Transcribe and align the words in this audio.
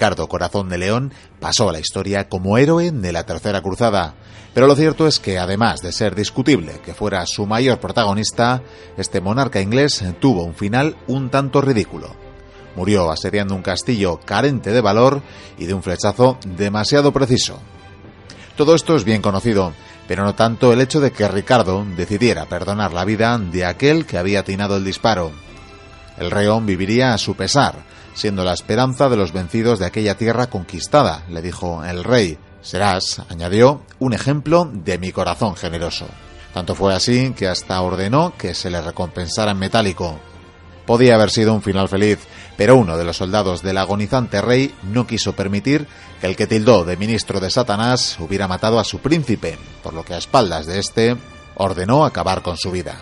Ricardo 0.00 0.28
Corazón 0.28 0.70
de 0.70 0.78
León 0.78 1.12
pasó 1.40 1.68
a 1.68 1.72
la 1.74 1.78
historia 1.78 2.26
como 2.26 2.56
héroe 2.56 2.90
de 2.90 3.12
la 3.12 3.26
Tercera 3.26 3.60
Cruzada. 3.60 4.14
Pero 4.54 4.66
lo 4.66 4.74
cierto 4.74 5.06
es 5.06 5.20
que, 5.20 5.38
además 5.38 5.82
de 5.82 5.92
ser 5.92 6.14
discutible 6.14 6.80
que 6.82 6.94
fuera 6.94 7.26
su 7.26 7.44
mayor 7.44 7.80
protagonista, 7.80 8.62
este 8.96 9.20
monarca 9.20 9.60
inglés 9.60 10.02
tuvo 10.18 10.44
un 10.44 10.54
final 10.54 10.96
un 11.06 11.28
tanto 11.28 11.60
ridículo. 11.60 12.16
Murió 12.76 13.10
asediando 13.10 13.54
un 13.54 13.60
castillo 13.60 14.18
carente 14.24 14.72
de 14.72 14.80
valor 14.80 15.20
y 15.58 15.66
de 15.66 15.74
un 15.74 15.82
flechazo 15.82 16.38
demasiado 16.46 17.12
preciso. 17.12 17.60
Todo 18.56 18.74
esto 18.74 18.96
es 18.96 19.04
bien 19.04 19.20
conocido, 19.20 19.74
pero 20.08 20.24
no 20.24 20.34
tanto 20.34 20.72
el 20.72 20.80
hecho 20.80 21.00
de 21.00 21.10
que 21.12 21.28
Ricardo 21.28 21.84
decidiera 21.94 22.46
perdonar 22.46 22.94
la 22.94 23.04
vida 23.04 23.36
de 23.36 23.66
aquel 23.66 24.06
que 24.06 24.16
había 24.16 24.40
atinado 24.40 24.78
el 24.78 24.84
disparo. 24.84 25.30
El 26.16 26.30
reón 26.30 26.64
viviría 26.64 27.12
a 27.12 27.18
su 27.18 27.34
pesar, 27.34 27.90
siendo 28.20 28.44
la 28.44 28.52
esperanza 28.52 29.08
de 29.08 29.16
los 29.16 29.32
vencidos 29.32 29.78
de 29.78 29.86
aquella 29.86 30.14
tierra 30.14 30.48
conquistada, 30.48 31.24
le 31.30 31.40
dijo 31.40 31.82
el 31.86 32.04
rey. 32.04 32.36
Serás, 32.60 33.22
añadió, 33.30 33.80
un 33.98 34.12
ejemplo 34.12 34.70
de 34.70 34.98
mi 34.98 35.10
corazón 35.10 35.56
generoso. 35.56 36.04
Tanto 36.52 36.74
fue 36.74 36.94
así 36.94 37.32
que 37.32 37.48
hasta 37.48 37.80
ordenó 37.80 38.34
que 38.36 38.52
se 38.52 38.68
le 38.68 38.82
recompensara 38.82 39.52
en 39.52 39.58
metálico. 39.58 40.18
Podía 40.84 41.14
haber 41.14 41.30
sido 41.30 41.54
un 41.54 41.62
final 41.62 41.88
feliz, 41.88 42.18
pero 42.58 42.76
uno 42.76 42.98
de 42.98 43.04
los 43.04 43.16
soldados 43.16 43.62
del 43.62 43.78
agonizante 43.78 44.42
rey 44.42 44.74
no 44.82 45.06
quiso 45.06 45.34
permitir 45.34 45.86
que 46.20 46.26
el 46.26 46.36
que 46.36 46.46
tildó 46.46 46.84
de 46.84 46.98
ministro 46.98 47.40
de 47.40 47.48
Satanás 47.48 48.18
hubiera 48.20 48.46
matado 48.48 48.78
a 48.78 48.84
su 48.84 48.98
príncipe, 48.98 49.56
por 49.82 49.94
lo 49.94 50.04
que 50.04 50.12
a 50.12 50.18
espaldas 50.18 50.66
de 50.66 50.78
éste 50.78 51.16
ordenó 51.54 52.04
acabar 52.04 52.42
con 52.42 52.58
su 52.58 52.70
vida. 52.70 53.00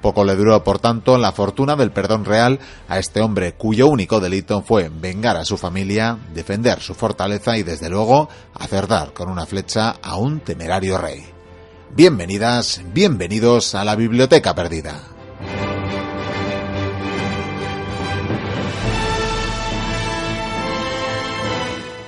Poco 0.00 0.24
le 0.24 0.34
duró, 0.34 0.64
por 0.64 0.78
tanto, 0.78 1.18
la 1.18 1.32
fortuna 1.32 1.76
del 1.76 1.90
perdón 1.90 2.24
real 2.24 2.58
a 2.88 2.98
este 2.98 3.20
hombre 3.20 3.52
cuyo 3.52 3.88
único 3.88 4.18
delito 4.20 4.62
fue 4.62 4.88
vengar 4.88 5.36
a 5.36 5.44
su 5.44 5.56
familia, 5.58 6.16
defender 6.34 6.80
su 6.80 6.94
fortaleza 6.94 7.58
y, 7.58 7.62
desde 7.62 7.90
luego, 7.90 8.28
hacer 8.54 8.86
dar 8.86 9.12
con 9.12 9.28
una 9.28 9.44
flecha 9.44 9.96
a 10.02 10.16
un 10.16 10.40
temerario 10.40 10.96
rey. 10.96 11.24
Bienvenidas, 11.94 12.80
bienvenidos 12.94 13.74
a 13.74 13.84
la 13.84 13.94
Biblioteca 13.94 14.54
Perdida. 14.54 15.02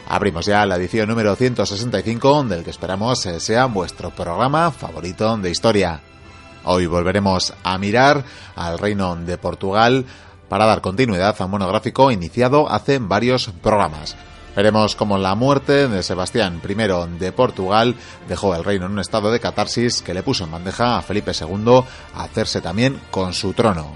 Abrimos 0.09 0.45
ya 0.45 0.65
la 0.67 0.77
edición 0.77 1.09
número 1.09 1.34
165 1.34 2.45
del 2.45 2.65
que 2.65 2.71
esperamos 2.71 3.21
sea 3.21 3.65
vuestro 3.67 4.11
programa 4.11 4.71
favorito 4.71 5.37
de 5.39 5.51
historia. 5.51 6.03
Hoy 6.65 6.87
volveremos 6.87 7.55
a 7.63 7.79
mirar 7.79 8.25
al 8.55 8.79
reino 8.79 9.17
de 9.17 9.39
Portugal 9.39 10.05
para 10.49 10.67
dar 10.67 10.81
continuidad 10.81 11.35
a 11.39 11.45
un 11.45 11.51
monográfico 11.51 12.11
iniciado 12.11 12.71
hace 12.71 12.99
varios 12.99 13.51
programas. 13.63 14.17
Veremos 14.55 14.95
cómo 14.95 15.17
la 15.17 15.35
muerte 15.35 15.89
de 15.89 16.03
Sebastián 16.03 16.61
I 16.69 17.19
de 17.19 17.33
Portugal 17.33 17.95
dejó 18.28 18.55
el 18.55 18.65
reino 18.65 18.87
en 18.87 18.93
un 18.93 18.99
estado 19.01 19.33
de 19.33 19.41
catarsis 19.41 20.03
que 20.03 20.12
le 20.12 20.22
puso 20.22 20.45
en 20.45 20.53
bandeja 20.53 20.99
a 20.99 21.03
Felipe 21.03 21.33
II 21.33 21.83
a 22.15 22.22
hacerse 22.22 22.61
también 22.61 23.01
con 23.11 23.33
su 23.33 23.55
trono. 23.55 23.93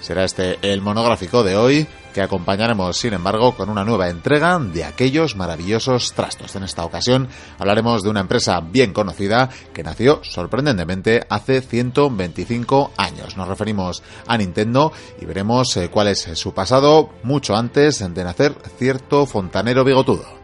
Será 0.00 0.24
este 0.24 0.58
el 0.62 0.80
monográfico 0.80 1.42
de 1.42 1.56
hoy, 1.56 1.86
que 2.12 2.22
acompañaremos, 2.22 2.96
sin 2.96 3.14
embargo, 3.14 3.54
con 3.54 3.68
una 3.68 3.84
nueva 3.84 4.08
entrega 4.08 4.58
de 4.58 4.84
aquellos 4.84 5.36
maravillosos 5.36 6.12
trastos. 6.12 6.56
En 6.56 6.64
esta 6.64 6.84
ocasión 6.84 7.28
hablaremos 7.58 8.02
de 8.02 8.10
una 8.10 8.20
empresa 8.20 8.60
bien 8.60 8.92
conocida 8.92 9.48
que 9.72 9.82
nació 9.82 10.20
sorprendentemente 10.22 11.26
hace 11.28 11.60
125 11.60 12.92
años. 12.96 13.36
Nos 13.36 13.48
referimos 13.48 14.02
a 14.26 14.36
Nintendo 14.36 14.92
y 15.20 15.24
veremos 15.24 15.76
eh, 15.76 15.88
cuál 15.90 16.08
es 16.08 16.28
su 16.34 16.52
pasado 16.52 17.10
mucho 17.22 17.56
antes 17.56 17.98
de 17.98 18.24
nacer 18.24 18.54
cierto 18.78 19.26
fontanero 19.26 19.84
bigotudo. 19.84 20.40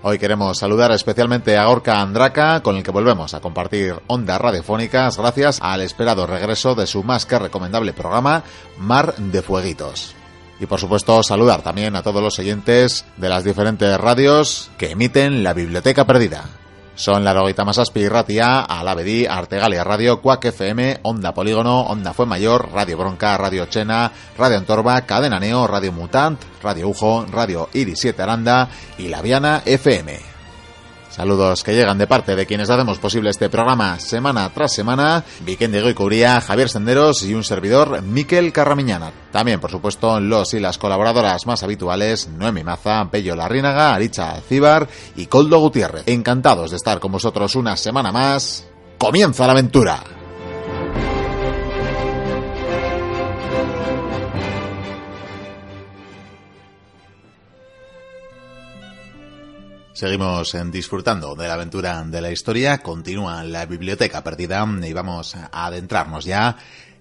Hoy 0.00 0.18
queremos 0.18 0.58
saludar 0.58 0.92
especialmente 0.92 1.56
a 1.56 1.68
Orca 1.68 2.00
Andraka, 2.00 2.62
con 2.62 2.76
el 2.76 2.84
que 2.84 2.92
volvemos 2.92 3.34
a 3.34 3.40
compartir 3.40 3.96
ondas 4.06 4.40
radiofónicas 4.40 5.18
gracias 5.18 5.58
al 5.60 5.80
esperado 5.80 6.24
regreso 6.24 6.76
de 6.76 6.86
su 6.86 7.02
más 7.02 7.26
que 7.26 7.38
recomendable 7.38 7.92
programa 7.92 8.44
Mar 8.78 9.16
de 9.16 9.42
Fueguitos. 9.42 10.17
Y 10.60 10.66
por 10.66 10.80
supuesto 10.80 11.22
saludar 11.22 11.62
también 11.62 11.94
a 11.96 12.02
todos 12.02 12.22
los 12.22 12.38
oyentes 12.38 13.04
de 13.16 13.28
las 13.28 13.44
diferentes 13.44 13.98
radios 13.98 14.70
que 14.76 14.90
emiten 14.90 15.44
la 15.44 15.52
Biblioteca 15.52 16.04
Perdida. 16.04 16.44
Son 16.96 17.22
la 17.22 17.32
Roguita 17.32 17.64
Masaspi 17.64 18.08
Ratia, 18.08 18.60
Alavedi, 18.62 19.24
Artegalia 19.24 19.84
Radio, 19.84 20.20
Cuac 20.20 20.44
FM, 20.46 20.98
Onda 21.02 21.32
Polígono, 21.32 21.82
Onda 21.82 22.12
Fue 22.12 22.26
Mayor, 22.26 22.70
Radio 22.72 22.98
Bronca, 22.98 23.36
Radio 23.38 23.66
Chena, 23.66 24.10
Radio 24.36 24.58
Antorba, 24.58 25.00
Cadena 25.02 25.38
Neo, 25.38 25.68
Radio 25.68 25.92
Mutant, 25.92 26.40
Radio 26.60 26.88
Ujo, 26.88 27.24
Radio 27.30 27.68
Iris 27.72 28.00
7 28.00 28.20
Aranda 28.20 28.68
y 28.98 29.06
La 29.06 29.22
Viana 29.22 29.62
FM. 29.64 30.37
Saludos 31.18 31.64
que 31.64 31.74
llegan 31.74 31.98
de 31.98 32.06
parte 32.06 32.36
de 32.36 32.46
quienes 32.46 32.70
hacemos 32.70 32.98
posible 32.98 33.30
este 33.30 33.50
programa 33.50 33.98
semana 33.98 34.48
tras 34.54 34.72
semana, 34.72 35.24
Vicente 35.40 35.82
Goicuría, 35.82 36.40
Javier 36.40 36.68
Senderos 36.68 37.24
y 37.24 37.34
un 37.34 37.42
servidor, 37.42 38.02
Miquel 38.02 38.52
Carramiñana. 38.52 39.10
También, 39.32 39.58
por 39.58 39.72
supuesto, 39.72 40.20
los 40.20 40.54
y 40.54 40.60
las 40.60 40.78
colaboradoras 40.78 41.44
más 41.44 41.64
habituales, 41.64 42.28
Noemi 42.28 42.62
Maza, 42.62 43.08
Pello 43.10 43.34
Larrínaga, 43.34 43.96
Aricha 43.96 44.40
Cibar 44.48 44.86
y 45.16 45.26
Coldo 45.26 45.58
Gutiérrez. 45.58 46.04
Encantados 46.06 46.70
de 46.70 46.76
estar 46.76 47.00
con 47.00 47.10
vosotros 47.10 47.56
una 47.56 47.76
semana 47.76 48.12
más. 48.12 48.68
¡Comienza 48.96 49.44
la 49.44 49.54
aventura! 49.54 50.17
Seguimos 59.98 60.56
disfrutando 60.70 61.34
de 61.34 61.48
la 61.48 61.54
aventura 61.54 62.04
de 62.04 62.20
la 62.20 62.30
historia, 62.30 62.78
continúa 62.78 63.42
la 63.42 63.66
biblioteca 63.66 64.22
perdida 64.22 64.64
y 64.84 64.92
vamos 64.92 65.34
a 65.34 65.66
adentrarnos 65.66 66.24
ya 66.24 66.56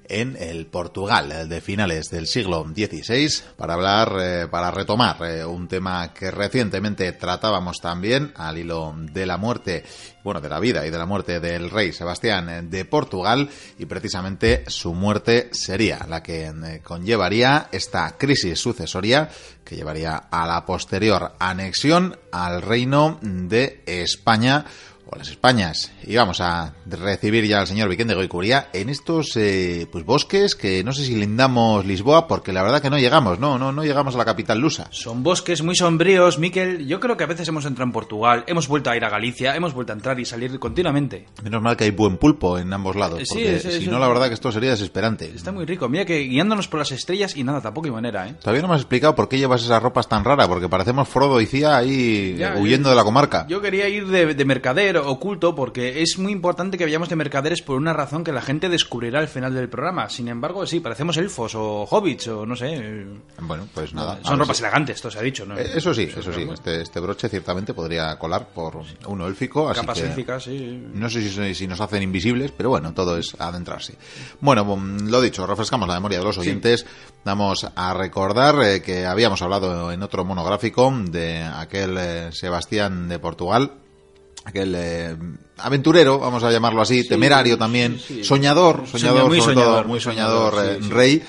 en 0.10 0.38
el 0.40 0.66
Portugal 0.68 1.50
de 1.50 1.62
finales 1.62 2.10
del 2.10 2.28
siglo 2.28 2.64
XVI 2.64 3.30
para 3.56 3.74
hablar, 3.74 4.18
eh, 4.20 4.48
para 4.50 4.72
retomar 4.72 5.18
eh, 5.24 5.46
un 5.46 5.68
tema 5.68 6.14
que 6.14 6.32
recientemente 6.32 7.12
tratábamos 7.14 7.80
también 7.80 8.32
al 8.36 8.58
hilo 8.58 8.96
de 8.98 9.26
la 9.26 9.38
muerte, 9.38 9.84
bueno, 10.24 10.42
de 10.42 10.50
la 10.50 10.60
vida 10.60 10.86
y 10.86 10.90
de 10.90 10.98
la 10.98 11.06
muerte 11.06 11.40
del 11.40 11.70
rey 11.70 11.94
Sebastián 11.94 12.70
de 12.70 12.86
Portugal 12.86 13.50
y 13.78 13.86
precisamente 13.86 14.64
su 14.68 14.94
muerte 14.94 15.50
sería 15.52 16.06
la 16.08 16.24
que 16.24 16.48
eh, 16.48 16.82
conllevaría 16.84 17.70
esta 17.72 18.18
crisis 18.18 18.60
sucesoria 18.60 19.30
que 19.64 19.76
llevaría 19.76 20.16
a 20.16 20.48
la 20.48 20.66
posterior 20.66 21.34
anexión 21.40 22.18
al 22.32 22.62
reino 22.62 23.20
de 23.22 23.84
España 23.86 24.66
o 25.10 25.18
las 25.18 25.30
Españas. 25.30 25.92
Y 26.04 26.16
vamos 26.16 26.42
a 26.42 26.74
recibir 26.86 27.46
ya 27.46 27.60
al 27.60 27.68
señor 27.68 27.90
Vicente 27.90 28.14
Goicuría 28.14 28.70
en 28.74 28.90
estos 28.90 29.36
eh, 29.36 29.88
pues 29.92 30.06
bosques 30.06 30.56
que 30.56 30.84
no 30.84 30.94
sé 30.94 31.04
si 31.04 31.16
lindamos 31.16 31.86
Lisboa 31.86 32.28
porque 32.28 32.54
la 32.54 32.64
verdad 32.64 32.82
que 32.82 32.90
no 32.90 32.98
llegamos, 32.98 33.40
no, 33.40 33.58
no, 33.58 33.72
no 33.72 33.84
llegamos 33.84 34.16
a 34.16 34.18
la 34.18 34.26
capital 34.26 34.60
lusa. 34.60 34.88
Son 34.92 35.24
bosques 35.24 35.62
muy 35.64 35.76
sombríos, 35.76 36.40
Miquel. 36.40 36.88
Yo 36.88 37.00
creo 37.00 37.18
que 37.18 37.24
a 37.24 37.28
veces 37.28 37.48
hemos 37.48 37.66
entrado 37.66 37.88
en 37.88 37.94
Portugal, 37.94 38.44
hemos 38.48 38.68
vuelto 38.68 38.90
a 38.90 38.98
ir 38.98 39.04
a 39.04 39.10
Galicia, 39.10 39.56
hemos 39.56 39.74
vuelto 39.74 39.94
a 39.94 39.96
entrar 39.96 40.20
y 40.20 40.26
salir 40.26 40.60
continuamente. 40.60 41.26
Menos 41.44 41.62
mal 41.62 41.78
que 41.78 41.86
hay 41.86 41.92
buen 41.92 42.18
pulpo 42.18 42.58
en 42.58 42.72
ambos 42.74 42.96
lados, 42.96 43.22
porque 43.28 43.60
si 43.60 43.88
no 43.88 44.00
la 44.00 44.08
verdad 44.08 44.28
que 44.28 44.34
esto 44.34 44.52
sería 44.52 44.72
desesperante. 44.72 45.32
Está 45.34 45.52
muy 45.52 45.66
rico. 45.66 45.90
Mira 45.90 46.06
que 46.06 46.20
guiándonos 46.20 46.68
por 46.68 46.80
las 46.80 46.92
estrellas 46.92 47.36
y 47.36 47.44
nada, 47.44 47.62
tampoco 47.62 47.88
hay 47.88 47.92
manera, 47.92 48.28
¿eh? 48.28 48.36
Todavía 48.40 48.62
no 48.62 48.68
me 48.68 48.76
has 48.76 48.82
explicado 48.82 49.16
por 49.16 49.30
qué 49.30 49.38
llevas 49.38 49.64
esas 49.64 49.82
ropas 49.82 50.08
tan 50.08 50.24
raras, 50.24 50.48
porque 50.48 50.70
parecemos 50.70 51.08
Frodo 51.08 51.40
y 51.42 51.46
Cía 51.46 51.78
ahí 51.78 52.40
huyendo 52.60 52.90
de 52.90 52.96
la 52.96 53.04
comarca. 53.04 53.46
Yo 53.48 53.62
quería 53.62 53.88
ir 53.88 54.08
de, 54.08 54.34
de 54.34 54.46
mercader 54.46 54.97
oculto 54.98 55.56
porque 55.56 56.02
es 56.02 56.18
muy 56.18 56.32
importante 56.32 56.78
que 56.78 56.84
vayamos 56.86 57.10
de 57.10 57.16
mercaderes 57.16 57.62
por 57.62 57.78
una 57.78 57.94
razón 57.94 58.24
que 58.24 58.32
la 58.32 58.42
gente 58.42 58.70
descubrirá 58.70 59.20
al 59.20 59.28
final 59.28 59.54
del 59.54 59.70
programa. 59.70 60.10
Sin 60.10 60.28
embargo, 60.28 60.66
sí, 60.66 60.80
parecemos 60.80 61.18
elfos 61.18 61.56
o 61.56 61.84
hobbits 61.84 62.28
o 62.28 62.46
no 62.46 62.56
sé. 62.56 63.06
Bueno, 63.40 63.68
pues 63.74 63.94
nada. 63.94 64.20
Son 64.24 64.40
ropas 64.40 64.60
elegantes, 64.60 64.96
esto 64.98 65.12
se 65.12 65.20
ha 65.20 65.22
dicho, 65.22 65.46
¿no? 65.46 65.58
Eh, 65.58 65.72
Eso 65.76 65.94
sí, 65.94 66.04
eso 66.16 66.32
sí. 66.34 66.48
Este, 66.52 66.82
este 66.82 67.00
broche 67.00 67.30
ciertamente 67.30 67.74
podría 67.74 68.18
colar 68.18 68.48
por 68.50 68.82
uno 69.08 69.28
élfico. 69.28 69.70
Así 69.70 69.82
Capas 69.82 70.00
que 70.00 70.08
élficas, 70.08 70.44
sí. 70.44 70.88
no 70.94 71.10
sé 71.10 71.22
si, 71.22 71.56
si 71.56 71.68
nos 71.68 71.82
hacen 71.82 72.04
invisibles, 72.04 72.52
pero 72.52 72.70
bueno, 72.70 72.94
todo 72.94 73.18
es 73.18 73.36
adentrarse. 73.40 73.96
Bueno, 74.40 74.64
mm, 74.66 75.10
lo 75.10 75.22
dicho, 75.22 75.46
refrescamos 75.46 75.88
la 75.88 75.96
memoria 75.96 76.20
de 76.20 76.26
los 76.26 76.38
oyentes. 76.38 76.86
Vamos 77.24 77.68
a 77.76 77.94
recordar 77.94 78.56
eh, 78.64 78.82
que 78.82 79.06
habíamos 79.06 79.42
hablado 79.42 79.92
en 79.92 80.02
otro 80.04 80.24
monográfico 80.26 80.94
de 81.10 81.44
aquel 81.44 81.98
eh, 81.98 82.30
Sebastián 82.32 83.10
de 83.10 83.20
Portugal, 83.20 83.72
aquel 84.48 84.74
eh, 84.76 85.16
aventurero, 85.58 86.20
vamos 86.20 86.44
a 86.44 86.52
llamarlo 86.52 86.82
así, 86.82 87.08
temerario 87.08 87.58
también, 87.58 88.00
sí, 88.00 88.16
sí. 88.16 88.24
soñador, 88.24 88.88
soñador, 88.88 89.28
muy 89.28 89.40
sobre 89.42 89.54
soñador, 89.56 89.80
todo, 89.82 89.88
muy 89.90 90.00
soñador, 90.00 90.54
soñador, 90.56 90.82
eh, 90.84 90.88
rey, 90.90 91.24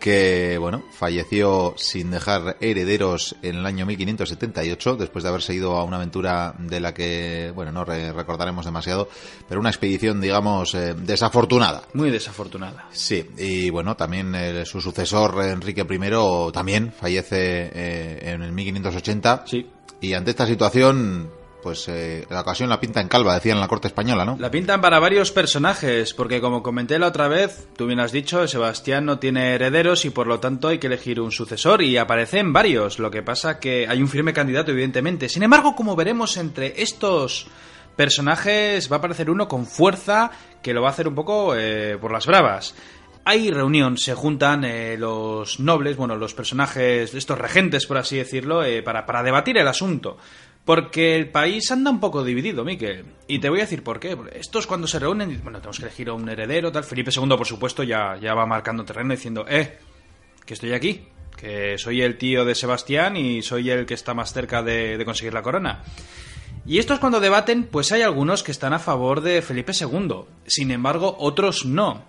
que 0.00 0.58
bueno, 0.58 0.82
falleció 0.92 1.74
sin 1.78 2.10
dejar 2.10 2.56
herederos 2.60 3.36
en 3.42 3.56
el 3.56 3.64
año 3.64 3.86
1578, 3.86 4.96
después 4.96 5.22
de 5.22 5.30
haberse 5.30 5.54
ido 5.54 5.76
a 5.76 5.84
una 5.84 5.96
aventura 5.96 6.54
de 6.58 6.80
la 6.80 6.92
que, 6.92 7.52
bueno, 7.54 7.72
no 7.72 7.84
re- 7.86 8.12
recordaremos 8.12 8.66
demasiado, 8.66 9.08
pero 9.48 9.60
una 9.60 9.70
expedición, 9.70 10.20
digamos, 10.20 10.74
eh, 10.74 10.94
desafortunada. 10.94 11.84
Muy 11.94 12.10
desafortunada. 12.10 12.86
Sí, 12.92 13.24
y 13.38 13.70
bueno, 13.70 13.96
también 13.96 14.34
eh, 14.34 14.66
su 14.66 14.80
sucesor, 14.80 15.42
Enrique 15.44 15.86
I, 15.88 16.52
también 16.52 16.92
fallece 16.92 17.70
eh, 17.72 18.18
en 18.34 18.42
el 18.42 18.52
1580. 18.52 19.44
Sí. 19.46 19.66
Y 20.02 20.12
ante 20.12 20.32
esta 20.32 20.46
situación, 20.46 21.30
pues 21.64 21.88
eh, 21.88 22.26
la 22.28 22.42
ocasión 22.42 22.68
la 22.68 22.78
pinta 22.78 23.00
en 23.00 23.08
calva, 23.08 23.32
decían 23.34 23.56
en 23.56 23.62
la 23.62 23.68
corte 23.68 23.88
española, 23.88 24.26
¿no? 24.26 24.36
La 24.38 24.50
pintan 24.50 24.82
para 24.82 24.98
varios 24.98 25.32
personajes, 25.32 26.12
porque 26.12 26.42
como 26.42 26.62
comenté 26.62 26.98
la 26.98 27.06
otra 27.06 27.26
vez, 27.26 27.68
tú 27.74 27.86
bien 27.86 28.00
has 28.00 28.12
dicho, 28.12 28.46
Sebastián 28.46 29.06
no 29.06 29.18
tiene 29.18 29.54
herederos 29.54 30.04
y 30.04 30.10
por 30.10 30.26
lo 30.26 30.40
tanto 30.40 30.68
hay 30.68 30.78
que 30.78 30.88
elegir 30.88 31.22
un 31.22 31.32
sucesor 31.32 31.80
y 31.80 31.96
aparecen 31.96 32.52
varios. 32.52 32.98
Lo 32.98 33.10
que 33.10 33.22
pasa 33.22 33.60
que 33.60 33.88
hay 33.88 34.02
un 34.02 34.08
firme 34.08 34.34
candidato, 34.34 34.72
evidentemente. 34.72 35.30
Sin 35.30 35.42
embargo, 35.42 35.74
como 35.74 35.96
veremos 35.96 36.36
entre 36.36 36.82
estos 36.82 37.46
personajes, 37.96 38.92
va 38.92 38.96
a 38.96 38.98
aparecer 38.98 39.30
uno 39.30 39.48
con 39.48 39.64
fuerza 39.64 40.32
que 40.62 40.74
lo 40.74 40.82
va 40.82 40.88
a 40.88 40.92
hacer 40.92 41.08
un 41.08 41.14
poco 41.14 41.56
eh, 41.56 41.96
por 41.98 42.12
las 42.12 42.26
bravas. 42.26 42.74
Hay 43.24 43.50
reunión, 43.50 43.96
se 43.96 44.12
juntan 44.12 44.64
eh, 44.64 44.98
los 44.98 45.60
nobles, 45.60 45.96
bueno, 45.96 46.14
los 46.14 46.34
personajes, 46.34 47.14
estos 47.14 47.38
regentes, 47.38 47.86
por 47.86 47.96
así 47.96 48.18
decirlo, 48.18 48.62
eh, 48.62 48.82
para, 48.82 49.06
para 49.06 49.22
debatir 49.22 49.56
el 49.56 49.66
asunto. 49.66 50.18
Porque 50.64 51.16
el 51.16 51.28
país 51.28 51.70
anda 51.70 51.90
un 51.90 52.00
poco 52.00 52.24
dividido, 52.24 52.64
Miquel. 52.64 53.04
Y 53.28 53.38
te 53.38 53.50
voy 53.50 53.60
a 53.60 53.64
decir 53.64 53.82
por 53.82 54.00
qué. 54.00 54.16
Estos 54.32 54.66
cuando 54.66 54.86
se 54.86 54.98
reúnen, 54.98 55.40
bueno, 55.42 55.58
tenemos 55.58 55.78
que 55.78 55.84
elegir 55.84 56.08
a 56.08 56.14
un 56.14 56.28
heredero, 56.28 56.72
tal. 56.72 56.84
Felipe 56.84 57.10
II, 57.14 57.36
por 57.36 57.46
supuesto, 57.46 57.82
ya, 57.82 58.16
ya 58.20 58.34
va 58.34 58.46
marcando 58.46 58.84
terreno 58.84 59.12
diciendo, 59.12 59.44
eh, 59.46 59.78
que 60.46 60.54
estoy 60.54 60.72
aquí, 60.72 61.06
que 61.36 61.76
soy 61.76 62.00
el 62.00 62.16
tío 62.16 62.46
de 62.46 62.54
Sebastián 62.54 63.16
y 63.16 63.42
soy 63.42 63.70
el 63.70 63.84
que 63.84 63.94
está 63.94 64.14
más 64.14 64.32
cerca 64.32 64.62
de, 64.62 64.96
de 64.96 65.04
conseguir 65.04 65.34
la 65.34 65.42
corona. 65.42 65.84
Y 66.66 66.78
estos 66.78 66.98
cuando 66.98 67.20
debaten, 67.20 67.64
pues 67.64 67.92
hay 67.92 68.00
algunos 68.00 68.42
que 68.42 68.52
están 68.52 68.72
a 68.72 68.78
favor 68.78 69.20
de 69.20 69.42
Felipe 69.42 69.72
II. 69.78 70.24
Sin 70.46 70.70
embargo, 70.70 71.14
otros 71.18 71.66
no. 71.66 72.04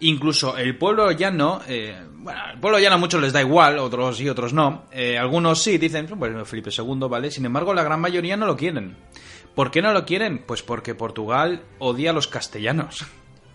Incluso 0.00 0.56
el 0.56 0.78
pueblo 0.78 1.10
llano, 1.12 1.60
eh, 1.68 1.94
bueno, 2.14 2.40
el 2.54 2.58
pueblo 2.58 2.78
llano 2.78 2.94
a 2.94 2.98
muchos 2.98 3.20
les 3.20 3.34
da 3.34 3.42
igual, 3.42 3.78
otros 3.78 4.16
sí, 4.16 4.28
otros 4.28 4.54
no. 4.54 4.86
Eh, 4.92 5.18
algunos 5.18 5.62
sí 5.62 5.76
dicen, 5.76 6.08
bueno, 6.16 6.44
Felipe 6.46 6.70
II, 6.76 7.06
¿vale? 7.08 7.30
Sin 7.30 7.44
embargo, 7.44 7.74
la 7.74 7.82
gran 7.82 8.00
mayoría 8.00 8.36
no 8.36 8.46
lo 8.46 8.56
quieren. 8.56 8.96
¿Por 9.54 9.70
qué 9.70 9.82
no 9.82 9.92
lo 9.92 10.06
quieren? 10.06 10.42
Pues 10.46 10.62
porque 10.62 10.94
Portugal 10.94 11.62
odia 11.78 12.10
a 12.10 12.14
los 12.14 12.28
castellanos. 12.28 13.04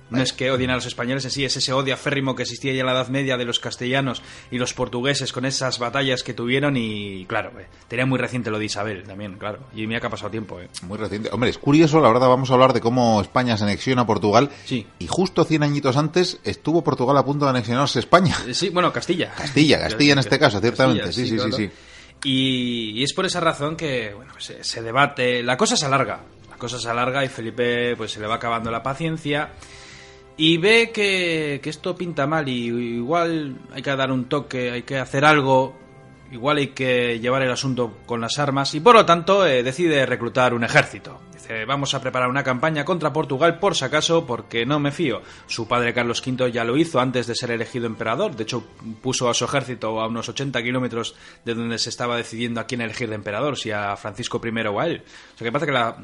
No 0.10 0.22
es 0.22 0.34
que 0.34 0.52
odien 0.52 0.70
a 0.70 0.76
los 0.76 0.86
españoles 0.86 1.26
en 1.26 1.32
sí, 1.32 1.44
es 1.46 1.58
ese 1.58 1.74
odio 1.74 1.94
aférrimo 1.96 2.36
que 2.36 2.44
existía 2.44 2.72
ya 2.74 2.82
en 2.82 2.86
la 2.86 2.92
Edad 2.92 3.08
Media 3.08 3.38
de 3.38 3.46
los 3.46 3.60
castellanos 3.60 4.22
y 4.52 4.58
los 4.60 4.74
portugueses 4.76 5.34
con 5.34 5.46
esas 5.46 5.80
batallas 5.80 6.22
que 6.24 6.34
tuvieron 6.36 6.78
y, 6.78 7.26
claro, 7.26 7.60
eh, 7.60 7.66
tenía 7.88 8.06
muy 8.06 8.20
reciente 8.20 8.52
lo 8.52 8.60
de 8.60 8.66
Isabel 8.66 9.04
también, 9.04 9.34
claro. 9.38 9.60
Y 9.76 9.88
mira 9.88 10.00
que 10.00 10.08
ha 10.08 10.10
pasado 10.12 10.30
tiempo, 10.30 10.60
eh. 10.62 10.70
Muy 10.84 10.98
reciente. 11.00 11.30
Hombre, 11.32 11.50
es 11.50 11.58
curioso, 11.58 12.00
la 12.00 12.10
verdad, 12.10 12.28
vamos 12.28 12.52
a 12.52 12.54
hablar 12.54 12.74
de 12.74 12.82
cómo 12.82 13.20
España 13.20 13.58
se 13.58 13.64
anexiona 13.64 14.04
a 14.04 14.06
Portugal. 14.06 14.52
Sí. 14.66 14.86
Y 15.00 15.08
justo 15.08 15.44
100 15.44 15.64
añitos 15.64 15.98
antes 15.98 16.40
estuvo 16.44 16.84
Portugal 16.84 17.18
a 17.18 17.26
punto 17.26 17.46
de 17.46 17.52
anexionarse 17.52 17.98
a 18.00 18.02
España. 18.02 18.36
Eh, 18.48 18.54
Sí, 18.54 18.70
bueno, 18.70 18.94
Castilla. 18.94 19.32
Castilla, 19.36 19.80
Castilla 19.82 20.14
en 20.14 20.20
este 20.20 20.38
caso, 20.38 20.60
ciertamente. 20.62 21.02
Castilla, 21.04 21.26
Sí, 21.26 21.32
sí, 21.32 21.38
sí, 21.40 21.50
claro. 21.50 21.58
sí. 21.58 21.70
Y, 22.24 23.00
y 23.00 23.04
es 23.04 23.14
por 23.14 23.26
esa 23.26 23.40
razón 23.40 23.76
que, 23.76 24.14
bueno, 24.14 24.32
pues, 24.34 24.46
se, 24.46 24.64
se 24.64 24.82
debate. 24.82 25.44
La 25.44 25.58
cosa 25.58 25.76
se 25.76 25.86
alarga. 25.86 26.22
La 26.50 26.58
cosa 26.58 26.80
se 26.80 26.90
alarga 26.90 27.24
y 27.26 27.28
Felipe, 27.28 27.96
pues 27.98 28.12
se 28.12 28.20
le 28.20 28.28
va 28.28 28.36
acabando 28.36 28.72
la 28.72 28.82
paciencia. 28.82 29.50
Y 30.38 30.58
ve 30.58 30.92
que, 30.94 31.60
que 31.64 31.70
esto 31.70 31.96
pinta 31.96 32.28
mal 32.28 32.50
y 32.50 32.66
igual 32.66 33.58
hay 33.72 33.82
que 33.82 33.96
dar 33.96 34.12
un 34.12 34.26
toque, 34.26 34.72
hay 34.72 34.84
que 34.84 34.98
hacer 34.98 35.24
algo. 35.24 35.85
Igual 36.32 36.58
hay 36.58 36.68
que 36.68 37.20
llevar 37.20 37.44
el 37.44 37.52
asunto 37.52 37.98
con 38.06 38.20
las 38.20 38.40
armas 38.40 38.74
y 38.76 38.80
por 38.80 38.96
lo 38.96 39.06
tanto 39.06 39.46
eh, 39.46 39.64
decide 39.64 40.06
reclutar 40.06 40.54
un 40.54 40.64
ejército. 40.64 41.22
Dice, 41.32 41.64
vamos 41.66 41.94
a 41.94 42.02
preparar 42.02 42.28
una 42.30 42.44
campaña 42.44 42.84
contra 42.84 43.14
Portugal 43.14 43.60
por 43.60 43.76
si 43.76 43.86
acaso 43.86 44.26
porque 44.26 44.66
no 44.66 44.80
me 44.80 44.92
fío. 44.92 45.22
Su 45.46 45.68
padre 45.68 45.94
Carlos 45.94 46.24
V 46.26 46.52
ya 46.52 46.64
lo 46.64 46.76
hizo 46.78 47.00
antes 47.00 47.28
de 47.28 47.36
ser 47.36 47.52
elegido 47.52 47.86
emperador. 47.86 48.36
De 48.36 48.42
hecho, 48.44 48.64
puso 49.04 49.30
a 49.30 49.36
su 49.36 49.46
ejército 49.46 50.02
a 50.02 50.08
unos 50.08 50.28
80 50.28 50.64
kilómetros 50.64 51.16
de 51.46 51.54
donde 51.54 51.78
se 51.78 51.90
estaba 51.90 52.18
decidiendo 52.18 52.60
a 52.60 52.66
quién 52.66 52.82
elegir 52.82 53.08
de 53.10 53.16
emperador, 53.16 53.58
si 53.58 53.70
a 53.70 53.96
Francisco 53.96 54.42
I 54.44 54.50
o 54.68 54.80
a 54.80 54.88
él. 54.88 55.04
O 55.36 55.38
sea 55.38 55.46
que 55.46 55.52
parece 55.52 55.68
que 55.68 55.74
la... 55.74 55.96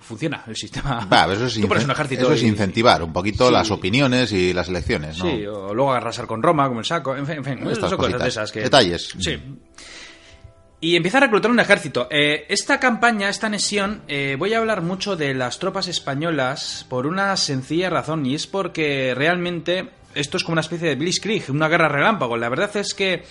funciona 0.00 0.42
el 0.46 0.56
sistema. 0.56 1.06
Va, 1.12 1.30
eso 1.34 1.44
es, 1.44 1.60
Tú 1.60 1.68
pones 1.68 1.84
un 1.84 1.90
ejército 1.90 2.22
eso 2.22 2.32
es 2.32 2.42
y- 2.42 2.46
incentivar 2.46 3.02
un 3.02 3.12
poquito 3.12 3.48
Sí. 3.48 3.52
las 3.52 3.70
opiniones 3.70 4.32
y 4.32 4.54
las 4.54 4.68
elecciones, 4.68 5.18
¿no? 5.18 5.30
Sí, 5.30 5.46
o 5.46 5.74
luego 5.74 5.92
arrasar 5.92 6.26
con 6.26 6.42
Roma, 6.42 6.66
como 6.68 6.80
el 6.80 6.86
saco, 6.86 7.14
en 7.14 7.26
fin, 7.26 7.36
en 7.36 7.44
fin 7.44 7.68
Estas 7.68 7.90
son 7.90 7.98
cosas 7.98 8.22
de 8.22 8.28
esas 8.28 8.50
que... 8.50 8.60
Detalles. 8.60 9.14
Sí. 9.18 9.38
Y 10.86 10.94
empieza 10.94 11.18
a 11.18 11.22
reclutar 11.22 11.50
un 11.50 11.58
ejército. 11.58 12.06
Eh, 12.12 12.46
esta 12.48 12.78
campaña, 12.78 13.28
esta 13.28 13.48
anexión, 13.48 14.02
eh, 14.06 14.36
voy 14.38 14.54
a 14.54 14.58
hablar 14.58 14.82
mucho 14.82 15.16
de 15.16 15.34
las 15.34 15.58
tropas 15.58 15.88
españolas 15.88 16.86
por 16.88 17.08
una 17.08 17.36
sencilla 17.36 17.90
razón, 17.90 18.24
y 18.24 18.36
es 18.36 18.46
porque 18.46 19.12
realmente 19.16 19.88
esto 20.14 20.36
es 20.36 20.44
como 20.44 20.52
una 20.52 20.60
especie 20.60 20.88
de 20.88 20.94
blitzkrieg, 20.94 21.50
una 21.50 21.66
guerra 21.68 21.88
relámpago. 21.88 22.36
La 22.36 22.48
verdad 22.48 22.70
es 22.76 22.94
que 22.94 23.24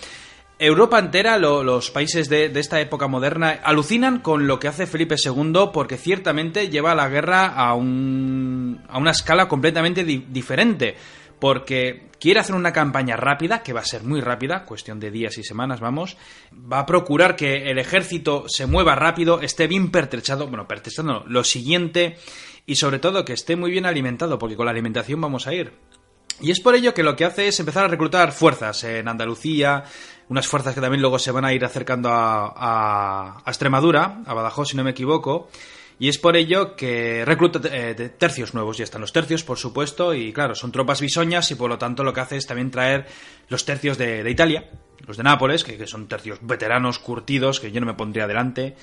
Europa 0.58 0.98
entera, 0.98 1.38
lo- 1.38 1.64
los 1.64 1.90
países 1.90 2.28
de, 2.28 2.52
esta 2.60 2.78
época 2.78 3.06
moderna, 3.06 3.58
alucinan 3.64 4.18
con 4.18 4.46
lo 4.46 4.58
que 4.58 4.68
hace 4.68 4.86
Felipe 4.86 5.16
II 5.16 5.70
porque 5.72 5.96
ciertamente 5.96 6.68
lleva 6.68 6.94
la 6.94 7.08
guerra 7.08 7.46
a, 7.46 7.72
un, 7.72 8.82
una 8.94 9.10
escala 9.12 9.48
completamente 9.48 10.04
di- 10.04 10.26
diferente. 10.28 10.94
Porque 11.38 12.08
quiere 12.18 12.40
hacer 12.40 12.54
una 12.54 12.72
campaña 12.72 13.16
rápida, 13.16 13.62
que 13.62 13.72
va 13.72 13.80
a 13.80 13.84
ser 13.84 14.02
muy 14.02 14.20
rápida, 14.20 14.64
cuestión 14.64 14.98
de 15.00 15.10
días 15.10 15.36
y 15.38 15.44
semanas, 15.44 15.80
vamos. 15.80 16.16
Va 16.52 16.80
a 16.80 16.86
procurar 16.86 17.36
que 17.36 17.70
el 17.70 17.78
ejército 17.78 18.44
se 18.48 18.66
mueva 18.66 18.94
rápido, 18.94 19.40
esté 19.42 19.66
bien 19.66 19.90
pertrechado, 19.90 20.46
bueno, 20.48 20.66
pertrechado 20.66 21.24
lo 21.26 21.44
siguiente, 21.44 22.16
y 22.64 22.76
sobre 22.76 22.98
todo 22.98 23.24
que 23.24 23.34
esté 23.34 23.54
muy 23.56 23.70
bien 23.70 23.84
alimentado, 23.86 24.38
porque 24.38 24.56
con 24.56 24.64
la 24.66 24.72
alimentación 24.72 25.20
vamos 25.20 25.46
a 25.46 25.52
ir. 25.54 25.72
Y 26.40 26.50
es 26.50 26.60
por 26.60 26.74
ello 26.74 26.92
que 26.92 27.02
lo 27.02 27.16
que 27.16 27.24
hace 27.24 27.48
es 27.48 27.58
empezar 27.60 27.84
a 27.84 27.88
reclutar 27.88 28.32
fuerzas 28.32 28.84
en 28.84 29.08
Andalucía, 29.08 29.84
unas 30.28 30.46
fuerzas 30.46 30.74
que 30.74 30.80
también 30.80 31.00
luego 31.00 31.18
se 31.18 31.30
van 31.32 31.44
a 31.44 31.52
ir 31.54 31.64
acercando 31.64 32.10
a- 32.10 33.38
a 33.44 33.50
Extremadura, 33.50 34.20
a 34.26 34.34
Badajoz 34.34 34.68
si 34.68 34.76
no 34.76 34.84
me 34.84 34.90
equivoco, 34.90 35.48
y 35.98 36.08
es 36.08 36.18
por 36.18 36.36
ello 36.36 36.76
que 36.76 37.24
recluta 37.24 37.60
eh, 37.72 37.94
tercios 38.18 38.52
nuevos, 38.54 38.76
ya 38.78 38.84
están 38.84 39.00
los 39.00 39.12
tercios 39.12 39.42
por 39.44 39.58
supuesto, 39.58 40.12
y 40.14 40.32
claro, 40.32 40.54
son 40.54 40.72
tropas 40.72 41.00
bisoñas 41.00 41.50
y 41.50 41.54
por 41.54 41.70
lo 41.70 41.78
tanto 41.78 42.04
lo 42.04 42.12
que 42.12 42.20
hace 42.20 42.36
es 42.36 42.46
también 42.46 42.70
traer 42.70 43.06
los 43.48 43.64
tercios 43.64 43.96
de, 43.96 44.22
de 44.22 44.30
Italia, 44.30 44.70
los 45.06 45.16
de 45.16 45.22
Nápoles, 45.22 45.64
que, 45.64 45.76
que 45.78 45.86
son 45.86 46.06
tercios 46.08 46.38
veteranos, 46.42 46.98
curtidos, 46.98 47.60
que 47.60 47.70
yo 47.72 47.80
no 47.80 47.86
me 47.86 47.94
pondría 47.94 48.26
delante, 48.26 48.74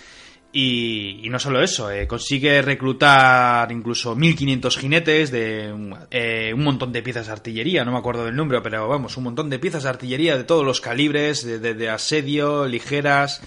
y, 0.56 1.20
y 1.26 1.30
no 1.30 1.40
solo 1.40 1.64
eso, 1.64 1.90
eh, 1.90 2.06
consigue 2.08 2.62
reclutar 2.62 3.72
incluso 3.72 4.16
1500 4.16 4.78
jinetes 4.78 5.32
de 5.32 5.74
eh, 6.12 6.54
un 6.54 6.64
montón 6.64 6.92
de 6.92 7.02
piezas 7.02 7.26
de 7.26 7.34
artillería, 7.34 7.84
no 7.84 7.92
me 7.92 7.98
acuerdo 7.98 8.24
del 8.26 8.36
número, 8.36 8.62
pero 8.62 8.88
vamos, 8.88 9.18
un 9.18 9.24
montón 9.24 9.50
de 9.50 9.58
piezas 9.58 9.82
de 9.84 9.90
artillería 9.90 10.38
de 10.38 10.44
todos 10.44 10.64
los 10.64 10.80
calibres, 10.80 11.44
de, 11.44 11.58
de- 11.60 11.74
de 11.74 11.90
asedio, 11.90 12.68
ligeras. 12.68 13.42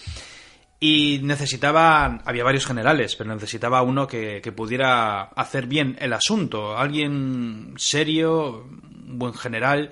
Y 0.78 1.21
necesitaba, 1.23 2.21
había 2.25 2.45
varios 2.45 2.66
generales, 2.66 3.16
pero 3.16 3.33
necesitaba 3.33 3.83
uno 3.83 4.06
que, 4.06 4.40
que 4.42 4.52
pudiera 4.52 5.23
hacer 5.23 5.66
bien 5.66 5.97
el 6.00 6.12
asunto, 6.12 6.76
alguien 6.76 7.75
serio, 7.78 8.68
buen 9.06 9.33
general, 9.33 9.90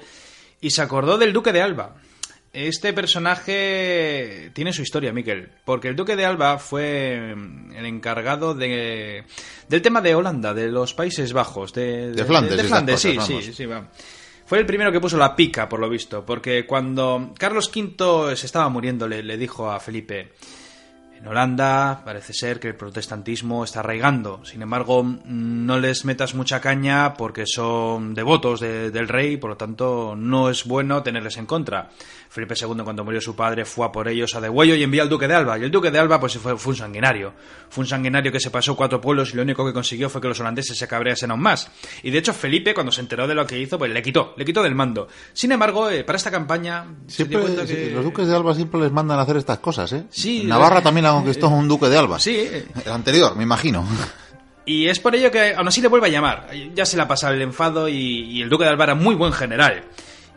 y 0.60 0.70
se 0.70 0.82
acordó 0.82 1.16
del 1.16 1.32
duque 1.32 1.52
de 1.52 1.62
Alba. 1.62 1.96
Este 2.54 2.92
personaje 2.92 4.52
tiene 4.54 4.72
su 4.72 4.82
historia, 4.82 5.12
Miquel, 5.12 5.50
porque 5.64 5.88
el 5.88 5.96
duque 5.96 6.14
de 6.14 6.24
Alba 6.24 6.58
fue 6.58 7.32
el 7.32 7.84
encargado 7.84 8.54
de, 8.54 9.24
del 9.68 9.82
tema 9.82 10.00
de 10.00 10.14
Holanda, 10.14 10.54
de 10.54 10.68
los 10.68 10.94
Países 10.94 11.32
Bajos, 11.32 11.72
de, 11.72 12.12
De 12.12 12.24
Flandes, 12.24 12.56
de 12.56 12.62
Flandes, 12.62 13.00
sí, 13.00 13.16
cosas, 13.16 13.44
sí, 13.44 13.52
sí, 13.52 13.66
va. 13.66 13.88
Fue 14.46 14.58
el 14.58 14.66
primero 14.66 14.92
que 14.92 15.00
puso 15.00 15.16
la 15.16 15.34
pica, 15.34 15.68
por 15.68 15.80
lo 15.80 15.88
visto, 15.88 16.24
porque 16.24 16.64
cuando 16.64 17.32
Carlos 17.36 17.72
V 17.74 18.36
se 18.36 18.46
estaba 18.46 18.68
muriendo, 18.68 19.08
le, 19.08 19.24
le 19.24 19.36
dijo 19.36 19.68
a 19.68 19.80
Felipe, 19.80 20.34
En 21.24 21.30
Holanda 21.30 22.02
parece 22.04 22.34
ser 22.34 22.60
que 22.60 22.68
el 22.68 22.74
protestantismo 22.74 23.64
está 23.64 23.80
arraigando. 23.80 24.44
Sin 24.44 24.60
embargo, 24.60 25.02
no 25.24 25.78
les 25.78 26.04
metas 26.04 26.34
mucha 26.34 26.60
caña 26.60 27.14
porque 27.14 27.46
son 27.46 28.12
devotos 28.12 28.60
del 28.60 29.08
rey, 29.08 29.38
por 29.38 29.48
lo 29.48 29.56
tanto 29.56 30.14
no 30.18 30.50
es 30.50 30.66
bueno 30.66 31.02
tenerles 31.02 31.38
en 31.38 31.46
contra. 31.46 31.88
Felipe 32.28 32.54
II, 32.60 32.82
cuando 32.82 33.04
murió 33.04 33.22
su 33.22 33.34
padre, 33.34 33.64
fue 33.64 33.86
a 33.86 33.92
por 33.92 34.08
ellos 34.08 34.34
a 34.34 34.40
Degüello 34.40 34.74
y 34.74 34.82
envió 34.82 35.02
al 35.02 35.08
duque 35.08 35.26
de 35.26 35.34
Alba. 35.34 35.56
Y 35.56 35.62
el 35.62 35.70
duque 35.70 35.90
de 35.90 35.98
Alba 35.98 36.20
pues 36.20 36.36
fue, 36.36 36.58
fue, 36.58 36.72
un 36.72 36.76
sanguinario. 36.76 37.32
Fue 37.70 37.82
un 37.82 37.88
sanguinario 37.88 38.30
que 38.32 38.40
se 38.40 38.50
pasó 38.50 38.76
cuatro 38.76 39.00
pueblos 39.00 39.32
y 39.32 39.36
lo 39.36 39.42
único 39.44 39.64
que 39.64 39.72
consiguió 39.72 40.10
fue 40.10 40.20
que 40.20 40.28
los 40.28 40.40
holandeses 40.40 40.76
se 40.76 40.88
cabreasen 40.88 41.30
aún 41.30 41.40
más. 41.40 41.70
Y 42.02 42.10
de 42.10 42.18
hecho 42.18 42.34
Felipe, 42.34 42.74
cuando 42.74 42.92
se 42.92 43.00
enteró 43.00 43.26
de 43.26 43.34
lo 43.34 43.46
que 43.46 43.58
hizo, 43.58 43.78
pues 43.78 43.90
le 43.92 44.02
quitó, 44.02 44.34
le 44.36 44.44
quitó 44.44 44.62
del 44.62 44.74
mando. 44.74 45.08
Sin 45.32 45.52
embargo, 45.52 45.88
eh, 45.88 46.04
para 46.04 46.16
esta 46.16 46.30
campaña... 46.30 46.84
Siempre, 47.06 47.38
que... 47.66 47.92
Los 47.92 48.04
duques 48.04 48.26
de 48.26 48.34
Alba 48.34 48.54
siempre 48.54 48.80
les 48.80 48.92
mandan 48.92 49.18
a 49.18 49.22
hacer 49.22 49.36
estas 49.36 49.60
cosas, 49.60 49.92
¿eh? 49.92 50.04
Sí. 50.10 50.42
Navarra 50.44 50.82
también 50.82 51.04
la 51.04 51.13
conquistó 51.16 51.48
un 51.48 51.68
duque 51.68 51.88
de 51.88 51.98
Alba. 51.98 52.18
Sí. 52.18 52.48
El 52.84 52.92
anterior, 52.92 53.36
me 53.36 53.42
imagino. 53.42 53.86
Y 54.66 54.88
es 54.88 54.98
por 54.98 55.14
ello 55.14 55.30
que 55.30 55.54
aún 55.54 55.68
así 55.68 55.80
le 55.80 55.88
vuelve 55.88 56.08
a 56.08 56.10
llamar. 56.10 56.48
Ya 56.74 56.86
se 56.86 56.96
le 56.96 57.02
ha 57.02 57.08
pasado 57.08 57.34
el 57.34 57.42
enfado 57.42 57.88
y, 57.88 57.94
y 57.94 58.42
el 58.42 58.48
duque 58.48 58.64
de 58.64 58.70
Alba 58.70 58.84
era 58.84 58.94
muy 58.94 59.14
buen 59.14 59.32
general. 59.32 59.84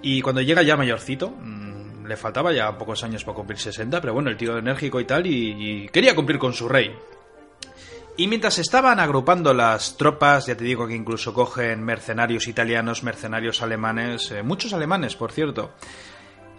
Y 0.01 0.21
cuando 0.21 0.41
llega 0.41 0.61
ya 0.61 0.77
mayorcito, 0.77 1.33
le 2.07 2.17
faltaba 2.17 2.53
ya 2.53 2.77
pocos 2.77 3.03
años 3.03 3.23
para 3.23 3.35
cumplir 3.35 3.59
60, 3.59 3.99
pero 3.99 4.13
bueno, 4.13 4.29
el 4.29 4.37
tío 4.37 4.57
enérgico 4.57 4.99
y 4.99 5.05
tal, 5.05 5.27
y, 5.27 5.89
quería 5.91 6.15
cumplir 6.15 6.39
con 6.39 6.53
su 6.53 6.67
rey. 6.67 6.95
Y 8.15 8.27
mientras 8.27 8.57
estaban 8.57 8.99
agrupando 8.99 9.53
las 9.53 9.95
tropas, 9.97 10.47
ya 10.47 10.55
te 10.55 10.63
digo 10.63 10.87
que 10.87 10.95
incluso 10.95 11.33
cogen 11.33 11.83
mercenarios 11.83 12.47
italianos, 12.47 13.03
mercenarios 13.03 13.61
alemanes, 13.61 14.31
eh, 14.31 14.41
muchos 14.41 14.73
alemanes, 14.73 15.15
por 15.15 15.31
cierto. 15.31 15.73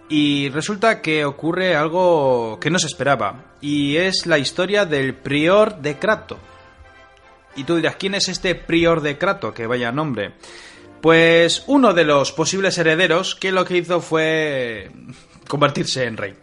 Y 0.08 0.48
resulta 0.50 1.02
que 1.02 1.24
ocurre 1.24 1.76
algo 1.76 2.58
que 2.60 2.70
no 2.70 2.78
se 2.78 2.86
esperaba, 2.86 3.44
y 3.60 3.96
es 3.96 4.26
la 4.26 4.38
historia 4.38 4.86
del 4.86 5.14
prior 5.14 5.80
de 5.80 5.98
Crato. 5.98 6.38
Y 7.56 7.64
tú 7.64 7.76
dirás, 7.76 7.96
¿quién 7.96 8.14
es 8.14 8.28
este 8.28 8.54
prior 8.54 9.00
de 9.00 9.18
Crato? 9.18 9.52
Que 9.52 9.66
vaya 9.66 9.92
nombre. 9.92 10.32
Pues 11.00 11.64
uno 11.66 11.92
de 11.92 12.04
los 12.04 12.32
posibles 12.32 12.78
herederos 12.78 13.34
que 13.34 13.52
lo 13.52 13.64
que 13.64 13.76
hizo 13.76 14.00
fue 14.00 14.90
convertirse 15.46 16.04
en 16.04 16.16
rey. 16.16 16.34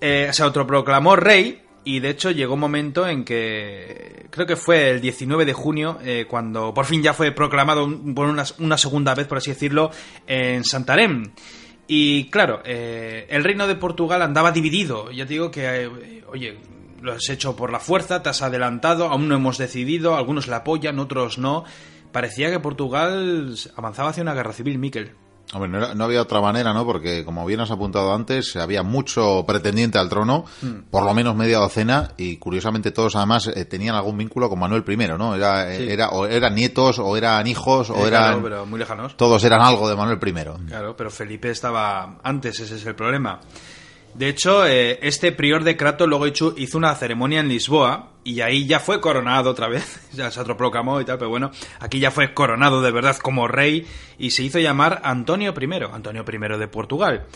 Eh, 0.00 0.30
se 0.32 0.42
autoproclamó 0.42 1.16
rey 1.16 1.62
y 1.84 2.00
de 2.00 2.10
hecho 2.10 2.30
llegó 2.30 2.54
un 2.54 2.60
momento 2.60 3.06
en 3.06 3.24
que 3.24 4.26
creo 4.30 4.46
que 4.46 4.56
fue 4.56 4.90
el 4.90 5.00
19 5.00 5.44
de 5.44 5.52
junio 5.52 5.98
eh, 6.02 6.26
cuando 6.28 6.72
por 6.74 6.86
fin 6.86 7.02
ya 7.02 7.14
fue 7.14 7.32
proclamado 7.32 7.88
por 8.14 8.26
una, 8.26 8.78
segunda 8.78 9.14
vez, 9.14 9.26
por 9.26 9.38
así 9.38 9.50
decirlo, 9.50 9.90
en 10.26 10.64
Santarém. 10.64 11.32
Y 11.92 12.30
claro, 12.30 12.62
eh, 12.64 13.26
el 13.30 13.42
reino 13.42 13.66
de 13.66 13.74
Portugal 13.74 14.22
andaba 14.22 14.52
dividido. 14.52 15.10
Ya 15.10 15.26
te 15.26 15.32
digo 15.32 15.50
que, 15.50 15.90
oye, 16.28 16.56
lo 17.02 17.14
has 17.14 17.28
hecho 17.28 17.56
por 17.56 17.72
la 17.72 17.80
fuerza, 17.80 18.22
te 18.22 18.28
has 18.28 18.42
adelantado, 18.42 19.08
aún 19.08 19.26
no 19.26 19.34
hemos 19.34 19.58
decidido, 19.58 20.14
algunos 20.14 20.46
la 20.46 20.58
apoyan, 20.58 21.00
otros 21.00 21.38
no. 21.38 21.64
Parecía 22.12 22.48
que 22.48 22.60
Portugal 22.60 23.56
avanzaba 23.74 24.10
hacia 24.10 24.22
una 24.22 24.34
guerra 24.34 24.52
civil, 24.52 24.78
Miquel. 24.78 25.16
Hombre, 25.52 25.94
no, 25.94 26.04
había 26.04 26.22
otra 26.22 26.40
manera, 26.40 26.72
¿no? 26.72 26.84
Porque, 26.84 27.24
como 27.24 27.44
bien 27.44 27.60
has 27.60 27.70
apuntado 27.70 28.14
antes, 28.14 28.54
había 28.54 28.82
mucho 28.84 29.44
pretendiente 29.46 29.98
al 29.98 30.08
trono, 30.08 30.44
hmm. 30.62 30.90
por 30.90 31.04
lo 31.04 31.12
menos 31.12 31.34
media 31.34 31.58
docena, 31.58 32.12
y 32.16 32.36
curiosamente 32.36 32.92
todos 32.92 33.16
además 33.16 33.48
eh, 33.48 33.64
tenían 33.64 33.96
algún 33.96 34.16
vínculo 34.16 34.48
con 34.48 34.60
Manuel 34.60 34.84
I, 34.86 34.96
¿no? 35.18 35.34
Era, 35.34 35.72
era, 35.74 36.10
o 36.10 36.26
eran 36.26 36.54
nietos, 36.54 37.00
o 37.00 37.16
eran 37.16 37.46
hijos, 37.48 37.90
o 37.90 38.06
eran... 38.06 38.42
pero 38.42 38.64
muy 38.64 38.78
lejanos. 38.78 39.16
Todos 39.16 39.42
eran 39.42 39.60
algo 39.60 39.88
de 39.88 39.96
Manuel 39.96 40.18
I. 40.24 40.68
Claro, 40.68 40.96
pero 40.96 41.10
Felipe 41.10 41.50
estaba 41.50 42.18
antes, 42.22 42.60
ese 42.60 42.76
es 42.76 42.86
el 42.86 42.94
problema. 42.94 43.40
De 44.14 44.28
hecho, 44.28 44.66
eh, 44.66 44.98
este 45.02 45.32
prior 45.32 45.64
de 45.64 45.76
Crato 45.76 46.06
luego 46.06 46.26
hizo, 46.26 46.54
una 46.74 46.94
ceremonia 46.94 47.40
en 47.40 47.48
Lisboa 47.48 48.10
y 48.24 48.40
ahí 48.40 48.66
ya 48.66 48.80
fue 48.80 49.00
coronado 49.00 49.50
otra 49.50 49.68
vez, 49.68 50.08
ya 50.12 50.30
se 50.30 50.44
proclamó 50.54 51.00
y 51.00 51.04
tal, 51.04 51.18
pero 51.18 51.30
bueno, 51.30 51.50
aquí 51.78 52.00
ya 52.00 52.10
fue 52.10 52.34
coronado 52.34 52.82
de 52.82 52.90
verdad 52.90 53.16
como 53.16 53.48
rey 53.48 53.86
y 54.18 54.30
se 54.32 54.42
hizo 54.42 54.58
llamar 54.58 55.00
Antonio 55.04 55.54
I, 55.58 55.84
Antonio 55.92 56.24
I 56.26 56.58
de 56.58 56.68
Portugal. 56.68 57.26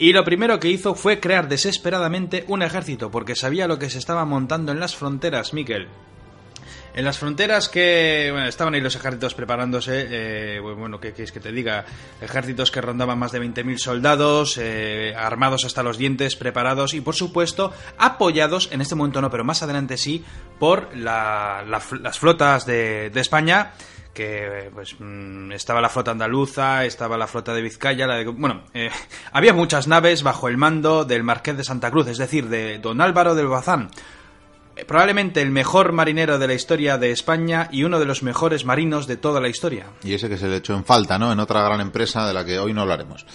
Y 0.00 0.12
lo 0.12 0.22
primero 0.22 0.60
que 0.60 0.70
hizo 0.70 0.94
fue 0.94 1.18
crear 1.18 1.48
desesperadamente 1.48 2.44
un 2.46 2.62
ejército, 2.62 3.10
porque 3.10 3.34
sabía 3.34 3.66
lo 3.66 3.80
que 3.80 3.90
se 3.90 3.98
estaba 3.98 4.24
montando 4.24 4.70
en 4.70 4.78
las 4.78 4.94
fronteras, 4.94 5.52
Miquel. 5.52 5.88
En 6.94 7.04
las 7.04 7.18
fronteras 7.18 7.68
que 7.68 8.30
bueno, 8.32 8.46
estaban 8.46 8.74
ahí 8.74 8.80
los 8.80 8.96
ejércitos 8.96 9.34
preparándose, 9.34 10.06
eh, 10.10 10.60
bueno, 10.60 10.98
¿qué 10.98 11.12
quieres 11.12 11.32
que 11.32 11.40
te 11.40 11.52
diga? 11.52 11.84
Ejércitos 12.20 12.70
que 12.70 12.80
rondaban 12.80 13.18
más 13.18 13.32
de 13.32 13.40
20.000 13.40 13.78
soldados, 13.78 14.58
eh, 14.58 15.14
armados 15.16 15.64
hasta 15.64 15.82
los 15.82 15.98
dientes, 15.98 16.36
preparados 16.36 16.94
y 16.94 17.00
por 17.00 17.14
supuesto 17.14 17.72
apoyados, 17.98 18.68
en 18.72 18.80
este 18.80 18.94
momento 18.94 19.20
no, 19.20 19.30
pero 19.30 19.44
más 19.44 19.62
adelante 19.62 19.96
sí, 19.96 20.24
por 20.58 20.96
las 20.96 22.18
flotas 22.18 22.66
de, 22.66 23.12
España 23.14 23.72
que 24.14 24.70
pues 24.74 24.96
mm, 24.98 25.52
estaba 25.52 25.80
la 25.80 25.88
flota 25.88 26.10
andaluza, 26.10 26.84
estaba 26.84 27.16
la 27.16 27.28
flota 27.28 27.54
de 27.54 27.62
Vizcaya, 27.62 28.06
la 28.06 28.16
de, 28.16 28.26
bueno, 28.26 28.62
eh, 28.74 28.90
había 29.32 29.52
muchas 29.52 29.86
naves 29.86 30.24
bajo 30.24 30.48
el 30.48 30.56
mando 30.56 31.04
del 31.04 31.22
Marqués 31.22 31.56
de 31.56 31.62
Santa 31.62 31.90
Cruz, 31.90 32.08
es 32.08 32.18
decir, 32.18 32.48
de 32.48 32.78
don 32.78 33.00
Álvaro 33.00 33.36
del 33.36 33.46
Bazán, 33.46 33.90
probablemente 34.86 35.42
el 35.42 35.50
mejor 35.50 35.92
marinero 35.92 36.38
de 36.38 36.46
la 36.46 36.54
historia 36.54 36.98
de 36.98 37.10
España 37.10 37.68
y 37.72 37.84
uno 37.84 37.98
de 37.98 38.06
los 38.06 38.22
mejores 38.22 38.64
marinos 38.64 39.06
de 39.06 39.16
toda 39.16 39.40
la 39.40 39.48
historia. 39.48 39.86
Y 40.02 40.14
ese 40.14 40.28
que 40.28 40.38
se 40.38 40.48
le 40.48 40.56
echó 40.56 40.74
en 40.74 40.84
falta, 40.84 41.18
¿no? 41.18 41.32
En 41.32 41.40
otra 41.40 41.62
gran 41.62 41.80
empresa 41.80 42.26
de 42.26 42.34
la 42.34 42.44
que 42.44 42.58
hoy 42.58 42.72
no 42.72 42.82
hablaremos. 42.82 43.26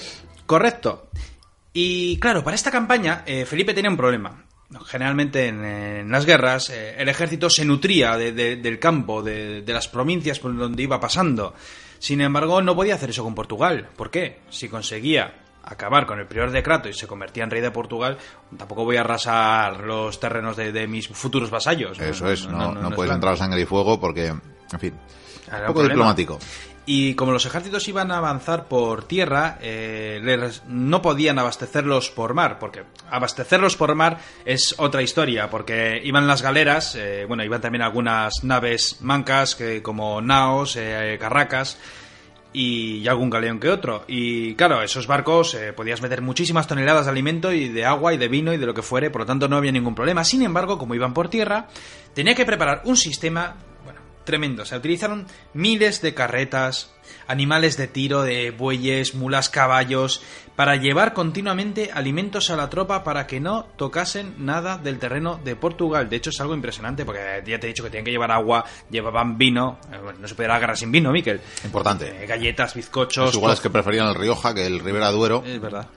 Correcto. 0.46 1.10
Y 1.74 2.18
claro, 2.20 2.44
para 2.44 2.56
esta 2.56 2.72
campaña 2.72 3.24
eh, 3.26 3.46
Felipe 3.46 3.74
tenía 3.74 3.90
un 3.90 3.98
problema. 3.98 4.46
Generalmente 4.86 5.48
en, 5.48 6.12
las 6.12 6.26
guerras 6.26 6.72
eh, 6.72 6.96
el 6.98 7.08
ejército 7.08 7.50
se 7.50 7.64
nutría 7.64 8.18
del 8.18 8.80
campo, 8.80 9.22
de, 9.22 9.62
de 9.62 9.74
las 9.74 9.88
provincias 9.88 10.40
por 10.40 10.56
donde 10.56 10.82
iba 10.82 11.00
pasando. 11.00 11.54
Sin 12.00 12.22
embargo, 12.22 12.62
no 12.62 12.76
podía 12.76 12.96
hacer 12.96 13.12
eso 13.12 13.24
con 13.24 13.36
Portugal. 13.36 13.90
¿Por 13.96 14.10
qué? 14.10 14.40
Si 14.50 14.68
conseguía 14.68 15.43
acabar 15.64 16.06
con 16.06 16.20
el 16.20 16.28
prior 16.28 16.52
de 16.52 16.62
Crato 16.62 16.90
y 16.90 16.94
se 16.94 17.08
convertía 17.08 17.44
en 17.44 17.50
rey 17.50 17.62
de 17.62 17.72
Portugal, 17.72 18.18
tampoco 18.58 18.84
voy 18.86 18.98
a 18.98 19.02
arrasar 19.02 19.80
los 19.82 20.20
terrenos 20.20 20.58
de, 20.58 20.88
mis 20.88 21.08
futuros 21.08 21.50
vasallos. 21.50 22.00
Eso 22.00 22.30
es, 22.30 22.48
no, 22.48 22.74
no, 22.74 22.92
puedes 22.92 23.14
entrar 23.14 23.34
a 23.34 23.38
sangre 23.38 23.62
y 23.62 23.66
fuego 23.66 24.00
porque, 24.00 24.28
en 24.28 24.80
fin, 24.80 24.94
un 25.52 25.68
poco 25.68 25.84
diplomático. 25.84 26.40
Y 26.86 27.16
como 27.16 27.32
los 27.32 27.46
ejércitos 27.46 27.88
iban 27.88 28.12
a 28.12 28.18
avanzar 28.18 28.68
por 28.68 29.06
tierra, 29.06 29.58
eh, 29.62 30.52
no 30.68 31.02
podían 31.02 31.40
abastecerlos 31.40 32.10
por 32.10 32.34
mar, 32.34 32.60
porque 32.60 32.84
abastecerlos 33.10 33.78
por 33.78 33.96
mar 33.96 34.20
es 34.44 34.76
otra 34.78 35.02
historia, 35.02 35.50
porque 35.50 36.02
iban 36.04 36.28
las 36.28 36.42
galeras, 36.42 36.96
eh, 36.96 37.24
bueno, 37.26 37.44
iban 37.46 37.62
también 37.62 37.84
algunas 37.84 38.44
naves 38.44 38.98
mancas 39.00 39.56
que, 39.56 39.82
como 39.82 40.20
naos, 40.22 40.76
eh, 40.76 41.18
carracas, 41.22 41.78
y 42.54 43.08
algún 43.08 43.30
galeón 43.30 43.60
que 43.60 43.70
otro. 43.70 44.06
Y 44.08 44.56
claro, 44.56 44.82
esos 44.84 45.08
barcos 45.08 45.56
eh, 45.56 45.74
podías 45.74 46.02
meter 46.02 46.22
muchísimas 46.22 46.68
toneladas 46.68 47.06
de 47.06 47.12
alimento 47.12 47.52
y 47.52 47.68
de 47.68 47.86
agua 47.86 48.14
y 48.14 48.18
de 48.18 48.28
vino 48.28 48.54
y 48.54 48.58
de 48.58 48.66
lo 48.66 48.74
que 48.74 48.84
fuere, 48.84 49.10
por 49.10 49.22
lo 49.22 49.26
tanto 49.26 49.48
no 49.50 49.58
había 49.58 49.72
ningún 49.72 49.96
problema. 49.96 50.24
Sin 50.24 50.44
embargo, 50.44 50.78
como 50.78 50.96
iban 50.96 51.14
por 51.14 51.30
tierra, 51.30 51.68
tenía 52.14 52.36
que 52.36 52.46
preparar 52.46 52.84
un 52.86 52.96
sistema, 52.96 53.56
bueno, 53.84 54.00
tremendo. 54.24 54.64
Se 54.64 54.78
utilizaron 54.78 55.26
miles 55.54 56.02
de 56.02 56.14
carretas, 56.14 56.94
animales 57.28 57.78
de 57.78 57.88
tiro, 57.88 58.24
de 58.24 58.52
bueyes, 58.52 59.16
mulas, 59.16 59.50
caballos, 59.50 60.22
para 60.56 60.76
llevar 60.76 61.14
continuamente 61.14 61.92
alimentos 61.94 62.50
a 62.50 62.56
la 62.56 62.70
tropa 62.70 63.04
para 63.04 63.26
que 63.26 63.40
no 63.40 63.66
tocasen 63.76 64.36
nada 64.38 64.78
del 64.78 65.00
terreno 65.00 65.40
de 65.44 65.56
Portugal. 65.56 66.10
De 66.10 66.18
hecho, 66.18 66.30
es 66.30 66.40
algo 66.42 66.54
impresionante 66.54 67.06
porque 67.06 67.44
ya 67.46 67.60
te 67.60 67.68
he 67.68 67.70
dicho 67.70 67.84
que 67.84 67.90
tenían 67.90 68.06
que 68.06 68.12
llevar 68.12 68.32
agua, 68.32 68.64
llevaban 68.90 69.38
vino. 69.38 69.80
Eh, 69.92 69.98
no 70.20 70.28
se 70.28 70.36
podía 70.36 70.56
agarrar 70.56 70.78
sin 70.78 70.92
vino, 70.92 71.12
Miquel. 71.12 71.42
Importante. 71.64 72.24
Eh, 72.24 72.28
galletas, 72.28 72.76
bizcochos. 72.76 73.30
Es 73.30 73.36
igual 73.36 73.54
es 73.54 73.60
que 73.60 73.70
preferían 73.70 74.08
el 74.08 74.16
Rioja 74.16 74.54
que 74.54 74.66
el 74.66 74.80
Ribera 74.80 75.12
Duero. 75.12 75.44
Es 75.46 75.60
verdad. 75.60 75.88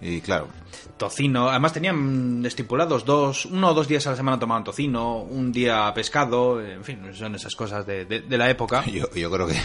Y 0.00 0.20
claro. 0.20 0.48
Tocino. 0.96 1.48
Además 1.48 1.72
tenían 1.72 2.42
estipulados 2.46 3.04
dos, 3.04 3.46
uno 3.46 3.70
o 3.70 3.74
dos 3.74 3.88
días 3.88 4.06
a 4.06 4.10
la 4.10 4.16
semana 4.16 4.38
tomaban 4.38 4.62
tocino, 4.62 5.18
un 5.18 5.50
día 5.50 5.92
pescado. 5.94 6.60
En 6.60 6.84
fin, 6.84 7.00
son 7.14 7.34
esas 7.34 7.54
cosas 7.56 7.84
de, 7.86 8.24
la 8.28 8.48
época. 8.48 8.84
Yo, 8.90 9.08
creo 9.10 9.46
que, 9.46 9.56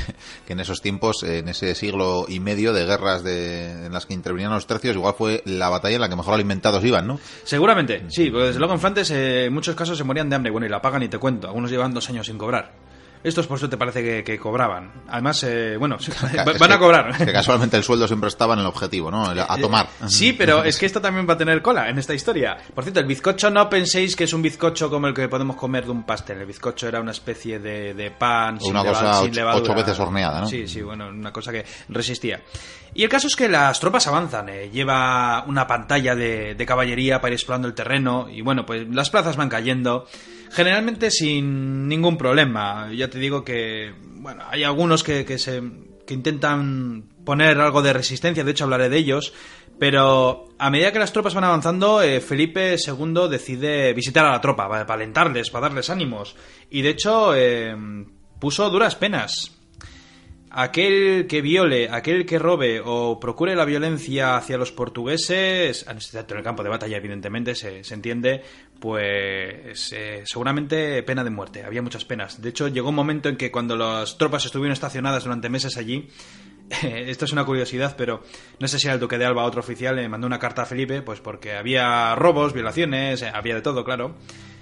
en 0.48 0.60
esos 0.60 0.82
tiempos, 0.82 0.99
en 1.24 1.50
ese 1.50 1.76
siglo 1.76 2.26
y 2.28 2.40
medio 2.40 2.74
de 2.74 2.86
guerras 2.86 3.24
de, 3.24 3.86
en 3.86 3.94
las 3.94 4.06
que 4.06 4.14
intervenían 4.14 4.52
los 4.52 4.68
tercios, 4.68 4.96
igual 4.96 5.16
fue 5.18 5.42
la 5.46 5.70
batalla 5.70 5.96
en 5.96 6.02
la 6.02 6.10
que 6.10 6.16
mejor 6.16 6.34
alimentados 6.34 6.84
iban, 6.84 7.08
¿no? 7.08 7.20
Seguramente, 7.44 8.04
sí, 8.10 8.30
porque 8.30 8.48
desde 8.48 8.60
luego 8.60 8.74
en 8.74 8.80
Flandes 8.80 9.12
eh, 9.12 9.46
en 9.46 9.54
muchos 9.54 9.76
casos 9.76 9.98
se 9.98 10.04
morían 10.04 10.30
de 10.30 10.36
hambre, 10.36 10.52
bueno, 10.52 10.68
y 10.68 10.70
la 10.70 10.82
pagan 10.82 11.04
y 11.04 11.08
te 11.08 11.18
cuento, 11.18 11.48
algunos 11.48 11.72
llevan 11.72 11.94
dos 11.94 12.10
años 12.10 12.28
sin 12.28 12.38
cobrar. 12.38 12.89
Estos 13.22 13.48
por 13.48 13.60
te 13.60 13.76
parece 13.76 14.24
que, 14.24 14.40
cobraban. 14.40 14.92
Además, 15.10 15.44
eh, 15.44 15.76
bueno, 15.78 15.98
van 16.60 16.72
a 16.72 16.80
cobrar. 16.80 17.18
que 17.18 17.34
casualmente 17.34 17.76
el 17.76 17.84
sueldo 17.84 18.08
siempre 18.08 18.30
estaba 18.30 18.54
en 18.54 18.62
el 18.62 18.66
objetivo, 18.66 19.12
¿no? 19.12 19.26
A 19.26 19.34
eh, 19.34 19.62
tomar. 19.62 19.88
Sí, 20.08 20.32
pero 20.32 20.64
es 20.64 20.78
que 20.78 20.86
esto 20.86 21.02
también 21.02 21.28
va 21.28 21.34
a 21.34 21.38
tener 21.38 21.62
cola 21.62 21.90
en 21.90 22.00
esta 22.00 22.14
historia. 22.14 22.58
Por 22.74 22.86
cierto, 22.86 23.02
el 23.02 23.06
bizcocho 23.06 23.50
no 23.50 23.70
penséis 23.70 24.16
que 24.16 24.24
es 24.24 24.32
un 24.32 24.42
bizcocho 24.42 24.90
como 24.90 25.08
el 25.08 25.14
que 25.14 25.28
podemos 25.28 25.58
comer 25.58 25.84
de 25.84 25.92
un 25.92 26.04
pastel. 26.04 26.40
El 26.40 26.46
bizcocho 26.46 26.88
era 26.88 27.02
una 27.02 27.12
especie 27.12 27.60
de, 27.60 28.14
pan 28.18 28.58
una 28.62 28.86
cosa 28.86 29.22
ocho, 29.54 29.76
veces 29.76 30.00
horneada, 30.00 30.42
¿no? 30.42 30.48
Sí, 30.48 30.66
sí, 30.66 30.82
bueno, 30.82 31.10
una 31.10 31.34
cosa 31.34 31.52
que 31.52 31.66
resistía. 31.90 32.42
Y 32.94 33.04
el 33.04 33.10
caso 33.10 33.28
es 33.28 33.36
que 33.36 33.50
las 33.50 33.80
tropas 33.80 34.08
avanzan, 34.08 34.48
eh, 34.50 34.70
lleva 34.72 35.44
una 35.46 35.68
pantalla 35.68 36.16
de, 36.16 36.56
de, 36.56 36.66
caballería 36.66 37.20
para 37.20 37.32
ir 37.32 37.36
explorando 37.36 37.68
el 37.68 37.74
terreno 37.74 38.28
y 38.30 38.42
bueno, 38.42 38.66
pues 38.66 38.88
las 38.90 39.10
plazas 39.10 39.36
van 39.36 39.50
cayendo, 39.50 40.08
generalmente 40.52 41.12
sin 41.12 41.88
ningún 41.88 42.18
problema. 42.18 42.92
Ya 42.94 43.10
te 43.10 43.20
digo 43.20 43.44
que, 43.44 43.94
bueno, 44.16 44.44
hay 44.50 44.64
algunos 44.64 45.04
que, 45.04 45.26
que 45.26 45.38
se 45.38 45.62
que 46.10 46.16
intentan 46.16 47.04
poner 47.24 47.60
algo 47.62 47.84
de 47.84 47.94
resistencia, 47.94 48.44
de 48.44 48.50
hecho 48.50 48.64
hablaré 48.64 48.90
de 48.90 48.98
ellos, 48.98 49.32
pero 49.78 50.48
a 50.58 50.72
medida 50.72 50.92
que 50.92 50.98
las 50.98 51.14
tropas 51.14 51.36
van 51.36 51.44
avanzando, 51.44 52.02
eh, 52.02 52.20
Felipe 52.20 52.78
II 52.84 53.30
decide 53.30 53.94
visitar 53.94 54.26
a 54.26 54.32
la 54.32 54.42
tropa 54.42 54.68
para, 54.68 54.88
para, 54.88 54.96
alentarles, 54.96 55.52
para 55.52 55.68
darles 55.68 55.92
ánimos, 55.92 56.36
y 56.72 56.82
de 56.82 56.90
hecho 56.90 57.36
eh, 57.36 57.76
puso 58.40 58.68
duras 58.72 58.96
penas 58.96 59.59
aquel 60.52 61.28
que 61.28 61.42
viole, 61.42 61.90
aquel 61.90 62.26
que 62.26 62.40
robe 62.40 62.82
o 62.84 63.20
procure 63.20 63.56
la 63.56 63.66
violencia 63.66 64.38
hacia 64.38 64.58
los 64.58 64.72
portugueses, 64.72 65.86
en 65.88 66.38
el 66.38 66.44
campo 66.44 66.64
de 66.64 66.70
batalla 66.70 66.98
evidentemente 66.98 67.56
se, 67.56 67.84
se 67.84 67.94
entiende, 67.94 68.42
pues 68.80 69.94
eh, 69.94 70.24
seguramente 70.26 71.04
pena 71.04 71.24
de 71.24 71.30
muerte, 71.30 71.64
había 71.64 71.82
muchas 71.82 72.06
penas. 72.06 72.42
De 72.42 72.50
hecho, 72.50 72.68
llegó 72.68 72.90
un 72.90 72.96
momento 72.96 73.30
en 73.30 73.38
que 73.38 73.52
cuando 73.52 73.76
las 73.76 74.18
tropas 74.18 74.46
estuvieron 74.46 74.74
estacionadas 74.74 75.24
durante 75.24 75.50
meses 75.50 75.78
allí, 75.78 76.10
esto 76.84 77.26
es 77.26 77.32
una 77.32 77.46
curiosidad, 77.46 77.96
pero 77.98 78.24
no 78.60 78.68
sé 78.68 78.80
si 78.80 78.88
era 78.88 78.96
el 78.96 79.00
duque 79.00 79.18
de 79.18 79.26
Alba, 79.26 79.44
otro 79.44 79.62
oficial, 79.62 79.96
le 79.96 80.10
mandó 80.10 80.28
una 80.28 80.40
carta 80.40 80.64
a 80.64 80.66
Felipe, 80.66 81.02
pues 81.02 81.20
porque 81.20 81.54
había 81.54 82.16
robos, 82.16 82.54
violaciones, 82.54 83.22
eh, 83.22 83.32
había 83.34 83.56
de 83.56 83.62
todo, 83.62 83.84
claro, 83.84 84.16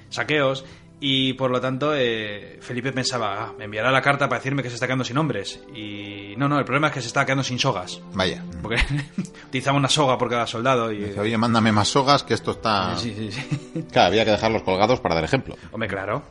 saqueos, 0.10 0.66
y 1.00 1.34
por 1.34 1.52
lo 1.52 1.62
tanto, 1.62 1.94
eh, 1.96 2.58
Felipe 2.60 2.92
pensaba, 2.92 3.44
ah, 3.44 3.54
me 3.56 3.66
enviará 3.66 3.92
la 3.92 4.02
carta 4.02 4.28
para 4.28 4.40
decirme 4.40 4.64
que 4.64 4.70
se 4.70 4.76
está 4.76 4.88
quedando 4.88 5.04
sin 5.04 5.18
hombres. 5.18 5.60
Y 5.76 6.34
no, 6.38 6.50
no, 6.50 6.58
el 6.58 6.66
problema 6.66 6.88
es 6.88 6.94
que 6.94 7.02
se 7.02 7.08
está 7.08 7.24
quedando 7.24 7.44
sin 7.44 7.60
sogas. 7.60 8.02
Vaya. 8.14 8.44
Porque 8.64 8.78
utilizaba 9.48 9.78
una 9.78 9.90
soga 9.90 10.18
por 10.18 10.28
cada 10.28 10.48
soldado. 10.48 10.92
Y... 10.92 10.98
Dice, 10.98 11.20
oye, 11.20 11.38
mándame 11.38 11.72
más 11.72 11.88
sogas 11.88 12.24
que 12.24 12.34
esto 12.34 12.52
está. 12.52 12.98
Sí, 12.98 13.14
sí, 13.16 13.32
sí. 13.32 13.86
Claro, 13.92 14.08
había 14.08 14.26
que 14.26 14.32
dejarlos 14.32 14.64
colgados 14.64 15.00
para 15.00 15.14
dar 15.14 15.24
ejemplo. 15.24 15.56
Hombre, 15.72 15.88
claro. 15.88 16.24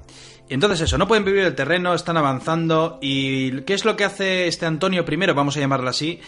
Y 0.49 0.55
entonces 0.55 0.81
eso, 0.81 0.99
no 0.99 1.07
pueden 1.07 1.25
vivir 1.25 1.45
el 1.45 1.55
terreno, 1.55 1.95
están 1.95 2.17
avanzando. 2.17 2.99
¿Y 3.01 3.63
qué 3.63 3.75
es 3.75 3.85
lo 3.85 3.95
que 3.95 4.05
hace 4.05 4.49
este 4.49 4.67
Antonio 4.67 5.05
I, 5.09 5.17
vamos 5.33 5.57
a 5.57 5.61
llamarlo 5.61 5.91
así? 5.91 6.21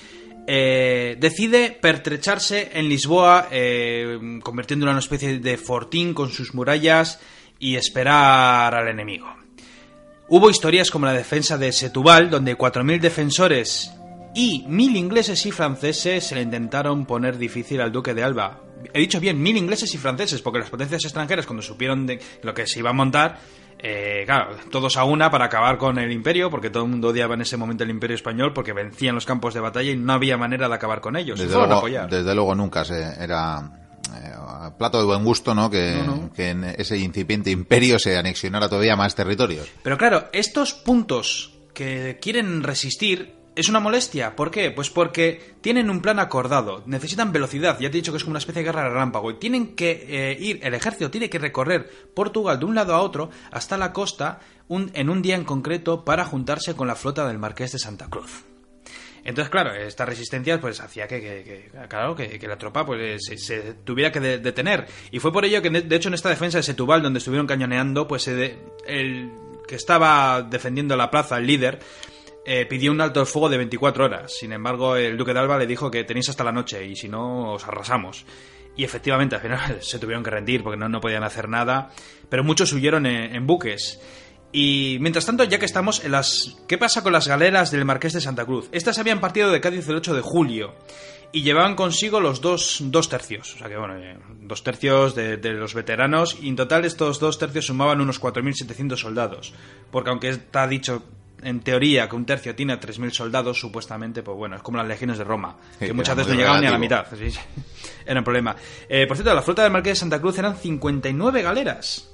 Eh, 0.46 1.16
decide 1.18 1.76
pertrecharse 1.80 2.70
en 2.74 2.88
Lisboa, 2.88 3.48
eh, 3.50 4.18
convirtiéndolo 4.44 4.92
en 4.92 4.94
una 4.94 5.00
especie 5.00 5.40
de 5.40 5.56
fortín 5.58 6.14
con 6.14 6.30
sus 6.30 6.54
murallas 6.54 7.20
y 7.58 7.76
esperar 7.76 8.74
al 8.74 8.88
enemigo. 8.88 9.26
Hubo 10.28 10.50
historias 10.50 10.90
como 10.90 11.06
la 11.06 11.12
defensa 11.12 11.56
de 11.56 11.72
Setúbal, 11.72 12.28
donde 12.28 12.56
4.000 12.56 13.00
defensores 13.00 13.92
y 14.34 14.62
1.000 14.66 14.96
ingleses 14.96 15.46
y 15.46 15.50
franceses 15.52 16.24
se 16.24 16.34
le 16.34 16.42
intentaron 16.42 17.06
poner 17.06 17.38
difícil 17.38 17.80
al 17.80 17.92
duque 17.92 18.14
de 18.14 18.22
Alba. 18.22 18.60
He 18.92 19.00
dicho 19.00 19.20
bien, 19.20 19.42
1.000 19.42 19.56
ingleses 19.56 19.94
y 19.94 19.98
franceses, 19.98 20.42
porque 20.42 20.58
las 20.60 20.70
potencias 20.70 21.02
extranjeras, 21.04 21.46
cuando 21.46 21.62
supieron 21.62 22.06
de 22.06 22.20
lo 22.42 22.52
que 22.52 22.66
se 22.66 22.78
iba 22.78 22.90
a 22.90 22.92
montar, 22.92 23.38
eh, 23.78 24.24
claro, 24.26 24.56
todos 24.70 24.96
a 24.96 25.04
una 25.04 25.30
para 25.30 25.46
acabar 25.46 25.78
con 25.78 25.98
el 25.98 26.12
imperio, 26.12 26.50
porque 26.50 26.68
todo 26.68 26.84
el 26.84 26.90
mundo 26.90 27.08
odiaba 27.08 27.34
en 27.34 27.40
ese 27.40 27.56
momento 27.56 27.84
el 27.84 27.90
imperio 27.90 28.16
español, 28.16 28.52
porque 28.52 28.72
vencían 28.72 29.14
los 29.14 29.24
campos 29.24 29.54
de 29.54 29.60
batalla 29.60 29.92
y 29.92 29.96
no 29.96 30.12
había 30.12 30.36
manera 30.36 30.68
de 30.68 30.74
acabar 30.74 31.00
con 31.00 31.16
ellos. 31.16 31.38
Desde, 31.38 31.54
luego, 31.54 31.88
desde 31.88 32.34
luego, 32.34 32.54
nunca 32.54 32.84
se 32.84 33.00
era 33.22 33.87
plato 34.78 34.98
de 34.98 35.04
buen 35.04 35.24
gusto, 35.24 35.54
¿no? 35.54 35.70
Que, 35.70 36.02
No, 36.06 36.16
no. 36.16 36.32
que 36.32 36.50
en 36.50 36.64
ese 36.64 36.98
incipiente 36.98 37.50
imperio 37.50 37.98
se 37.98 38.16
anexionara 38.16 38.68
todavía 38.68 38.96
más 38.96 39.14
territorios. 39.14 39.68
Pero 39.82 39.96
claro, 39.98 40.28
estos 40.32 40.72
puntos 40.74 41.54
que 41.74 42.18
quieren 42.20 42.62
resistir 42.62 43.34
es 43.56 43.68
una 43.68 43.80
molestia. 43.80 44.36
¿Por 44.36 44.50
qué? 44.52 44.70
Pues 44.70 44.88
porque 44.88 45.54
tienen 45.60 45.90
un 45.90 46.00
plan 46.00 46.20
acordado, 46.20 46.84
necesitan 46.86 47.32
velocidad, 47.32 47.78
ya 47.80 47.90
te 47.90 47.98
he 47.98 48.00
dicho 48.00 48.12
que 48.12 48.18
es 48.18 48.22
como 48.24 48.32
una 48.32 48.38
especie 48.38 48.62
de 48.62 48.66
guerra 48.68 48.88
relámpago, 48.88 49.32
y 49.32 49.38
tienen 49.38 49.74
que 49.74 50.06
eh, 50.08 50.36
ir, 50.38 50.60
el 50.62 50.74
ejército 50.74 51.10
tiene 51.10 51.28
que 51.28 51.40
recorrer 51.40 51.90
Portugal 52.14 52.58
de 52.60 52.64
un 52.66 52.74
lado 52.76 52.94
a 52.94 53.00
otro 53.00 53.30
hasta 53.50 53.76
la 53.76 53.92
costa 53.92 54.38
un- 54.68 54.90
en 54.94 55.10
un 55.10 55.22
día 55.22 55.34
en 55.34 55.42
concreto 55.44 56.04
para 56.04 56.24
juntarse 56.24 56.74
con 56.76 56.86
la 56.86 56.94
flota 56.94 57.26
del 57.26 57.38
Marqués 57.38 57.72
de 57.72 57.78
Santa 57.80 58.06
Cruz. 58.08 58.44
Entonces, 59.24 59.50
claro, 59.50 59.74
esta 59.74 60.04
resistencia 60.04 60.60
pues 60.60 60.80
hacía 60.80 61.06
que, 61.06 61.20
que- 61.20 61.42
que- 61.44 61.88
claro, 61.88 62.14
que, 62.14 62.38
la 62.46 62.56
tropa 62.56 62.84
pues 62.86 63.24
se, 63.26 63.36
se 63.38 63.74
tuviera 63.84 64.10
que 64.12 64.20
de- 64.20 64.38
detener. 64.38 64.86
Y 65.10 65.18
fue 65.18 65.32
por 65.32 65.44
ello 65.44 65.60
que, 65.62 65.70
de, 65.70 65.96
hecho, 65.96 66.08
en 66.08 66.14
esta 66.14 66.28
defensa 66.28 66.58
de 66.58 66.62
Setúbal, 66.62 67.02
donde 67.02 67.18
estuvieron 67.18 67.46
cañoneando, 67.46 68.06
pues 68.08 68.24
de- 68.26 68.58
el 68.86 69.30
que 69.66 69.74
estaba 69.74 70.42
defendiendo 70.42 70.96
la 70.96 71.10
plaza, 71.10 71.36
el 71.38 71.46
líder, 71.46 71.78
eh, 72.46 72.64
pidió 72.64 72.90
un 72.92 73.00
alto 73.02 73.20
el 73.20 73.26
fuego 73.26 73.50
de 73.50 73.58
24 73.58 74.06
horas. 74.06 74.32
Sin 74.38 74.52
embargo, 74.52 74.96
el 74.96 75.18
duque 75.18 75.34
de 75.34 75.40
Alba 75.40 75.58
le 75.58 75.66
dijo 75.66 75.90
que 75.90 76.04
tenéis 76.04 76.30
hasta 76.30 76.42
la 76.44 76.52
noche 76.52 76.86
y 76.86 76.96
si 76.96 77.08
no, 77.08 77.52
os 77.52 77.66
arrasamos. 77.68 78.24
Y 78.76 78.84
efectivamente, 78.84 79.34
al 79.34 79.42
final 79.42 79.78
se 79.82 79.98
tuvieron 79.98 80.24
que 80.24 80.30
rendir 80.30 80.62
porque 80.62 80.78
no, 80.78 80.88
no 80.88 81.00
podían 81.00 81.24
hacer 81.24 81.48
nada. 81.48 81.90
Pero 82.30 82.44
muchos 82.44 82.72
huyeron 82.72 83.04
en 83.04 83.46
buques. 83.46 84.00
Y 84.52 84.98
mientras 85.00 85.26
tanto, 85.26 85.44
ya 85.44 85.58
que 85.58 85.66
estamos 85.66 86.04
en 86.04 86.12
las... 86.12 86.56
¿Qué 86.66 86.78
pasa 86.78 87.02
con 87.02 87.12
las 87.12 87.28
galeras 87.28 87.70
del 87.70 87.84
Marqués 87.84 88.14
de 88.14 88.20
Santa 88.20 88.44
Cruz? 88.46 88.68
Estas 88.72 88.98
habían 88.98 89.20
partido 89.20 89.50
de 89.50 89.60
Cádiz 89.60 89.88
el 89.88 89.96
8 89.96 90.14
de 90.14 90.22
julio 90.22 90.74
y 91.32 91.42
llevaban 91.42 91.74
consigo 91.74 92.20
los 92.20 92.40
dos, 92.40 92.78
dos 92.84 93.08
tercios. 93.10 93.54
O 93.54 93.58
sea 93.58 93.68
que, 93.68 93.76
bueno, 93.76 93.96
eh, 93.98 94.18
dos 94.40 94.64
tercios 94.64 95.14
de, 95.14 95.36
de 95.36 95.52
los 95.52 95.74
veteranos 95.74 96.38
y 96.40 96.48
en 96.48 96.56
total 96.56 96.86
estos 96.86 97.20
dos 97.20 97.38
tercios 97.38 97.66
sumaban 97.66 98.00
unos 98.00 98.20
4.700 98.20 98.96
soldados. 98.96 99.52
Porque 99.90 100.10
aunque 100.10 100.30
está 100.30 100.66
dicho 100.66 101.02
en 101.42 101.60
teoría 101.60 102.08
que 102.08 102.16
un 102.16 102.24
tercio 102.24 102.54
tiene 102.54 102.72
a 102.72 102.80
3.000 102.80 103.10
soldados, 103.12 103.60
supuestamente, 103.60 104.22
pues 104.22 104.36
bueno, 104.36 104.56
es 104.56 104.62
como 104.62 104.78
las 104.78 104.88
legiones 104.88 105.18
de 105.18 105.24
Roma, 105.24 105.56
Sí, 105.78 105.86
que 105.86 105.92
muchas 105.92 106.16
veces 106.16 106.32
no 106.32 106.38
llegaban 106.38 106.60
ni 106.60 106.66
a 106.66 106.70
la 106.70 106.78
mitad. 106.78 107.06
Sí, 107.16 107.30
sí. 107.30 107.38
Era 108.06 108.20
un 108.20 108.24
problema. 108.24 108.56
Eh, 108.88 109.06
por 109.06 109.16
cierto, 109.16 109.34
la 109.34 109.42
flota 109.42 109.62
del 109.62 109.72
Marqués 109.72 109.92
de 109.92 110.00
Santa 110.00 110.20
Cruz 110.20 110.38
eran 110.38 110.56
59 110.56 111.42
galeras. 111.42 112.08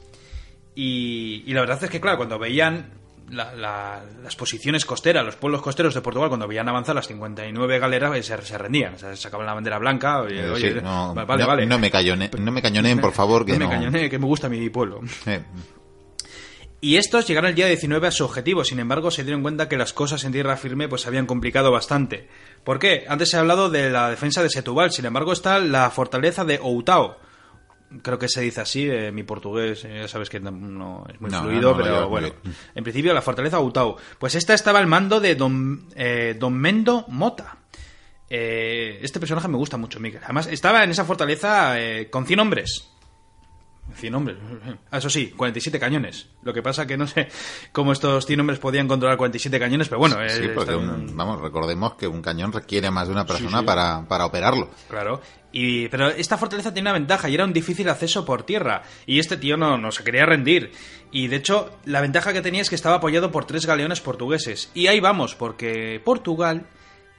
Y, 0.75 1.45
y 1.47 1.53
la 1.55 1.61
verdad 1.61 1.83
es 1.85 1.91
que, 1.91 2.01
claro, 2.01 2.17
cuando 2.17 2.39
veían 2.39 2.91
la- 3.31 3.55
la- 3.55 4.03
las 4.23 4.37
posiciones 4.37 4.85
costeras, 4.85 5.25
los 5.25 5.37
pueblos 5.37 5.63
costeros 5.63 5.95
de 5.95 6.01
Portugal, 6.03 6.29
cuando 6.29 6.47
veían 6.49 6.69
avanzar 6.69 6.95
las 6.95 7.07
59 7.07 7.79
galeras, 7.79 8.17
eh, 8.17 8.23
se, 8.23 8.41
se 8.43 8.59
rendían. 8.59 8.95
O 8.95 8.99
sea, 8.99 9.15
sacaban 9.17 9.47
la 9.47 9.55
bandera 9.55 9.79
blanca. 9.79 10.21
Oye, 10.23 10.41
Eh, 10.47 10.51
oye, 10.51 10.73
sí, 10.75 10.81
no, 10.83 11.15
vale, 11.15 11.43
no- 11.43 11.47
vale. 11.49 11.67
no 11.67 11.79
me 11.79 11.91
cayone- 11.91 12.31
no 12.39 12.53
me 12.53 12.61
cañoneen, 12.61 13.01
por 13.01 13.13
favor, 13.13 13.47
que 13.47 13.53
no 13.53 13.59
me 13.61 13.65
no- 13.67 13.71
cañonee, 13.71 14.11
que 14.11 14.19
me 14.19 14.27
gusta 14.27 14.49
mi 14.49 14.69
pueblo. 14.71 15.01
Eh, 15.27 15.43
Y 16.81 16.97
estos 16.99 17.27
llegaron 17.27 17.49
el 17.49 17.55
día 17.57 17.67
19 17.67 18.09
a 18.09 18.11
su 18.11 18.27
objetivo, 18.27 18.63
sin 18.63 18.79
embargo 18.79 19.11
se 19.11 19.25
dieron 19.25 19.41
cuenta 19.41 19.71
que 19.71 19.79
las 19.79 19.95
cosas 19.95 20.23
en 20.25 20.33
tierra 20.33 20.59
firme 20.59 20.87
pues 20.87 21.01
se 21.03 21.09
habían 21.09 21.25
complicado 21.25 21.71
bastante. 21.73 22.29
¿Por 22.63 22.79
qué? 22.79 23.07
Antes 23.09 23.31
se 23.31 23.39
ha 23.39 23.41
hablado 23.41 23.71
de 23.71 23.89
la 23.89 24.11
defensa 24.11 24.43
de 24.43 24.51
Setúbal, 24.51 24.91
sin 24.93 25.07
embargo 25.07 25.33
está 25.33 25.61
la 25.61 25.89
fortaleza 25.91 26.45
de 26.45 26.59
Outao. 26.59 27.17
Creo 28.02 28.18
que 28.18 28.28
se 28.28 28.40
dice 28.40 28.61
así, 28.61 28.88
eh, 28.88 29.12
mi 29.12 29.22
portugués 29.22 29.85
eh, 29.85 30.00
ya 30.02 30.09
sabes 30.09 30.28
que 30.30 30.40
no, 30.40 30.50
no 30.50 31.07
es 31.12 31.20
muy 31.20 31.30
No, 31.30 31.42
fluido, 31.42 31.70
no 31.70 31.83
pero 31.83 32.09
bueno. 32.09 32.28
En 32.74 32.83
principio 32.85 33.12
la 33.14 33.22
fortaleza 33.22 33.59
Outao. 33.59 33.96
Pues 34.18 34.35
esta 34.35 34.54
estaba 34.54 34.78
al 34.78 34.87
mando 34.87 35.20
de 35.20 35.35
Don, 35.35 35.87
eh, 35.94 36.37
don 36.38 36.54
Mendo 36.54 37.04
Mota. 37.09 37.59
Eh, 38.28 38.98
este 39.02 39.20
personaje 39.20 39.48
me 39.48 39.57
gusta 39.57 39.76
mucho, 39.76 40.00
Miguel. 40.00 40.20
Además, 40.24 40.46
estaba 40.48 40.83
en 40.83 40.90
esa 40.90 41.04
fortaleza 41.04 41.80
eh, 41.80 42.09
con 42.11 42.26
100 42.26 42.40
hombres. 42.40 42.90
100 43.94 44.14
hombres. 44.14 44.37
Ah, 44.90 44.99
Eso 44.99 45.11
sí, 45.11 45.33
47 45.37 45.79
cañones. 45.79 46.27
Lo 46.42 46.53
que 46.53 46.62
pasa 46.62 46.87
que 46.87 46.97
no 46.97 47.07
sé 47.07 47.29
cómo 47.73 47.92
estos 47.92 48.27
100 48.27 48.40
hombres 48.40 48.59
podían 48.59 48.88
controlar 48.88 49.16
47 49.18 49.59
cañones, 49.61 49.88
pero 49.88 49.99
bueno, 50.01 50.16
sí, 50.29 50.44
eh, 50.44 50.53
porque 50.55 50.75
un- 50.75 51.16
vamos, 51.16 51.40
recordemos 51.40 51.94
que 51.94 52.07
un 52.09 52.23
cañón 52.23 52.53
requiere 52.53 52.90
más 52.90 53.07
de 53.09 53.12
una 53.14 53.27
persona 53.27 53.61
sí. 53.61 53.64
Para, 53.64 54.05
para 54.09 54.27
operarlo. 54.27 54.70
Claro. 54.88 55.20
Y, 55.53 55.88
pero 55.88 56.09
esta 56.09 56.37
fortaleza 56.37 56.70
tenía 56.75 56.90
una 56.90 56.99
ventaja 56.99 57.29
y 57.29 57.35
era 57.35 57.44
un 57.44 57.53
difícil 57.53 57.88
acceso 57.88 58.25
por 58.25 58.42
tierra. 58.42 58.83
Y 59.07 59.20
este 59.20 59.37
tío 59.37 59.57
no, 59.57 59.79
no 59.79 59.92
se 59.92 60.03
quería 60.03 60.27
rendir. 60.27 60.73
Y 61.12 61.29
de 61.29 61.37
hecho, 61.37 61.79
la 61.85 62.01
ventaja 62.01 62.33
que 62.33 62.42
tenía 62.42 62.62
es 62.62 62.68
que 62.70 62.75
estaba 62.75 62.97
apoyado 62.97 63.31
por 63.31 63.44
tres 63.44 63.64
galeones 63.64 64.01
portugueses. 64.01 64.70
Y 64.75 64.88
ahí 64.88 64.99
vamos, 64.99 65.37
porque 65.37 66.01
Portugal 66.05 66.66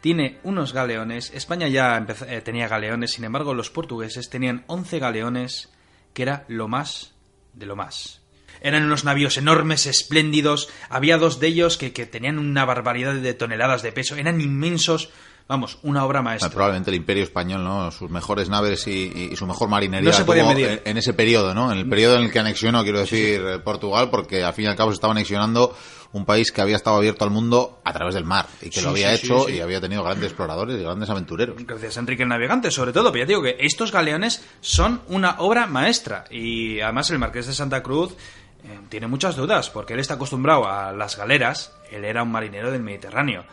tiene 0.02 0.40
unos 0.44 0.74
galeones. 0.74 1.32
España 1.34 1.70
ya 1.70 2.06
eh, 2.28 2.42
tenía 2.42 2.68
galeones, 2.68 3.12
sin 3.14 3.24
embargo, 3.24 3.54
los 3.54 3.70
portugueses 3.70 4.30
tenían 4.30 4.66
11 4.68 5.00
galeones, 5.00 5.72
que 6.16 6.24
era 6.24 6.46
lo 6.48 6.68
más 6.68 7.14
de 7.54 7.68
lo 7.68 7.76
más. 7.76 8.22
Eran 8.62 8.84
unos 8.84 9.04
navíos 9.04 9.38
enormes, 9.38 9.86
espléndidos. 9.86 10.70
Había 10.90 11.20
dos 11.20 11.40
de 11.40 11.48
ellos 11.48 11.78
que, 11.78 11.94
que 11.94 12.08
tenían 12.08 12.40
una 12.40 12.66
barbaridad 12.66 13.14
de 13.14 13.34
toneladas 13.36 13.84
de 13.84 13.92
peso. 13.92 14.16
Eran 14.16 14.42
inmensos. 14.42 15.10
Vamos, 15.48 15.78
una 15.84 16.04
obra 16.06 16.24
maestra. 16.24 16.50
Probablemente 16.50 16.90
el 16.90 16.96
Imperio 16.96 17.24
Español, 17.24 17.64
¿no? 17.64 17.92
Sus 17.92 18.10
mejores 18.10 18.50
naves 18.50 18.88
y, 18.88 19.30
y- 19.32 19.36
su 19.36 19.46
mejor 19.46 19.70
marinería 19.70 20.10
No 20.10 20.16
se 20.18 20.26
podía 20.26 20.44
medir. 20.44 20.82
en, 20.84 20.98
ese 20.98 21.14
periodo, 21.14 21.54
¿no? 21.54 21.72
En 21.72 21.78
el 21.78 21.88
periodo 21.88 22.16
en 22.18 22.24
el 22.24 22.32
que 22.32 22.40
anexionó, 22.40 22.82
quiero 22.82 23.00
decir, 23.00 23.42
eh, 23.46 23.60
Portugal, 23.60 24.10
porque 24.10 24.44
al 24.44 24.54
fin 24.54 24.66
y 24.66 24.68
al 24.70 24.76
cabo 24.76 24.90
se 24.90 24.96
estaba 24.96 25.12
anexionando 25.14 25.78
un 26.14 26.26
país 26.26 26.52
que 26.52 26.62
había 26.62 26.76
estado 26.76 26.96
abierto 26.98 27.26
al 27.26 27.30
mundo 27.30 27.80
a 27.84 27.94
través 27.94 28.16
del 28.16 28.24
mar 28.24 28.48
y 28.62 28.72
que 28.72 28.80
Sí, 28.80 28.82
lo 28.82 28.90
había 28.90 29.16
sí, 29.16 29.26
hecho 29.26 29.42
sí, 29.42 29.52
sí. 29.52 29.58
y 29.58 29.62
había 29.62 29.80
tenido 29.80 30.02
grandes 30.04 30.26
exploradores 30.30 30.80
y 30.80 30.84
grandes 30.84 31.10
aventureros. 31.12 31.56
Gracias 31.60 31.98
a 31.98 32.00
Enrique 32.00 32.24
el 32.24 32.30
Navegante, 32.30 32.72
sobre 32.72 32.92
todo, 32.92 33.12
pero 33.12 33.26
ya 33.26 33.28
digo 33.28 33.44
que 33.44 33.58
estos 33.60 33.92
galeones 33.92 34.44
son 34.62 35.02
una 35.10 35.36
obra 35.40 35.68
maestra. 35.68 36.24
Y 36.32 36.80
además 36.80 37.12
el 37.12 37.20
Marqués 37.20 37.46
de 37.46 37.54
Santa 37.54 37.84
Cruz 37.84 38.14
eh, 38.64 38.80
tiene 38.90 39.06
muchas 39.06 39.36
dudas, 39.36 39.70
porque 39.70 39.94
él 39.94 40.00
está 40.00 40.16
acostumbrado 40.16 40.68
a 40.68 40.92
las 40.92 41.18
galeras, 41.18 41.72
él 41.92 42.04
era 42.04 42.24
un 42.24 42.32
marinero 42.32 42.72
del 42.72 42.82
Mediterráneo. 42.82 43.44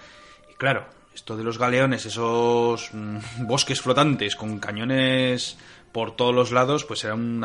Y 0.50 0.54
claro, 0.54 0.86
esto 1.22 1.36
de 1.36 1.44
los 1.44 1.56
galeones, 1.56 2.04
esos 2.04 2.90
mm, 2.92 3.18
bosques 3.46 3.80
flotantes 3.80 4.34
con 4.34 4.58
cañones 4.58 5.56
por 5.92 6.16
todos 6.16 6.34
los 6.34 6.50
lados, 6.50 6.84
pues 6.84 7.04
era 7.04 7.14
un 7.14 7.44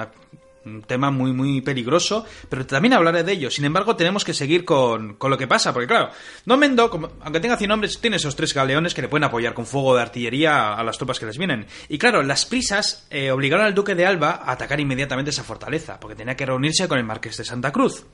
tema 0.87 1.11
muy, 1.11 1.31
muy 1.31 1.61
peligroso, 1.61 2.25
pero 2.49 2.65
también 2.65 2.93
hablaré 2.93 3.23
de 3.23 3.33
ello. 3.33 3.51
Sin 3.51 3.65
embargo, 3.65 3.95
tenemos 3.95 4.25
que 4.25 4.33
seguir 4.33 4.65
con, 4.65 5.13
con 5.13 5.29
lo 5.29 5.37
que 5.37 5.45
pasa, 5.45 5.73
porque 5.73 5.85
claro, 5.85 6.09
Don 6.43 6.59
Mendo, 6.59 6.89
como, 6.89 7.11
aunque 7.21 7.39
tenga 7.39 7.55
100 7.55 7.69
hombres, 7.69 8.01
tiene 8.01 8.15
esos 8.15 8.35
tres 8.35 8.51
galeones 8.51 8.95
que 8.95 9.03
le 9.03 9.09
pueden 9.09 9.25
apoyar 9.25 9.53
con 9.53 9.67
fuego 9.67 9.95
de 9.95 10.01
artillería 10.01 10.73
a, 10.73 10.83
las 10.83 10.97
tropas 10.97 11.19
que 11.19 11.27
les 11.27 11.37
vienen. 11.37 11.67
Y 11.87 11.99
claro, 11.99 12.23
las 12.23 12.47
prisas 12.47 13.05
eh, 13.11 13.29
obligaron 13.29 13.67
al 13.67 13.75
duque 13.75 13.93
de 13.93 14.07
Alba 14.07 14.41
a 14.43 14.53
atacar 14.53 14.79
inmediatamente 14.79 15.29
esa 15.29 15.43
fortaleza, 15.43 15.99
porque 15.99 16.15
tenía 16.15 16.35
que 16.35 16.47
reunirse 16.47 16.87
con 16.87 16.97
el 16.97 17.03
marqués 17.03 17.37
de 17.37 17.45
Santa 17.45 17.71
Cruz. 17.71 18.07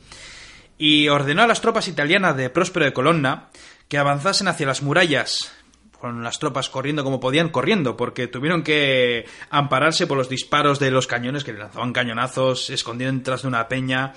Y 0.78 1.08
ordenó 1.08 1.43
a 1.43 1.47
las 1.47 1.62
tropas 1.62 1.88
italianas 1.88 2.36
de 2.36 2.49
Próspero 2.49 2.84
de 2.84 2.91
Colonna 2.91 3.49
que 3.94 4.00
avanzasen 4.00 4.48
hacia 4.48 4.66
las 4.66 4.82
murallas 4.82 5.54
con 6.00 6.24
las 6.24 6.40
tropas 6.40 6.68
corriendo 6.68 7.04
como 7.04 7.20
podían, 7.20 7.50
corriendo, 7.50 7.96
porque 7.96 8.26
tuvieron 8.26 8.64
que 8.64 9.28
ampararse 9.52 10.08
por 10.08 10.18
los 10.18 10.30
disparos 10.30 10.80
de 10.80 10.90
los 10.90 11.06
cañones 11.06 11.44
que 11.44 11.54
lanzaban 11.54 11.94
cañonazos, 11.94 12.72
escondiendo 12.72 13.20
detrás 13.20 13.44
de 13.44 13.50
una 13.50 13.68
peña. 13.68 14.14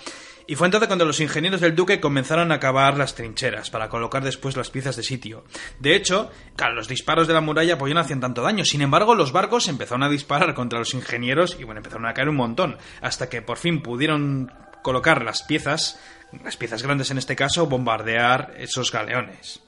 Y 0.46 0.54
fue 0.54 0.68
entonces 0.68 0.86
cuando 0.86 1.04
los 1.04 1.20
ingenieros 1.20 1.60
del 1.60 1.76
duque 1.76 2.00
comenzaron 2.00 2.52
a 2.52 2.58
cavar 2.58 2.96
las 2.96 3.14
trincheras 3.14 3.68
para 3.68 3.90
colocar 3.90 4.24
después 4.24 4.56
las 4.56 4.70
piezas 4.70 4.96
de 4.96 5.02
sitio. 5.02 5.44
De 5.78 5.94
hecho, 5.94 6.30
los 6.74 6.88
disparos 6.88 7.28
de 7.28 7.34
la 7.34 7.42
muralla 7.42 7.76
pues 7.76 7.92
no 7.92 8.00
hacían 8.00 8.20
tanto 8.20 8.40
daño. 8.40 8.64
Sin 8.64 8.80
embargo, 8.80 9.14
los 9.14 9.30
barcos 9.30 9.68
empezaron 9.68 10.04
a 10.04 10.08
disparar 10.08 10.54
contra 10.54 10.78
los 10.78 10.94
ingenieros 10.94 11.58
y 11.60 11.64
bueno, 11.64 11.80
empezaron 11.80 12.06
a 12.06 12.14
caer 12.14 12.30
un 12.30 12.36
montón. 12.36 12.78
Hasta 13.02 13.28
que 13.28 13.42
por 13.42 13.58
fin 13.58 13.82
pudieron 13.82 14.50
colocar 14.80 15.22
las 15.22 15.42
piezas, 15.42 16.00
las 16.42 16.56
piezas 16.56 16.82
grandes 16.82 17.10
en 17.10 17.18
este 17.18 17.36
caso, 17.36 17.66
bombardear 17.66 18.54
esos 18.56 18.90
galeones. 18.90 19.65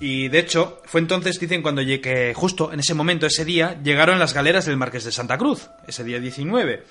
Y 0.00 0.28
de 0.28 0.38
hecho, 0.38 0.80
fue 0.86 1.00
entonces, 1.00 1.38
dicen, 1.38 1.60
cuando 1.60 1.82
que 1.82 2.32
justo 2.34 2.72
en 2.72 2.80
ese 2.80 2.94
momento, 2.94 3.26
ese 3.26 3.44
día, 3.44 3.78
llegaron 3.82 4.18
las 4.18 4.32
galeras 4.32 4.64
del 4.64 4.78
Marqués 4.78 5.04
de 5.04 5.12
Santa 5.12 5.36
Cruz, 5.36 5.68
ese 5.86 6.04
día 6.04 6.18
19. 6.18 6.84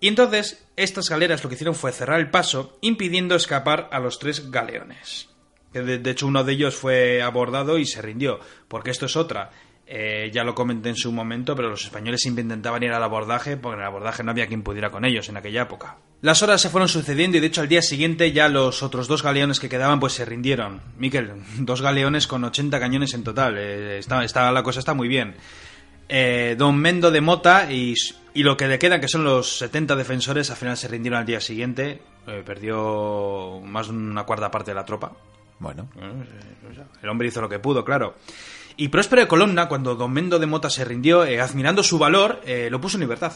Y 0.00 0.06
entonces, 0.06 0.64
estas 0.76 1.08
galeras 1.08 1.42
lo 1.42 1.50
que 1.50 1.56
hicieron 1.56 1.74
fue 1.74 1.90
cerrar 1.90 2.20
el 2.20 2.30
paso, 2.30 2.78
impidiendo 2.80 3.34
escapar 3.34 3.88
a 3.90 3.98
los 3.98 4.20
tres 4.20 4.52
galeones. 4.52 5.28
De, 5.72 5.98
de 5.98 6.10
hecho, 6.10 6.28
uno 6.28 6.44
de 6.44 6.52
ellos 6.52 6.76
fue 6.76 7.22
abordado 7.22 7.76
y 7.76 7.86
se 7.86 8.00
rindió, 8.02 8.38
porque 8.68 8.92
esto 8.92 9.06
es 9.06 9.16
otra. 9.16 9.50
Eh, 9.90 10.30
ya 10.34 10.44
lo 10.44 10.54
comenté 10.54 10.90
en 10.90 10.96
su 10.96 11.10
momento, 11.10 11.56
pero 11.56 11.70
los 11.70 11.82
españoles 11.82 12.20
siempre 12.20 12.42
intentaban 12.42 12.82
ir 12.82 12.92
al 12.92 13.02
abordaje 13.02 13.56
porque 13.56 13.76
en 13.76 13.80
el 13.80 13.86
abordaje 13.86 14.22
no 14.22 14.30
había 14.30 14.46
quien 14.46 14.62
pudiera 14.62 14.90
con 14.90 15.06
ellos 15.06 15.30
en 15.30 15.38
aquella 15.38 15.62
época. 15.62 15.96
Las 16.20 16.42
horas 16.42 16.60
se 16.60 16.68
fueron 16.68 16.90
sucediendo 16.90 17.38
y 17.38 17.40
de 17.40 17.46
hecho 17.46 17.62
al 17.62 17.68
día 17.68 17.80
siguiente 17.80 18.30
ya 18.32 18.50
los 18.50 18.82
otros 18.82 19.08
dos 19.08 19.22
galeones 19.22 19.60
que 19.60 19.70
quedaban 19.70 19.98
pues 19.98 20.12
se 20.12 20.26
rindieron. 20.26 20.82
Miquel, 20.98 21.32
dos 21.60 21.80
galeones 21.80 22.26
con 22.26 22.44
80 22.44 22.78
cañones 22.78 23.14
en 23.14 23.24
total. 23.24 23.56
Eh, 23.56 23.98
está, 23.98 24.52
la 24.52 24.62
cosa 24.62 24.80
está 24.80 24.92
muy 24.92 25.08
bien. 25.08 25.36
Eh, 26.10 26.54
don 26.58 26.76
Mendo 26.76 27.10
de 27.10 27.22
Mota 27.22 27.72
y, 27.72 27.94
y, 28.34 28.42
lo 28.42 28.58
que 28.58 28.68
le 28.68 28.78
quedan, 28.78 29.00
que 29.00 29.08
son 29.08 29.24
los 29.24 29.56
70 29.56 29.96
defensores, 29.96 30.50
al 30.50 30.56
final 30.58 30.76
se 30.76 30.88
rindieron 30.88 31.20
al 31.20 31.26
día 31.26 31.40
siguiente. 31.40 32.02
perdió 32.44 33.58
más 33.64 33.86
de 33.86 33.94
una 33.94 34.24
cuarta 34.24 34.50
parte 34.50 34.72
de 34.72 34.74
la 34.74 34.84
tropa. 34.84 35.12
Bueno. 35.58 35.88
El 37.02 37.08
hombre 37.08 37.28
hizo 37.28 37.40
lo 37.40 37.48
que 37.48 37.58
pudo, 37.58 37.84
claro. 37.86 38.16
Y 38.80 38.88
Próspero 38.88 39.20
de 39.20 39.26
Colonna, 39.28 39.66
cuando 39.68 39.96
Don 39.96 40.12
Mendo 40.12 40.38
de 40.38 40.46
Mota 40.46 40.70
se 40.70 40.84
rindió, 40.84 41.24
eh, 41.24 41.40
admirando 41.40 41.82
su 41.82 41.98
valor, 41.98 42.40
eh, 42.46 42.68
lo 42.70 42.80
puso 42.80 42.96
en 42.96 43.00
libertad. 43.00 43.32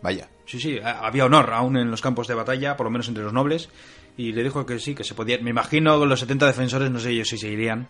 Vaya. 0.00 0.26
Sí, 0.46 0.58
sí, 0.58 0.78
había 0.82 1.26
honor 1.26 1.52
aún 1.52 1.76
en 1.76 1.90
los 1.90 2.00
campos 2.00 2.26
de 2.28 2.34
batalla, 2.34 2.78
por 2.78 2.86
lo 2.86 2.90
menos 2.90 3.06
entre 3.06 3.22
los 3.22 3.32
nobles, 3.34 3.68
y 4.16 4.32
le 4.32 4.42
dijo 4.42 4.64
que 4.64 4.78
sí, 4.78 4.94
que 4.94 5.04
se 5.04 5.14
podía. 5.14 5.36
Me 5.38 5.50
imagino 5.50 6.02
los 6.06 6.20
70 6.20 6.46
defensores, 6.46 6.90
no 6.90 6.98
sé 6.98 7.10
ellos 7.10 7.28
si 7.28 7.36
seguirían. 7.36 7.86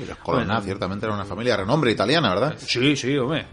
Y 0.00 0.06
los 0.06 0.18
Colonna 0.18 0.60
ciertamente 0.60 1.04
era 1.04 1.16
una 1.16 1.24
familia 1.24 1.56
de 1.56 1.62
renombre 1.64 1.90
italiana, 1.90 2.28
¿verdad? 2.32 2.56
Sí, 2.58 2.94
sí, 2.94 3.18
hombre. 3.18 3.46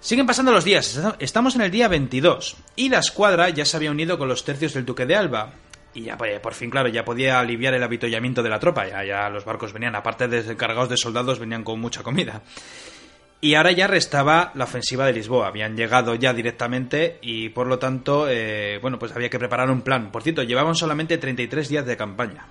Siguen 0.00 0.26
pasando 0.26 0.50
los 0.50 0.64
días, 0.64 1.00
estamos 1.20 1.54
en 1.54 1.62
el 1.62 1.70
día 1.70 1.86
22, 1.86 2.56
y 2.74 2.88
la 2.88 2.98
escuadra 2.98 3.48
ya 3.50 3.64
se 3.64 3.76
había 3.76 3.92
unido 3.92 4.18
con 4.18 4.28
los 4.28 4.44
tercios 4.44 4.74
del 4.74 4.84
Duque 4.84 5.06
de 5.06 5.14
Alba, 5.14 5.54
y 5.94 6.02
ya 6.02 6.18
pues, 6.18 6.38
por 6.40 6.54
fin, 6.54 6.70
claro, 6.70 6.88
ya 6.88 7.04
podía 7.04 7.38
aliviar 7.38 7.72
el 7.74 7.82
avituallamiento 7.82 8.42
de 8.42 8.50
la 8.50 8.58
tropa. 8.58 8.88
Ya, 8.88 9.04
ya 9.04 9.30
los 9.30 9.44
barcos 9.44 9.72
venían, 9.72 9.94
aparte 9.94 10.28
de 10.28 10.56
cargados 10.56 10.88
de 10.88 10.96
soldados, 10.96 11.38
venían 11.38 11.62
con 11.62 11.80
mucha 11.80 12.02
comida. 12.02 12.42
Y 13.40 13.54
ahora 13.54 13.72
ya 13.72 13.86
restaba 13.86 14.52
la 14.54 14.64
ofensiva 14.64 15.06
de 15.06 15.12
Lisboa. 15.12 15.48
Habían 15.48 15.76
llegado 15.76 16.14
ya 16.14 16.32
directamente 16.32 17.18
y 17.20 17.50
por 17.50 17.66
lo 17.66 17.78
tanto, 17.78 18.26
eh, 18.28 18.78
bueno, 18.80 18.98
pues 18.98 19.12
había 19.12 19.28
que 19.28 19.38
preparar 19.38 19.70
un 19.70 19.82
plan. 19.82 20.10
Por 20.10 20.22
cierto, 20.22 20.42
llevaban 20.42 20.74
solamente 20.74 21.18
33 21.18 21.68
días 21.68 21.86
de 21.86 21.96
campaña. 21.96 22.46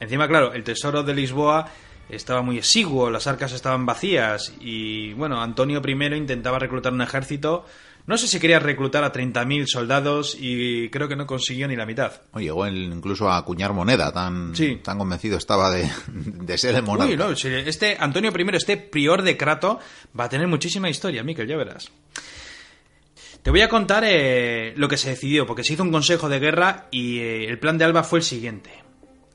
Encima, 0.00 0.28
claro, 0.28 0.52
el 0.52 0.64
tesoro 0.64 1.02
de 1.02 1.14
Lisboa 1.14 1.68
estaba 2.08 2.42
muy 2.42 2.58
exiguo, 2.58 3.10
las 3.10 3.26
arcas 3.26 3.52
estaban 3.52 3.86
vacías 3.86 4.54
y, 4.60 5.12
bueno, 5.14 5.40
Antonio 5.42 5.82
I 5.84 6.14
intentaba 6.14 6.58
reclutar 6.58 6.92
un 6.92 7.02
ejército 7.02 7.66
no 8.06 8.18
sé 8.18 8.26
si 8.26 8.40
quería 8.40 8.58
reclutar 8.58 9.04
a 9.04 9.12
30.000 9.12 9.66
soldados 9.66 10.36
y 10.38 10.88
creo 10.90 11.08
que 11.08 11.16
no 11.16 11.26
consiguió 11.26 11.68
ni 11.68 11.76
la 11.76 11.86
mitad. 11.86 12.12
llegó 12.36 12.66
incluso 12.66 13.30
a 13.30 13.36
acuñar 13.36 13.72
moneda, 13.72 14.12
tan, 14.12 14.52
tan 14.82 14.98
convencido 14.98 15.38
estaba 15.38 15.70
de, 15.70 16.58
ser 16.58 16.74
el 16.74 16.82
monarca. 16.82 17.10
Uy, 17.10 17.16
no, 17.16 17.30
este 17.30 17.96
Antonio 17.98 18.32
I, 18.36 18.56
este 18.56 18.76
prior 18.76 19.22
de 19.22 19.36
Crato, 19.36 19.78
va 20.18 20.24
a 20.24 20.28
tener 20.28 20.48
muchísima 20.48 20.90
historia, 20.90 21.22
Miquel, 21.22 21.46
ya 21.46 21.56
verás. 21.56 21.90
Te 23.42 23.50
voy 23.50 23.60
a 23.60 23.68
contar 23.68 24.04
eh, 24.06 24.72
lo 24.76 24.88
que 24.88 24.96
se 24.96 25.10
decidió, 25.10 25.46
porque 25.46 25.64
se 25.64 25.72
hizo 25.72 25.82
un 25.82 25.90
consejo 25.90 26.28
de 26.28 26.38
guerra 26.38 26.86
y 26.90 27.18
eh, 27.18 27.48
el 27.48 27.58
plan 27.58 27.76
de 27.76 27.84
Alba 27.84 28.04
fue 28.04 28.20
el 28.20 28.24
siguiente. 28.24 28.70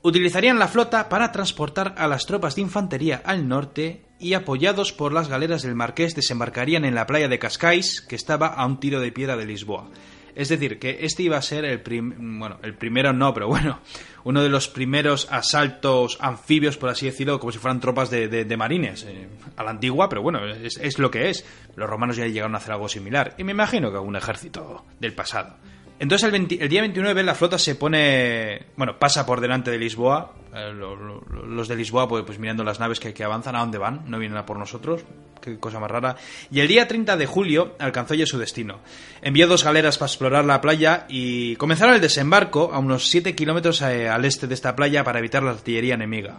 Utilizarían 0.02 0.58
la 0.58 0.68
flota 0.68 1.08
para 1.08 1.32
transportar 1.32 1.94
a 1.98 2.06
las 2.06 2.24
tropas 2.24 2.54
de 2.54 2.62
infantería 2.62 3.20
al 3.24 3.48
norte 3.48 4.07
y 4.18 4.34
apoyados 4.34 4.92
por 4.92 5.12
las 5.12 5.28
galeras 5.28 5.62
del 5.62 5.74
Marqués 5.74 6.14
desembarcarían 6.14 6.84
en 6.84 6.94
la 6.94 7.06
playa 7.06 7.28
de 7.28 7.38
Cascais, 7.38 8.00
que 8.00 8.16
estaba 8.16 8.48
a 8.48 8.66
un 8.66 8.80
tiro 8.80 9.00
de 9.00 9.12
piedra 9.12 9.36
de 9.36 9.46
Lisboa. 9.46 9.88
Es 10.34 10.48
decir, 10.48 10.78
que 10.78 10.98
este 11.00 11.24
iba 11.24 11.36
a 11.36 11.42
ser 11.42 11.64
el 11.64 11.82
bueno, 11.82 12.60
el 12.62 12.74
primero 12.74 13.12
no, 13.12 13.34
pero 13.34 13.48
bueno, 13.48 13.80
uno 14.24 14.42
de 14.42 14.48
los 14.48 14.68
primeros 14.68 15.26
asaltos 15.32 16.16
anfibios, 16.20 16.76
por 16.76 16.90
así 16.90 17.06
decirlo, 17.06 17.40
como 17.40 17.50
si 17.50 17.58
fueran 17.58 17.80
tropas 17.80 18.08
de, 18.10 18.56
marines, 18.56 19.04
eh, 19.04 19.28
a 19.56 19.64
la 19.64 19.70
antigua, 19.70 20.08
pero 20.08 20.22
bueno, 20.22 20.46
es, 20.46 20.76
es, 20.76 20.98
lo 20.98 21.10
que 21.10 21.30
es. 21.30 21.44
Los 21.74 21.90
romanos 21.90 22.16
ya 22.16 22.26
llegaron 22.26 22.54
a 22.54 22.58
hacer 22.58 22.72
algo 22.72 22.88
similar, 22.88 23.34
y 23.36 23.44
me 23.44 23.52
imagino 23.52 23.90
que 23.90 23.96
algún 23.96 24.14
ejército 24.14 24.84
del 25.00 25.12
pasado. 25.12 25.56
Entonces 26.00 26.32
el, 26.32 26.68
día 26.68 26.80
29 26.80 27.24
la 27.24 27.34
flota 27.34 27.58
se 27.58 27.74
pone, 27.74 28.66
bueno, 28.76 28.98
pasa 28.98 29.26
por 29.26 29.40
delante 29.40 29.70
de 29.70 29.78
Lisboa. 29.78 30.32
Eh, 30.54 30.72
los 30.72 31.66
de 31.66 31.74
Lisboa, 31.76 32.08
pues, 32.08 32.24
pues, 32.24 32.38
mirando 32.38 32.62
las 32.62 32.78
naves 32.78 33.00
que, 33.00 33.24
avanzan, 33.24 33.56
¿a 33.56 33.60
dónde 33.60 33.78
van? 33.78 34.02
No 34.06 34.18
vienen 34.18 34.38
a 34.38 34.46
por 34.46 34.58
nosotros. 34.58 35.02
Qué 35.40 35.58
cosa 35.58 35.80
más 35.80 35.90
rara. 35.90 36.16
Y 36.52 36.60
el 36.60 36.68
día 36.68 36.86
30 36.86 37.16
de 37.16 37.26
julio 37.26 37.74
alcanzó 37.80 38.14
ya 38.14 38.26
su 38.26 38.38
destino. 38.38 38.78
Envió 39.22 39.48
dos 39.48 39.64
galeras 39.64 39.98
para 39.98 40.08
explorar 40.08 40.44
la 40.44 40.60
playa 40.60 41.06
y 41.08 41.56
comenzaron 41.56 41.94
el 41.94 42.00
desembarco 42.00 42.70
a 42.72 42.78
unos 42.78 43.08
7 43.08 43.34
kilómetros 43.34 43.82
eh, 43.82 44.08
al 44.08 44.24
este 44.24 44.46
de 44.46 44.54
esta 44.54 44.76
playa 44.76 45.02
para 45.02 45.18
evitar 45.18 45.42
la 45.42 45.50
artillería 45.50 45.94
enemiga. 45.94 46.38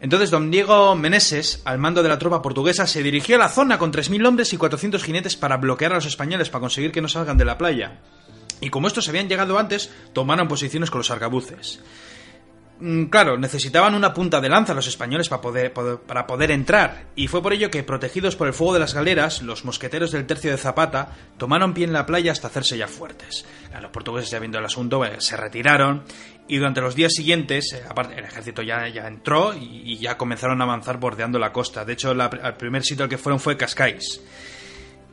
Entonces 0.00 0.30
don 0.30 0.50
Diego 0.50 0.94
Meneses, 0.96 1.62
al 1.64 1.78
mando 1.78 2.02
de 2.02 2.10
la 2.10 2.18
tropa 2.18 2.42
portuguesa, 2.42 2.86
se 2.86 3.02
dirigió 3.02 3.36
a 3.36 3.38
la 3.38 3.48
zona 3.48 3.78
con 3.78 3.92
3.000 3.92 4.26
hombres 4.26 4.52
y 4.52 4.58
400 4.58 5.02
jinetes 5.02 5.36
para 5.36 5.56
bloquear 5.56 5.92
a 5.92 5.94
los 5.96 6.06
españoles 6.06 6.50
para 6.50 6.60
conseguir 6.60 6.92
que 6.92 7.00
no 7.00 7.08
salgan 7.08 7.38
de 7.38 7.46
la 7.46 7.56
playa 7.56 8.00
y 8.64 8.70
como 8.70 8.88
estos 8.88 9.08
habían 9.08 9.28
llegado 9.28 9.58
antes, 9.58 9.92
tomaron 10.14 10.48
posiciones 10.48 10.90
con 10.90 11.00
los 11.00 11.10
arcabuces. 11.10 11.80
Mm, 12.80 13.04
claro, 13.04 13.38
necesitaban 13.38 13.94
una 13.94 14.12
punta 14.12 14.40
de 14.40 14.48
lanza 14.48 14.74
los 14.74 14.86
españoles 14.88 15.28
para 15.28 15.42
poder, 15.42 15.72
para 15.72 16.26
poder 16.26 16.50
entrar, 16.50 17.04
y 17.14 17.28
fue 17.28 17.42
por 17.42 17.52
ello 17.52 17.70
que, 17.70 17.84
protegidos 17.84 18.36
por 18.36 18.48
el 18.48 18.54
fuego 18.54 18.74
de 18.74 18.80
las 18.80 18.94
galeras, 18.94 19.42
los 19.42 19.64
mosqueteros 19.64 20.12
del 20.12 20.26
tercio 20.26 20.50
de 20.50 20.56
Zapata 20.56 21.10
tomaron 21.36 21.74
pie 21.74 21.84
en 21.84 21.92
la 21.92 22.06
playa 22.06 22.32
hasta 22.32 22.48
hacerse 22.48 22.76
ya 22.76 22.88
fuertes. 22.88 23.44
Los 23.80 23.90
portugueses, 23.90 24.30
ya 24.30 24.38
viendo 24.38 24.58
el 24.58 24.64
asunto, 24.64 25.04
eh, 25.04 25.16
se 25.18 25.36
retiraron, 25.36 26.02
y 26.48 26.56
durante 26.56 26.80
los 26.80 26.94
días 26.94 27.12
siguientes, 27.12 27.72
eh, 27.74 27.82
aparte, 27.88 28.18
el 28.18 28.24
ejército 28.24 28.62
ya, 28.62 28.88
ya 28.88 29.06
entró 29.06 29.54
y, 29.54 29.98
ya 29.98 30.16
comenzaron 30.16 30.60
a 30.60 30.64
avanzar 30.64 30.98
bordeando 30.98 31.38
la 31.38 31.52
costa. 31.52 31.84
De 31.84 31.92
hecho, 31.92 32.12
el 32.12 32.54
primer 32.54 32.82
sitio 32.82 33.04
al 33.04 33.10
que 33.10 33.18
fueron 33.18 33.40
fue 33.40 33.56
Cascais. 33.56 34.20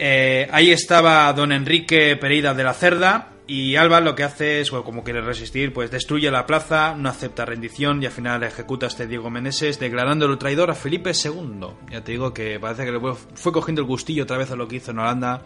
Eh, 0.04 0.50
ahí 0.52 0.72
estaba 0.72 1.32
don 1.32 1.52
Enrique 1.52 2.16
Pereira 2.16 2.56
de 2.56 2.64
la 2.64 2.74
Cerda 2.74 3.31
y 3.48 3.76
Alba 3.76 4.00
lo 4.00 4.16
que 4.16 4.24
hace 4.24 4.62
es, 4.62 4.72
como 4.72 5.04
quiere 5.04 5.22
resistir, 5.22 5.74
pues 5.74 5.92
destruye 5.92 6.32
la 6.32 6.46
plaza, 6.46 6.96
no 6.96 7.10
acepta 7.10 7.46
rendición 7.46 8.02
y 8.02 8.06
al 8.06 8.12
final 8.12 8.44
ejecuta 8.44 8.86
a 8.86 8.90
este 8.90 9.08
Diego 9.08 9.30
Meneses 9.30 9.80
declarándolo 9.80 10.38
traidor 10.38 10.72
a 10.72 10.76
Felipe 10.76 11.12
II. 11.12 11.68
Ya 11.90 12.04
te 12.04 12.14
digo 12.14 12.34
que 12.34 12.60
parece 12.60 12.86
que 12.86 12.92
le 12.92 13.00
fue 13.34 13.52
cogiendo 13.52 13.82
el 13.82 13.88
gustillo 13.88 14.24
otra 14.24 14.38
vez 14.38 14.52
a 14.52 14.56
lo 14.56 14.68
que 14.68 14.78
hizo 14.78 14.92
en 14.92 15.00
Holanda 15.00 15.44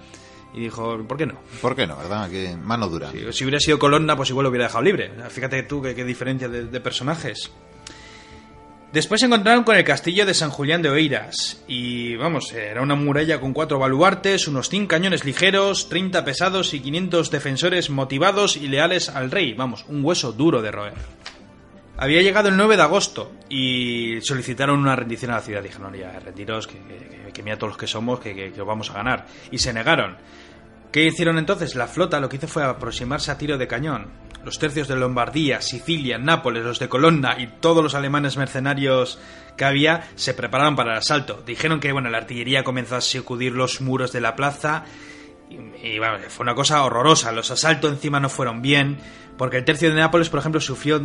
y 0.53 0.62
dijo, 0.62 0.97
¿por 1.08 1.17
qué 1.17 1.25
no? 1.25 1.36
¿Por 1.62 1.75
qué 1.75 1.88
no, 1.88 1.97
verdad? 1.97 2.29
Que 2.29 2.55
mano 2.55 2.88
dura. 2.88 3.12
si 3.31 3.43
hubiera 3.43 3.60
sido 3.60 3.79
Colonna, 3.79 4.15
pues 4.15 4.29
igual 4.29 4.43
lo 4.43 4.49
hubiera 4.49 4.65
dejado 4.65 4.84
libre. 4.84 5.12
Fíjate 5.29 5.63
tú 5.63 5.81
qué, 5.81 6.03
diferencia 6.03 6.47
de 6.47 6.79
personajes. 6.81 7.51
Después 8.95 9.19
se 9.19 9.27
encontraron 9.27 9.65
con 9.65 9.75
el 9.75 9.84
castillo 9.84 10.25
de 10.25 10.34
San 10.34 10.51
Julián 10.51 10.81
de 10.81 10.89
Oeiras, 10.89 11.62
y 11.67 12.15
vamos, 12.15 12.53
era 12.53 12.81
una 12.81 12.95
muralla 12.95 13.41
con 13.41 13.51
cuatro 13.51 13.77
baluartes, 13.77 14.47
unos 14.47 14.69
100 14.69 14.88
cañones 14.88 15.25
ligeros, 15.25 15.89
30 15.89 16.23
pesados 16.23 16.73
y 16.73 16.79
500 16.79 17.29
defensores 17.29 17.89
motivados 17.89 18.55
y 18.55 18.69
leales 18.69 19.10
al 19.10 19.31
rey, 19.31 19.53
vamos, 19.53 19.84
un 19.89 20.01
hueso 20.01 20.31
duro 20.31 20.62
de 20.62 20.71
roer. 20.71 20.93
había 21.97 22.21
llegado 22.21 22.47
el 22.47 22.55
9 22.55 22.77
de 22.77 22.84
agosto 22.84 23.34
y 23.49 24.21
solicitaron 24.21 24.79
una 24.79 24.95
rendición 24.95 25.31
a 25.31 25.36
la 25.36 25.41
ciudad. 25.41 25.62
Dijeron, 25.62 25.93
ya, 25.93 26.17
rendiros, 26.17 26.65
que, 26.65 26.77
que, 26.77 27.34
que 27.34 27.43
mira 27.43 27.58
todos 27.58 27.71
los 27.71 27.77
que 27.77 27.88
somos, 27.88 28.21
que, 28.21 28.34
que, 28.34 28.53
que 28.53 28.62
vamos 28.62 28.91
a 28.91 28.93
ganar. 28.93 29.25
Y 29.51 29.58
se 29.58 29.73
negaron. 29.73 30.15
¿Qué 30.93 31.03
hicieron 31.03 31.38
entonces? 31.38 31.75
La 31.75 31.88
flota 31.88 32.21
lo 32.21 32.29
que 32.29 32.38
hizo 32.38 32.47
fue 32.47 32.63
aproximarse 32.63 33.29
a 33.29 33.38
tiro 33.38 33.58
de 33.58 33.67
cañón. 33.67 34.24
Los 34.45 34.60
tercios 34.60 34.88
de 34.88 34.95
Lombardía, 34.95 35.60
Sicilia, 35.62 36.19
Nápoles, 36.19 36.63
los 36.63 36.77
de 36.77 36.88
Colonna 36.88 37.36
y 37.39 37.47
todos 37.47 37.84
los 37.84 37.95
alemanes 37.95 38.38
mercenarios 38.38 39.19
que 39.58 39.65
había 39.65 40.08
se 40.15 40.36
prepararon 40.36 40.75
para 40.75 40.91
el 40.91 40.99
asalto. 40.99 41.41
Dijeron 41.45 41.79
que 41.79 41.91
bueno, 41.91 42.12
la 42.12 42.19
artillería 42.19 42.63
comenzó 42.63 42.95
a 42.95 43.01
sacudir 43.01 43.53
los 43.53 43.81
muros 43.81 44.12
de 44.12 44.21
la 44.21 44.36
plaza 44.36 44.86
y, 45.49 45.55
y, 45.88 45.97
bueno, 45.97 46.19
fue 46.29 46.43
una 46.43 46.53
cosa 46.53 46.84
horrorosa. 46.84 47.31
Los 47.31 47.49
asaltos 47.49 47.91
encima 47.91 48.19
no 48.19 48.29
fueron 48.29 48.62
bien, 48.62 48.99
porque 49.38 49.58
el 49.58 49.65
tercio 49.65 49.89
de 49.89 49.95
Nápoles, 49.95 50.29
por 50.29 50.39
ejemplo, 50.39 50.62
sufrió 50.62 50.99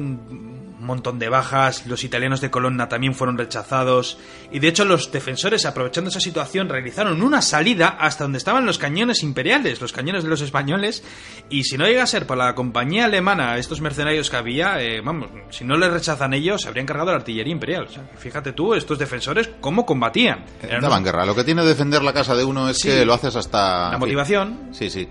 montón 0.90 1.18
de 1.18 1.28
bajas, 1.28 1.86
los 1.86 2.04
italianos 2.04 2.40
de 2.40 2.50
Colonna 2.50 2.88
también 2.88 3.14
fueron 3.14 3.38
rechazados, 3.38 4.18
y 4.52 4.58
de 4.58 4.68
hecho 4.68 4.84
los 4.84 5.10
defensores, 5.12 5.66
aprovechando 5.66 6.10
esa 6.10 6.20
situación, 6.20 6.68
realizaron 6.68 7.22
una 7.22 7.42
salida 7.42 7.88
hasta 7.98 8.24
donde 8.24 8.38
estaban 8.38 8.66
los 8.66 8.78
cañones 8.78 9.22
imperiales, 9.22 9.80
los 9.80 9.92
cañones 9.92 10.22
de 10.24 10.30
los 10.30 10.40
españoles, 10.40 11.02
y 11.48 11.64
si 11.64 11.78
no 11.78 11.86
llega 11.86 12.02
a 12.02 12.06
ser 12.06 12.26
por 12.26 12.36
la 12.36 12.54
compañía 12.54 13.06
alemana, 13.06 13.56
estos 13.58 13.80
mercenarios 13.80 14.28
que 14.30 14.36
había, 14.36 14.82
eh, 14.82 15.00
vamos, 15.00 15.30
si 15.50 15.64
no 15.64 15.76
les 15.76 15.90
rechazan 15.92 16.34
ellos, 16.34 16.62
se 16.62 16.68
habrían 16.68 16.86
cargado 16.86 17.10
la 17.10 17.16
artillería 17.18 17.52
imperial. 17.52 17.84
O 17.84 17.92
sea, 17.92 18.02
fíjate 18.16 18.52
tú, 18.52 18.74
estos 18.74 18.98
defensores, 18.98 19.48
cómo 19.60 19.86
combatían. 19.86 20.44
Eran 20.62 20.80
Daban 20.82 21.04
guerra. 21.04 21.24
Lo 21.24 21.34
que 21.34 21.44
tiene 21.44 21.64
defender 21.64 22.02
la 22.02 22.12
casa 22.12 22.34
de 22.34 22.44
uno 22.44 22.68
es 22.68 22.78
Sí. 22.78 22.88
que 22.88 23.04
lo 23.04 23.14
haces 23.14 23.36
hasta... 23.36 23.90
La 23.92 23.98
motivación. 23.98 24.68
Sí, 24.72 24.90
sí. 24.90 25.08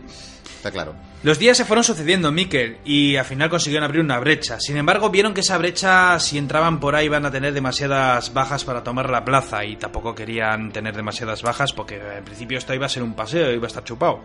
Está 0.60 0.72
claro. 0.72 0.94
Los 1.24 1.40
días 1.40 1.56
se 1.56 1.64
fueron 1.64 1.86
sucediendo, 1.86 2.34
Mikel, 2.34 2.80
y 2.84 3.16
al 3.16 3.24
final 3.24 3.50
consiguieron 3.50 3.86
abrir 3.86 4.04
una 4.04 4.20
brecha. 4.20 4.60
Sin 4.60 4.76
embargo, 4.76 5.10
vieron 5.10 5.34
que 5.34 5.40
esa 5.40 5.58
brecha, 5.58 6.20
si 6.20 6.38
entraban 6.38 6.82
por 6.82 6.98
ahí, 6.98 7.06
iban 7.06 7.26
a 7.26 7.32
tener 7.32 7.54
demasiadas 7.54 8.34
bajas 8.34 8.66
para 8.66 8.84
tomar 8.84 9.10
la 9.10 9.24
plaza, 9.24 9.64
y 9.64 9.78
tampoco 9.78 10.14
querían 10.14 10.74
tener 10.74 10.98
demasiadas 10.98 11.44
bajas 11.44 11.72
porque 11.72 11.96
en 11.96 12.26
principio 12.26 12.58
esto 12.58 12.74
iba 12.74 12.88
a 12.88 12.90
ser 12.90 13.04
un 13.04 13.14
paseo, 13.14 13.54
iba 13.54 13.64
a 13.64 13.68
estar 13.68 13.86
chupado. 13.86 14.20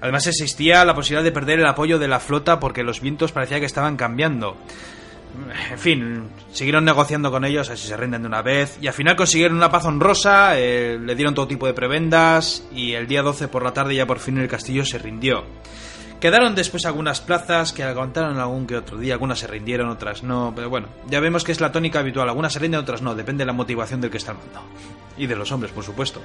Además 0.00 0.28
existía 0.28 0.84
la 0.84 0.94
posibilidad 0.94 1.24
de 1.24 1.32
perder 1.32 1.58
el 1.58 1.66
apoyo 1.66 1.98
de 1.98 2.06
la 2.06 2.20
flota 2.20 2.60
porque 2.60 2.84
los 2.84 3.00
vientos 3.00 3.32
parecía 3.32 3.58
que 3.58 3.66
estaban 3.66 3.96
cambiando. 3.96 4.56
En 5.70 5.78
fin, 5.78 6.28
siguieron 6.52 6.84
negociando 6.84 7.30
con 7.30 7.44
ellos, 7.44 7.70
así 7.70 7.88
se 7.88 7.96
rinden 7.96 8.22
de 8.22 8.28
una 8.28 8.42
vez, 8.42 8.78
y 8.80 8.86
al 8.86 8.92
final 8.92 9.16
consiguieron 9.16 9.56
una 9.56 9.70
paz 9.70 9.84
honrosa, 9.84 10.58
eh, 10.58 10.98
le 11.00 11.14
dieron 11.14 11.34
todo 11.34 11.48
tipo 11.48 11.66
de 11.66 11.74
prebendas, 11.74 12.66
y 12.72 12.92
el 12.92 13.06
día 13.06 13.22
12 13.22 13.48
por 13.48 13.62
la 13.62 13.72
tarde 13.72 13.94
ya 13.94 14.06
por 14.06 14.18
fin 14.18 14.38
el 14.38 14.48
castillo 14.48 14.84
se 14.84 14.98
rindió. 14.98 15.44
Quedaron 16.20 16.54
después 16.54 16.86
algunas 16.86 17.20
plazas 17.20 17.72
que 17.72 17.82
aguantaron 17.82 18.38
algún 18.38 18.66
que 18.66 18.76
otro 18.76 18.96
día, 18.96 19.14
algunas 19.14 19.40
se 19.40 19.48
rindieron, 19.48 19.88
otras 19.88 20.22
no, 20.22 20.52
pero 20.54 20.70
bueno, 20.70 20.88
ya 21.08 21.18
vemos 21.18 21.42
que 21.42 21.50
es 21.50 21.60
la 21.60 21.72
tónica 21.72 21.98
habitual, 21.98 22.28
algunas 22.28 22.52
se 22.52 22.60
rinden, 22.60 22.80
otras 22.80 23.02
no, 23.02 23.14
depende 23.14 23.42
de 23.42 23.46
la 23.46 23.52
motivación 23.52 24.00
del 24.00 24.10
que 24.10 24.18
está 24.18 24.30
al 24.30 24.38
mando. 24.38 24.62
Y 25.16 25.26
de 25.26 25.34
los 25.34 25.50
hombres, 25.50 25.72
por 25.72 25.82
supuesto. 25.82 26.20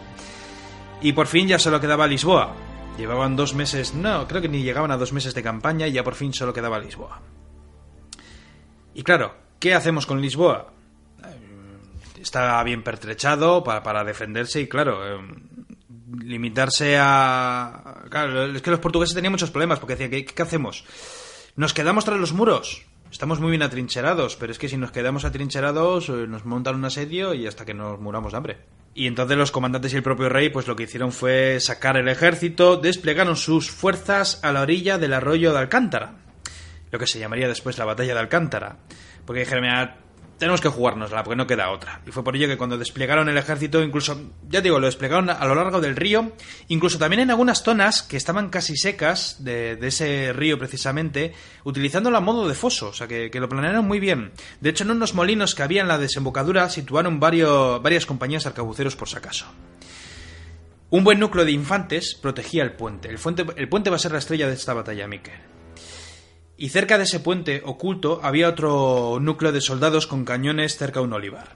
Y 1.01 1.13
por 1.13 1.25
fin 1.25 1.47
ya 1.47 1.57
solo 1.57 1.81
quedaba 1.81 2.05
Lisboa. 2.05 2.53
Llevaban 2.97 3.35
dos 3.35 3.55
meses, 3.55 3.95
no, 3.95 4.27
creo 4.27 4.41
que 4.41 4.49
ni 4.49 4.61
llegaban 4.61 4.91
a 4.91 4.97
dos 4.97 5.13
meses 5.13 5.33
de 5.33 5.41
campaña 5.41 5.87
y 5.87 5.93
ya 5.93 6.03
por 6.03 6.13
fin 6.13 6.31
solo 6.31 6.53
quedaba 6.53 6.77
Lisboa. 6.77 7.19
Y 8.97 9.03
claro, 9.03 9.35
¿qué 9.59 9.75
hacemos 9.75 10.07
con 10.07 10.19
Lisboa? 10.19 10.73
Eh, 11.23 12.19
Está 12.19 12.63
bien 12.63 12.81
pertrechado 12.81 13.63
para, 13.63 14.03
defenderse 14.03 14.59
y 14.59 14.67
claro, 14.67 15.07
eh, 15.07 15.21
limitarse 16.23 16.97
a... 16.99 18.05
Claro, 18.09 18.45
es 18.45 18.61
que 18.63 18.71
los 18.71 18.79
portugueses 18.79 19.13
tenían 19.13 19.33
muchos 19.33 19.51
problemas 19.51 19.77
porque 19.77 19.93
decían, 19.93 20.09
¿qué, 20.09 20.25
qué 20.25 20.41
hacemos? 20.41 20.83
¿Nos 21.55 21.75
quedamos 21.75 22.05
tras 22.05 22.19
los 22.19 22.33
muros? 22.33 22.87
Estamos 23.11 23.39
muy 23.39 23.51
bien 23.51 23.61
atrincherados, 23.61 24.35
pero 24.35 24.51
es 24.51 24.57
que 24.57 24.67
si 24.67 24.77
nos 24.77 24.91
quedamos 24.91 25.25
atrincherados 25.25 26.09
eh, 26.09 26.25
nos 26.27 26.45
montan 26.45 26.73
un 26.73 26.85
asedio 26.85 27.35
y 27.35 27.45
hasta 27.45 27.65
que 27.65 27.75
nos 27.75 27.99
muramos 27.99 28.31
de 28.31 28.37
hambre. 28.37 28.57
Y 28.95 29.05
entonces 29.05 29.37
los 29.37 29.51
comandantes 29.51 29.93
y 29.93 29.97
el 29.97 30.03
propio 30.03 30.27
rey 30.27 30.49
pues 30.49 30.65
lo 30.65 30.75
que 30.75 30.83
hicieron 30.83 31.11
fue 31.11 31.59
sacar 31.59 31.97
el 31.97 32.07
ejército, 32.07 32.77
desplegaron 32.77 33.35
sus 33.35 33.69
fuerzas 33.69 34.39
a 34.43 34.51
la 34.51 34.61
orilla 34.61 34.97
del 34.97 35.13
arroyo 35.13 35.53
de 35.53 35.59
Alcántara, 35.59 36.15
lo 36.91 36.99
que 36.99 37.07
se 37.07 37.19
llamaría 37.19 37.47
después 37.47 37.77
la 37.77 37.85
batalla 37.85 38.13
de 38.13 38.19
Alcántara, 38.19 38.77
porque 39.25 39.41
dijeron, 39.41 39.63
mira, 39.63 39.97
tenemos 40.37 40.61
que 40.61 40.69
jugárnosla 40.69 41.23
porque 41.23 41.35
no 41.35 41.47
queda 41.47 41.71
otra. 41.71 42.01
Y 42.05 42.11
fue 42.11 42.23
por 42.23 42.35
ello 42.35 42.47
que 42.47 42.57
cuando 42.57 42.77
desplegaron 42.77 43.27
el 43.29 43.37
ejército, 43.37 43.81
incluso, 43.81 44.19
ya 44.47 44.61
digo, 44.61 44.79
lo 44.79 44.85
desplegaron 44.85 45.29
a 45.29 45.45
lo 45.45 45.55
largo 45.55 45.81
del 45.81 45.95
río, 45.95 46.33
incluso 46.67 46.99
también 46.99 47.21
en 47.21 47.31
algunas 47.31 47.63
zonas 47.63 48.03
que 48.03 48.17
estaban 48.17 48.49
casi 48.49 48.77
secas 48.77 49.43
de, 49.43 49.77
ese 49.81 50.33
río 50.33 50.59
precisamente, 50.59 51.33
utilizándolo 51.63 52.17
a 52.17 52.21
modo 52.21 52.47
de 52.47 52.53
foso, 52.53 52.89
o 52.89 52.93
sea 52.93 53.07
que, 53.07 53.31
lo 53.33 53.49
planearon 53.49 53.85
muy 53.85 53.99
bien. 53.99 54.31
De 54.61 54.69
hecho, 54.69 54.83
en 54.83 54.91
unos 54.91 55.13
molinos 55.13 55.55
que 55.55 55.63
había 55.63 55.81
en 55.81 55.87
la 55.87 55.97
desembocadura 55.97 56.69
situaron 56.69 57.19
varios, 57.19 57.81
varias 57.81 58.05
compañías 58.05 58.45
arcabuceros 58.45 58.95
por 58.95 59.09
si 59.09 59.17
acaso. 59.17 59.47
Un 60.89 61.03
buen 61.03 61.19
núcleo 61.19 61.43
de 61.43 61.51
infantes 61.51 62.15
protegía 62.15 62.63
el 62.63 62.73
puente. 62.73 63.09
El, 63.09 63.17
puente. 63.17 63.45
el 63.57 63.67
puente 63.67 63.89
va 63.89 63.97
a 63.97 63.99
ser 63.99 64.13
la 64.13 64.19
estrella 64.19 64.47
de 64.47 64.53
esta 64.53 64.73
batalla, 64.73 65.07
Miquel. 65.07 65.56
Y 66.57 66.69
cerca 66.69 66.97
de 66.97 67.03
ese 67.03 67.19
puente 67.19 67.61
oculto 67.63 68.19
había 68.23 68.49
otro 68.49 69.19
núcleo 69.21 69.51
de 69.51 69.61
soldados 69.61 70.07
con 70.07 70.25
cañones 70.25 70.77
cerca 70.77 70.99
de 70.99 71.05
un 71.05 71.13
olivar. 71.13 71.55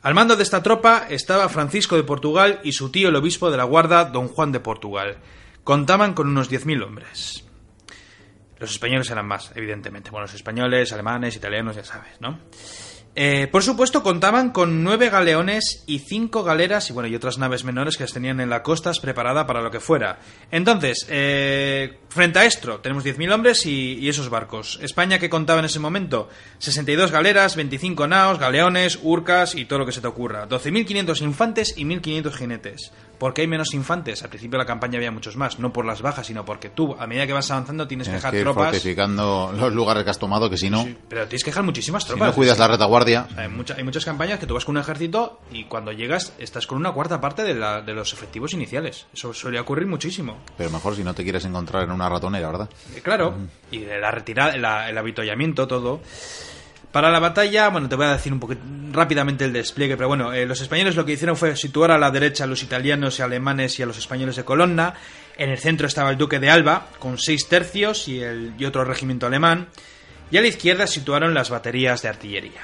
Al 0.00 0.14
mando 0.14 0.36
de 0.36 0.42
esta 0.42 0.62
tropa 0.62 1.06
estaba 1.10 1.48
Francisco 1.48 1.96
de 1.96 2.04
Portugal 2.04 2.60
y 2.62 2.72
su 2.72 2.90
tío 2.90 3.10
el 3.10 3.16
obispo 3.16 3.50
de 3.50 3.56
la 3.56 3.64
guarda, 3.64 4.04
don 4.04 4.28
Juan 4.28 4.52
de 4.52 4.60
Portugal. 4.60 5.18
Contaban 5.64 6.14
con 6.14 6.28
unos 6.28 6.50
10.000 6.50 6.84
hombres. 6.84 7.44
Los 8.58 8.70
españoles 8.70 9.10
eran 9.10 9.26
más, 9.26 9.52
evidentemente. 9.54 10.10
Bueno, 10.10 10.26
los 10.26 10.34
españoles, 10.34 10.92
alemanes, 10.92 11.36
italianos, 11.36 11.76
ya 11.76 11.84
sabes, 11.84 12.20
¿no? 12.20 12.38
Eh, 13.18 13.48
por 13.50 13.62
supuesto, 13.62 14.02
contaban 14.02 14.50
con 14.50 14.84
nueve 14.84 15.08
galeones 15.08 15.82
y 15.86 16.00
cinco 16.00 16.44
galeras 16.44 16.90
y 16.90 16.92
bueno, 16.92 17.08
y 17.08 17.14
otras 17.14 17.38
naves 17.38 17.64
menores 17.64 17.96
que 17.96 18.04
las 18.04 18.12
tenían 18.12 18.40
en 18.40 18.50
las 18.50 18.60
costas 18.60 19.00
preparada 19.00 19.46
para 19.46 19.62
lo 19.62 19.70
que 19.70 19.80
fuera. 19.80 20.18
Entonces, 20.50 21.06
eh, 21.08 21.98
frente 22.10 22.40
a 22.40 22.44
esto, 22.44 22.80
tenemos 22.80 23.06
10.000 23.06 23.32
hombres 23.32 23.64
y, 23.64 23.94
y, 23.94 24.10
esos 24.10 24.28
barcos. 24.28 24.78
España 24.82 25.18
que 25.18 25.30
contaba 25.30 25.60
en 25.60 25.64
ese 25.64 25.78
momento 25.78 26.28
62 26.58 27.10
galeras, 27.10 27.56
25 27.56 28.06
naos, 28.06 28.38
galeones, 28.38 28.98
urcas 29.02 29.54
y 29.54 29.64
todo 29.64 29.78
lo 29.78 29.86
que 29.86 29.92
se 29.92 30.02
te 30.02 30.08
ocurra. 30.08 30.46
12.500 30.46 31.22
infantes 31.22 31.72
y 31.74 31.86
1.500 31.86 32.32
jinetes. 32.34 32.92
¿Por 33.18 33.32
qué 33.32 33.42
hay 33.42 33.46
menos 33.48 33.72
infantes? 33.74 34.22
Al 34.22 34.28
principio 34.28 34.58
de 34.58 34.64
la 34.64 34.66
campaña 34.66 34.98
había 34.98 35.10
muchos 35.10 35.36
más, 35.36 35.58
no 35.58 35.72
por 35.72 35.84
las 35.84 36.02
bajas, 36.02 36.26
sino 36.26 36.44
porque 36.44 36.68
tú, 36.68 36.94
a 36.98 37.06
medida 37.06 37.26
que 37.26 37.32
vas 37.32 37.50
avanzando, 37.50 37.86
tienes, 37.86 38.06
tienes 38.06 38.22
que 38.22 38.26
dejar 38.26 38.32
que 38.32 38.38
ir 38.38 38.44
tropas. 38.44 38.64
fortificando 38.66 39.52
los 39.56 39.72
lugares 39.72 40.04
que 40.04 40.10
has 40.10 40.18
tomado, 40.18 40.50
que 40.50 40.56
si 40.56 40.70
no. 40.70 40.82
Sí, 40.82 40.96
pero 41.08 41.26
tienes 41.26 41.44
que 41.44 41.50
dejar 41.50 41.64
muchísimas 41.64 42.04
tropas. 42.04 42.28
Si 42.28 42.30
no 42.30 42.34
cuidas 42.34 42.58
la 42.58 42.68
retaguardia. 42.68 43.26
Hay, 43.36 43.48
mucha, 43.48 43.74
hay, 43.74 43.84
muchas 43.84 44.04
campañas 44.04 44.38
que 44.38 44.46
tú 44.46 44.54
vas 44.54 44.64
con 44.64 44.76
un 44.76 44.82
ejército 44.82 45.40
y 45.50 45.64
cuando 45.64 45.92
llegas 45.92 46.32
estás 46.38 46.66
con 46.66 46.78
una 46.78 46.92
cuarta 46.92 47.20
parte 47.20 47.42
de, 47.42 47.54
la, 47.54 47.80
de, 47.80 47.94
los 47.94 48.12
efectivos 48.12 48.52
iniciales. 48.52 49.06
Eso 49.12 49.32
suele 49.32 49.58
ocurrir 49.58 49.86
muchísimo. 49.86 50.38
Pero 50.56 50.70
mejor 50.70 50.94
si 50.94 51.04
no 51.04 51.14
te 51.14 51.22
quieres 51.22 51.44
encontrar 51.44 51.84
en 51.84 51.92
una 51.92 52.08
ratonera, 52.08 52.50
¿verdad? 52.50 52.68
Eh, 52.94 53.00
claro. 53.00 53.34
Y 53.70 53.78
de 53.78 53.98
la 53.98 54.10
retirada, 54.10 54.56
la, 54.56 54.88
el 54.88 54.98
avituallamiento, 54.98 55.66
todo. 55.66 56.00
Para 56.96 57.10
la 57.10 57.18
batalla, 57.18 57.68
bueno, 57.68 57.90
te 57.90 57.94
voy 57.94 58.06
a 58.06 58.12
decir 58.12 58.32
un 58.32 58.40
poquito 58.40 58.62
rápidamente 58.90 59.44
el 59.44 59.52
despliegue, 59.52 59.98
pero 59.98 60.08
bueno, 60.08 60.32
eh, 60.32 60.46
los 60.46 60.62
españoles 60.62 60.96
lo 60.96 61.04
que 61.04 61.12
hicieron 61.12 61.36
fue 61.36 61.54
situar 61.54 61.90
a 61.90 61.98
la 61.98 62.10
derecha 62.10 62.44
a 62.44 62.46
los 62.46 62.62
italianos 62.62 63.18
y 63.18 63.22
alemanes 63.22 63.78
y 63.78 63.82
a 63.82 63.86
los 63.86 63.98
españoles 63.98 64.36
de 64.36 64.46
Colonna. 64.46 64.94
En 65.36 65.50
el 65.50 65.58
centro 65.58 65.86
estaba 65.86 66.08
el 66.08 66.16
duque 66.16 66.38
de 66.38 66.48
Alba, 66.48 66.88
con 66.98 67.18
seis 67.18 67.48
tercios 67.48 68.08
y, 68.08 68.22
el, 68.22 68.54
y 68.56 68.64
otro 68.64 68.82
regimiento 68.82 69.26
alemán. 69.26 69.68
Y 70.30 70.38
a 70.38 70.40
la 70.40 70.48
izquierda 70.48 70.86
situaron 70.86 71.34
las 71.34 71.50
baterías 71.50 72.00
de 72.00 72.08
artillería. 72.08 72.62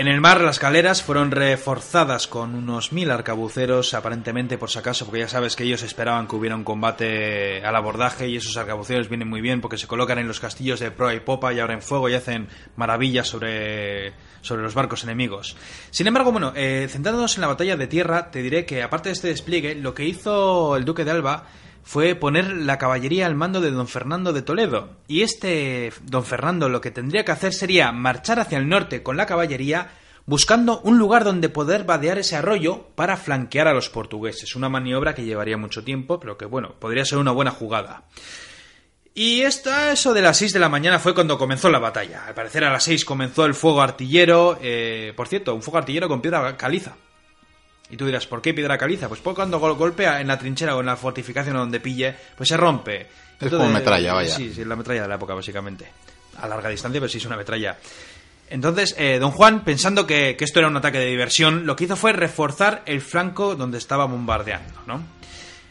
En 0.00 0.08
el 0.08 0.22
mar 0.22 0.40
las 0.40 0.58
galeras 0.58 1.02
fueron 1.02 1.30
reforzadas 1.30 2.26
con 2.26 2.54
unos 2.54 2.90
mil 2.90 3.10
arcabuceros, 3.10 3.92
aparentemente 3.92 4.56
por 4.56 4.70
si 4.70 4.78
acaso, 4.78 5.04
porque 5.04 5.20
ya 5.20 5.28
sabes 5.28 5.56
que 5.56 5.64
ellos 5.64 5.82
esperaban 5.82 6.26
que 6.26 6.36
hubiera 6.36 6.56
un 6.56 6.64
combate 6.64 7.62
al 7.62 7.76
abordaje 7.76 8.26
y 8.26 8.36
esos 8.36 8.56
arcabuceros 8.56 9.10
vienen 9.10 9.28
muy 9.28 9.42
bien 9.42 9.60
porque 9.60 9.76
se 9.76 9.86
colocan 9.86 10.18
en 10.18 10.26
los 10.26 10.40
castillos 10.40 10.80
de 10.80 10.90
proa 10.90 11.12
y 11.12 11.20
popa 11.20 11.52
y 11.52 11.60
abren 11.60 11.82
fuego 11.82 12.08
y 12.08 12.14
hacen 12.14 12.48
maravillas 12.76 13.28
sobre, 13.28 14.14
sobre 14.40 14.62
los 14.62 14.72
barcos 14.72 15.04
enemigos. 15.04 15.54
Sin 15.90 16.06
embargo, 16.06 16.32
bueno, 16.32 16.54
eh, 16.56 16.88
centrándonos 16.88 17.34
en 17.34 17.42
la 17.42 17.48
batalla 17.48 17.76
de 17.76 17.86
tierra, 17.86 18.30
te 18.30 18.40
diré 18.40 18.64
que 18.64 18.82
aparte 18.82 19.10
de 19.10 19.12
este 19.12 19.28
despliegue, 19.28 19.74
lo 19.74 19.92
que 19.92 20.06
hizo 20.06 20.76
el 20.76 20.86
duque 20.86 21.04
de 21.04 21.10
Alba 21.10 21.44
fue 21.82 22.14
poner 22.14 22.52
la 22.52 22.78
caballería 22.78 23.26
al 23.26 23.34
mando 23.34 23.60
de 23.60 23.70
don 23.70 23.88
Fernando 23.88 24.32
de 24.32 24.42
Toledo. 24.42 24.96
Y 25.08 25.22
este 25.22 25.92
don 26.02 26.24
Fernando 26.24 26.68
lo 26.68 26.80
que 26.80 26.90
tendría 26.90 27.24
que 27.24 27.32
hacer 27.32 27.52
sería 27.52 27.92
marchar 27.92 28.40
hacia 28.40 28.58
el 28.58 28.68
norte 28.68 29.02
con 29.02 29.16
la 29.16 29.26
caballería 29.26 29.90
buscando 30.26 30.80
un 30.82 30.98
lugar 30.98 31.24
donde 31.24 31.48
poder 31.48 31.84
vadear 31.84 32.18
ese 32.18 32.36
arroyo 32.36 32.86
para 32.94 33.16
flanquear 33.16 33.66
a 33.66 33.74
los 33.74 33.88
portugueses. 33.88 34.54
Una 34.54 34.68
maniobra 34.68 35.14
que 35.14 35.24
llevaría 35.24 35.56
mucho 35.56 35.82
tiempo, 35.82 36.20
pero 36.20 36.38
que 36.38 36.44
bueno, 36.44 36.74
podría 36.78 37.04
ser 37.04 37.18
una 37.18 37.32
buena 37.32 37.50
jugada. 37.50 38.04
Y 39.12 39.40
esta, 39.40 39.90
eso 39.92 40.14
de 40.14 40.22
las 40.22 40.36
6 40.36 40.52
de 40.52 40.60
la 40.60 40.68
mañana 40.68 41.00
fue 41.00 41.14
cuando 41.14 41.36
comenzó 41.36 41.68
la 41.68 41.80
batalla. 41.80 42.26
Al 42.26 42.34
parecer 42.34 42.64
a 42.64 42.72
las 42.72 42.84
6 42.84 43.04
comenzó 43.04 43.44
el 43.44 43.54
fuego 43.54 43.82
artillero. 43.82 44.56
Eh, 44.62 45.12
por 45.16 45.26
cierto, 45.26 45.54
un 45.54 45.62
fuego 45.62 45.78
artillero 45.78 46.08
con 46.08 46.20
piedra 46.20 46.56
caliza. 46.56 46.94
Y 47.90 47.96
tú 47.96 48.06
dirás, 48.06 48.26
¿por 48.26 48.40
qué 48.40 48.54
piedra 48.54 48.78
caliza? 48.78 49.08
Pues 49.08 49.20
porque 49.20 49.36
cuando 49.36 49.58
golpea 49.58 50.20
en 50.20 50.28
la 50.28 50.38
trinchera 50.38 50.76
o 50.76 50.80
en 50.80 50.86
la 50.86 50.96
fortificación 50.96 51.56
donde 51.56 51.80
pille, 51.80 52.14
pues 52.36 52.48
se 52.48 52.56
rompe. 52.56 53.08
Es 53.40 53.50
como 53.50 53.68
metralla, 53.68 54.14
vaya. 54.14 54.34
Sí, 54.34 54.52
sí, 54.54 54.64
la 54.64 54.76
metralla 54.76 55.02
de 55.02 55.08
la 55.08 55.14
época, 55.16 55.34
básicamente. 55.34 55.86
A 56.38 56.46
larga 56.46 56.68
distancia, 56.68 57.00
pero 57.00 57.08
sí 57.08 57.18
es 57.18 57.26
una 57.26 57.36
metralla. 57.36 57.78
Entonces, 58.48 58.94
eh, 58.98 59.18
don 59.18 59.30
Juan, 59.30 59.64
pensando 59.64 60.06
que, 60.06 60.36
que, 60.36 60.44
esto 60.44 60.58
era 60.58 60.68
un 60.68 60.76
ataque 60.76 60.98
de 60.98 61.06
diversión, 61.06 61.66
lo 61.66 61.76
que 61.76 61.84
hizo 61.84 61.96
fue 61.96 62.12
reforzar 62.12 62.82
el 62.86 63.00
flanco 63.00 63.54
donde 63.54 63.78
estaba 63.78 64.06
bombardeando, 64.06 64.80
¿no? 64.86 65.02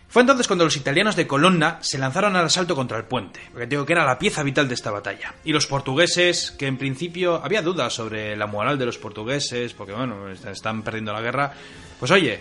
Fue 0.10 0.24
entonces 0.24 0.48
cuando 0.48 0.66
los 0.66 0.76
italianos 0.76 1.16
de 1.16 1.28
Colonna 1.28 1.78
se 1.82 2.00
lanzaron 2.00 2.36
al 2.36 2.46
asalto 2.46 2.76
contra 2.76 2.98
el 2.98 3.04
puente, 3.04 3.40
porque 3.52 3.68
digo 3.68 3.86
que 3.86 3.94
era 3.94 4.06
la 4.06 4.18
pieza 4.18 4.42
vital 4.42 4.68
de 4.68 4.74
esta 4.74 4.90
batalla. 4.90 5.36
Y 5.46 5.54
los 5.54 5.68
portugueses, 5.68 6.50
que 6.58 6.66
en 6.66 6.78
principio 6.78 7.40
había 7.44 7.62
dudas 7.62 7.94
sobre 7.94 8.36
la 8.36 8.48
moral 8.48 8.80
de 8.80 8.88
los 8.88 8.98
portugueses, 8.98 9.74
porque 9.74 9.94
bueno, 9.94 10.30
están 10.30 10.82
perdiendo 10.82 11.14
la 11.14 11.22
guerra, 11.22 11.54
pues 12.00 12.10
oye, 12.10 12.40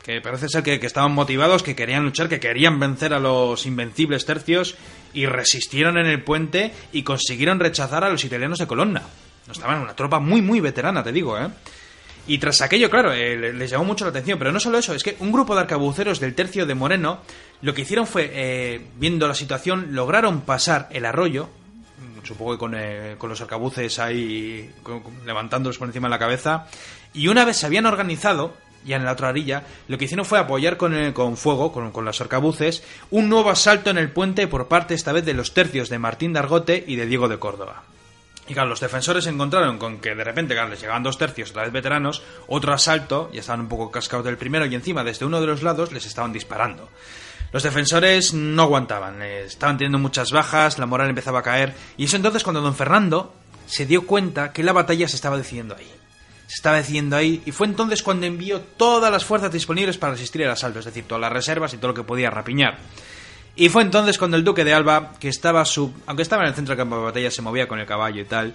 que 0.00 0.20
parece 0.20 0.48
ser 0.48 0.62
que, 0.62 0.74
estaban 0.74 1.10
motivados, 1.10 1.64
que 1.64 1.74
querían 1.74 2.04
luchar, 2.04 2.28
que 2.28 2.38
querían 2.38 2.78
vencer 2.78 3.12
a 3.12 3.18
los 3.18 3.66
invencibles 3.66 4.24
tercios 4.24 4.76
y 5.12 5.26
resistieron 5.26 5.98
en 5.98 6.06
el 6.06 6.22
puente 6.22 6.72
y 6.92 7.02
consiguieron 7.02 7.58
rechazar 7.58 8.04
a 8.04 8.10
los 8.10 8.24
italianos 8.24 8.60
de 8.60 8.68
Colonna. 8.68 9.02
Estaban 9.50 9.80
una 9.80 9.96
tropa 9.96 10.20
muy, 10.20 10.40
muy 10.40 10.60
veterana, 10.60 11.02
te 11.02 11.10
digo, 11.10 11.36
¿eh? 11.36 11.48
Y 12.28 12.36
tras 12.38 12.60
aquello, 12.60 12.90
claro, 12.90 13.12
eh, 13.12 13.54
les 13.54 13.70
llamó 13.70 13.84
mucho 13.84 14.04
la 14.04 14.10
atención. 14.10 14.38
Pero 14.38 14.52
no 14.52 14.60
solo 14.60 14.78
eso, 14.78 14.94
es 14.94 15.02
que 15.02 15.16
un 15.18 15.32
grupo 15.32 15.54
de 15.54 15.62
arcabuceros 15.62 16.20
del 16.20 16.34
tercio 16.34 16.66
de 16.66 16.74
Moreno 16.74 17.20
lo 17.62 17.74
que 17.74 17.82
hicieron 17.82 18.06
fue, 18.06 18.30
eh, 18.32 18.86
viendo 18.96 19.26
la 19.26 19.34
situación, 19.34 19.88
lograron 19.92 20.42
pasar 20.42 20.88
el 20.92 21.06
arroyo, 21.06 21.48
supongo 22.22 22.52
que 22.52 22.58
con, 22.58 22.74
eh, 22.76 23.16
con 23.18 23.30
los 23.30 23.40
arcabuces 23.40 23.98
ahí 23.98 24.70
levantándolos 25.24 25.78
por 25.78 25.88
encima 25.88 26.08
de 26.08 26.10
la 26.10 26.18
cabeza, 26.18 26.66
y 27.14 27.28
una 27.28 27.44
vez 27.44 27.56
se 27.56 27.66
habían 27.66 27.86
organizado, 27.86 28.54
ya 28.84 28.96
en 28.96 29.04
la 29.04 29.12
otra 29.12 29.30
orilla, 29.30 29.64
lo 29.88 29.98
que 29.98 30.04
hicieron 30.04 30.26
fue 30.26 30.38
apoyar 30.38 30.76
con, 30.76 30.94
el, 30.94 31.14
con 31.14 31.36
fuego, 31.36 31.72
con, 31.72 31.90
con 31.90 32.04
los 32.04 32.20
arcabuces, 32.20 32.84
un 33.10 33.28
nuevo 33.28 33.50
asalto 33.50 33.90
en 33.90 33.98
el 33.98 34.10
puente 34.10 34.46
por 34.46 34.68
parte 34.68 34.94
esta 34.94 35.12
vez 35.12 35.24
de 35.24 35.34
los 35.34 35.54
tercios 35.54 35.88
de 35.88 35.98
Martín 35.98 36.32
de 36.34 36.38
Argote 36.40 36.84
y 36.86 36.94
de 36.94 37.06
Diego 37.06 37.28
de 37.28 37.38
Córdoba. 37.38 37.82
Y 38.48 38.54
claro, 38.54 38.70
los 38.70 38.80
defensores 38.80 39.24
se 39.24 39.30
encontraron 39.30 39.78
con 39.78 39.98
que 39.98 40.14
de 40.14 40.24
repente, 40.24 40.54
claro, 40.54 40.70
les 40.70 40.80
llegaban 40.80 41.02
dos 41.02 41.18
tercios, 41.18 41.50
otra 41.50 41.64
vez 41.64 41.72
veteranos, 41.72 42.22
otro 42.46 42.72
asalto, 42.72 43.30
ya 43.30 43.40
estaban 43.40 43.60
un 43.60 43.68
poco 43.68 43.90
cascados 43.90 44.24
del 44.24 44.38
primero, 44.38 44.64
y 44.64 44.74
encima 44.74 45.04
desde 45.04 45.26
uno 45.26 45.40
de 45.40 45.46
los 45.46 45.62
lados 45.62 45.92
les 45.92 46.06
estaban 46.06 46.32
disparando. 46.32 46.88
Los 47.52 47.62
defensores 47.62 48.32
no 48.32 48.62
aguantaban, 48.62 49.20
eh, 49.20 49.44
estaban 49.44 49.76
teniendo 49.76 49.98
muchas 49.98 50.32
bajas, 50.32 50.78
la 50.78 50.86
moral 50.86 51.10
empezaba 51.10 51.40
a 51.40 51.42
caer, 51.42 51.74
y 51.98 52.04
es 52.04 52.14
entonces 52.14 52.42
cuando 52.42 52.62
don 52.62 52.74
Fernando 52.74 53.34
se 53.66 53.84
dio 53.84 54.06
cuenta 54.06 54.50
que 54.52 54.62
la 54.62 54.72
batalla 54.72 55.08
se 55.08 55.16
estaba 55.16 55.36
decidiendo 55.36 55.76
ahí. 55.76 55.90
Se 56.46 56.54
estaba 56.54 56.78
decidiendo 56.78 57.16
ahí, 57.16 57.42
y 57.44 57.52
fue 57.52 57.66
entonces 57.66 58.02
cuando 58.02 58.24
envió 58.24 58.62
todas 58.62 59.12
las 59.12 59.26
fuerzas 59.26 59.52
disponibles 59.52 59.98
para 59.98 60.12
resistir 60.12 60.40
el 60.40 60.50
asalto, 60.50 60.78
es 60.78 60.86
decir, 60.86 61.04
todas 61.06 61.20
las 61.20 61.32
reservas 61.32 61.74
y 61.74 61.76
todo 61.76 61.88
lo 61.88 61.94
que 61.94 62.02
podía 62.02 62.30
rapiñar. 62.30 62.78
Y 63.58 63.70
fue 63.70 63.82
entonces 63.82 64.18
cuando 64.18 64.36
el 64.36 64.44
duque 64.44 64.62
de 64.62 64.72
Alba, 64.72 65.14
que 65.18 65.28
estaba 65.28 65.64
aunque 66.06 66.22
estaba 66.22 66.44
en 66.44 66.48
el 66.50 66.54
centro 66.54 66.76
del 66.76 66.78
campo 66.78 66.96
de 66.96 67.02
batalla, 67.02 67.28
se 67.28 67.42
movía 67.42 67.66
con 67.66 67.80
el 67.80 67.86
caballo 67.86 68.22
y 68.22 68.24
tal. 68.24 68.54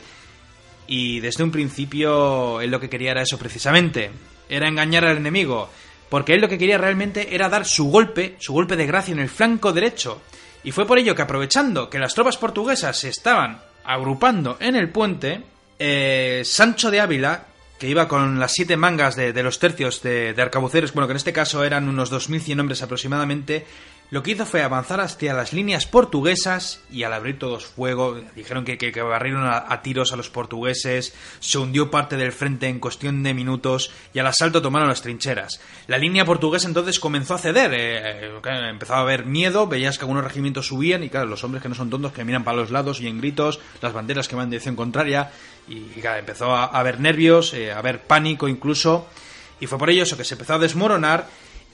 Y 0.87 1.19
desde 1.19 1.43
un 1.43 1.51
principio 1.51 2.61
él 2.61 2.71
lo 2.71 2.79
que 2.79 2.89
quería 2.89 3.11
era 3.11 3.21
eso 3.21 3.37
precisamente, 3.37 4.11
era 4.47 4.69
engañar 4.69 5.03
al 5.03 5.17
enemigo, 5.17 5.69
porque 6.07 6.33
él 6.33 6.39
lo 6.39 6.47
que 6.47 6.57
quería 6.57 6.77
realmente 6.77 7.35
era 7.35 7.49
dar 7.49 7.65
su 7.65 7.91
golpe, 7.91 8.37
su 8.39 8.53
golpe 8.53 8.77
de 8.77 8.85
gracia 8.85 9.11
en 9.11 9.19
el 9.19 9.27
flanco 9.27 9.73
derecho. 9.73 10.21
Y 10.63 10.71
fue 10.71 10.87
por 10.87 10.97
ello 10.97 11.15
que 11.15 11.23
aprovechando 11.23 11.89
que 11.89 11.99
las 11.99 12.13
tropas 12.13 12.37
portuguesas 12.37 12.97
se 12.97 13.09
estaban 13.09 13.61
agrupando 13.83 14.55
en 14.61 14.77
el 14.77 14.87
puente, 14.87 15.43
eh, 15.79 16.43
Sancho 16.45 16.89
de 16.89 17.01
Ávila, 17.01 17.47
que 17.77 17.89
iba 17.89 18.07
con 18.07 18.39
las 18.39 18.53
siete 18.53 18.77
mangas 18.77 19.17
de, 19.17 19.33
de 19.33 19.43
los 19.43 19.59
tercios 19.59 20.01
de, 20.01 20.33
de, 20.33 20.41
arcabuceros, 20.41 20.93
bueno, 20.93 21.07
que 21.07 21.11
en 21.11 21.17
este 21.17 21.33
caso 21.33 21.65
eran 21.65 21.89
unos 21.89 22.09
2.100 22.09 22.61
hombres 22.61 22.81
aproximadamente, 22.81 23.65
lo 24.13 24.21
que 24.21 24.29
hizo 24.29 24.45
fue 24.45 24.61
avanzar 24.61 25.01
hacia 25.01 25.33
las 25.33 25.53
líneas 25.53 25.87
portuguesas 25.87 26.79
y 26.91 27.01
al 27.01 27.13
abrir 27.13 27.39
todos 27.39 27.65
fuego, 27.65 28.21
dijeron 28.35 28.63
que, 28.63 28.77
que, 28.77 28.91
que 28.91 29.01
barrieron 29.01 29.43
a, 29.43 29.81
tiros 29.81 30.13
a 30.13 30.15
los 30.15 30.29
portugueses, 30.29 31.15
se 31.39 31.57
hundió 31.57 31.89
parte 31.89 32.15
del 32.15 32.31
frente 32.31 32.67
en 32.67 32.79
cuestión 32.79 33.23
de 33.23 33.33
minutos 33.33 33.91
y 34.13 34.19
al 34.19 34.27
asalto 34.27 34.61
tomaron 34.61 34.87
las 34.87 35.01
trincheras. 35.01 35.59
La 35.87 35.97
línea 35.97 36.25
portuguesa 36.25 36.67
entonces 36.67 36.99
comenzó 36.99 37.33
a 37.33 37.39
ceder, 37.39 37.73
eh, 37.73 38.27
eh, 38.27 38.69
empezaba 38.69 38.99
a 38.99 39.01
haber 39.01 39.25
miedo, 39.25 39.65
veías 39.65 39.97
que 39.97 40.03
algunos 40.03 40.23
regimientos 40.23 40.67
subían 40.67 41.03
y 41.03 41.09
claro, 41.09 41.25
los 41.25 41.43
hombres 41.43 41.63
que 41.63 41.69
no 41.69 41.73
son 41.73 41.89
tontos 41.89 42.13
que 42.13 42.23
miran 42.23 42.43
para 42.43 42.57
los 42.57 42.69
lados 42.69 43.01
y 43.01 43.07
en 43.07 43.17
gritos, 43.17 43.61
las 43.81 43.93
banderas 43.93 44.27
que 44.27 44.35
van 44.35 44.43
en 44.43 44.51
dirección 44.51 44.75
contraria 44.75 45.31
y, 45.67 45.77
y 45.77 46.01
claro, 46.01 46.19
empezó 46.19 46.55
a, 46.55 46.65
a 46.65 46.79
haber 46.79 46.99
nervios, 46.99 47.55
eh, 47.55 47.71
a 47.71 47.79
haber 47.79 48.03
pánico 48.03 48.47
incluso 48.47 49.07
y 49.59 49.65
fue 49.65 49.79
por 49.79 49.89
ello 49.89 50.03
eso 50.03 50.17
que 50.17 50.23
se 50.23 50.35
empezó 50.35 50.53
a 50.53 50.59
desmoronar 50.59 51.25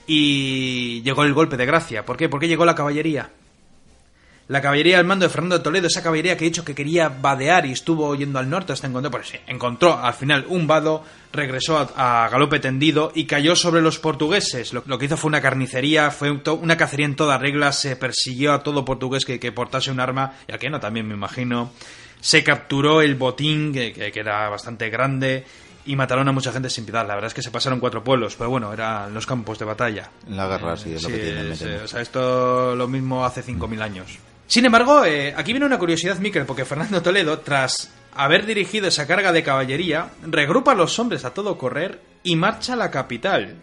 y 0.06 1.02
llegó 1.02 1.24
el 1.24 1.34
golpe 1.34 1.56
de 1.56 1.66
gracia. 1.66 2.04
¿Por 2.04 2.16
qué? 2.16 2.28
Porque 2.28 2.48
llegó 2.48 2.64
la 2.64 2.74
caballería. 2.74 3.30
La 4.50 4.60
caballería 4.60 4.98
al 4.98 5.04
mando 5.04 5.24
de 5.24 5.28
Fernando 5.28 5.58
de 5.58 5.62
Toledo, 5.62 5.86
esa 5.86 6.02
caballería 6.02 6.36
que 6.36 6.44
he 6.44 6.48
dicho 6.48 6.64
que 6.64 6.74
quería 6.74 7.08
vadear 7.08 7.66
y 7.66 7.70
estuvo 7.70 8.16
yendo 8.16 8.40
al 8.40 8.50
norte 8.50 8.72
hasta 8.72 8.88
encontrar, 8.88 9.12
pues 9.12 9.28
sí, 9.28 9.38
encontró 9.46 9.96
al 9.96 10.12
final 10.12 10.44
un 10.48 10.66
vado, 10.66 11.04
regresó 11.32 11.78
a, 11.78 12.28
galope 12.28 12.58
tendido 12.58 13.12
y 13.14 13.26
cayó 13.26 13.54
sobre 13.54 13.80
los 13.80 14.00
portugueses. 14.00 14.72
Lo, 14.72 14.82
lo, 14.86 14.98
que 14.98 15.04
hizo 15.04 15.16
fue 15.16 15.28
una 15.28 15.40
carnicería, 15.40 16.10
fue 16.10 16.32
una 16.32 16.76
cacería 16.76 17.06
en 17.06 17.14
toda 17.14 17.38
regla, 17.38 17.70
se 17.70 17.94
persiguió 17.94 18.52
a 18.52 18.64
todo 18.64 18.84
portugués 18.84 19.24
que, 19.24 19.52
portase 19.52 19.92
un 19.92 20.00
arma, 20.00 20.32
y 20.48 20.52
a 20.52 20.58
que 20.58 20.68
no 20.68 20.80
también 20.80 21.06
me 21.06 21.14
imagino. 21.14 21.70
Se 22.20 22.42
capturó 22.42 23.02
el 23.02 23.14
botín, 23.14 23.72
que, 23.72 23.92
que 23.92 24.18
era 24.18 24.48
bastante 24.48 24.90
grande, 24.90 25.44
y 25.86 25.96
mataron 25.96 26.28
a 26.28 26.32
mucha 26.32 26.52
gente 26.52 26.70
sin 26.70 26.84
piedad. 26.84 27.06
La 27.06 27.14
verdad 27.14 27.28
es 27.28 27.34
que 27.34 27.42
se 27.42 27.50
pasaron 27.50 27.80
cuatro 27.80 28.04
pueblos, 28.04 28.36
pero 28.36 28.50
bueno, 28.50 28.72
eran 28.72 29.12
los 29.14 29.26
campos 29.26 29.58
de 29.58 29.64
batalla. 29.64 30.10
La 30.28 30.46
guerra, 30.46 30.76
sí, 30.76 30.92
es 30.92 31.02
lo 31.02 31.08
sí, 31.08 31.14
que 31.14 31.22
tienen. 31.22 31.52
Es, 31.52 31.62
o 31.62 31.88
sea, 31.88 32.00
esto 32.00 32.76
lo 32.76 32.88
mismo 32.88 33.24
hace 33.24 33.42
5.000 33.42 33.80
años. 33.82 34.18
Sin 34.46 34.64
embargo, 34.64 35.04
eh, 35.04 35.32
aquí 35.36 35.52
viene 35.52 35.66
una 35.66 35.78
curiosidad, 35.78 36.18
Miquel, 36.18 36.44
porque 36.44 36.64
Fernando 36.64 37.00
Toledo, 37.02 37.38
tras 37.38 37.92
haber 38.14 38.46
dirigido 38.46 38.88
esa 38.88 39.06
carga 39.06 39.32
de 39.32 39.42
caballería, 39.42 40.10
regrupa 40.26 40.72
a 40.72 40.74
los 40.74 40.98
hombres 40.98 41.24
a 41.24 41.32
todo 41.32 41.56
correr 41.56 42.00
y 42.24 42.36
marcha 42.36 42.72
a 42.72 42.76
la 42.76 42.90
capital. 42.90 43.54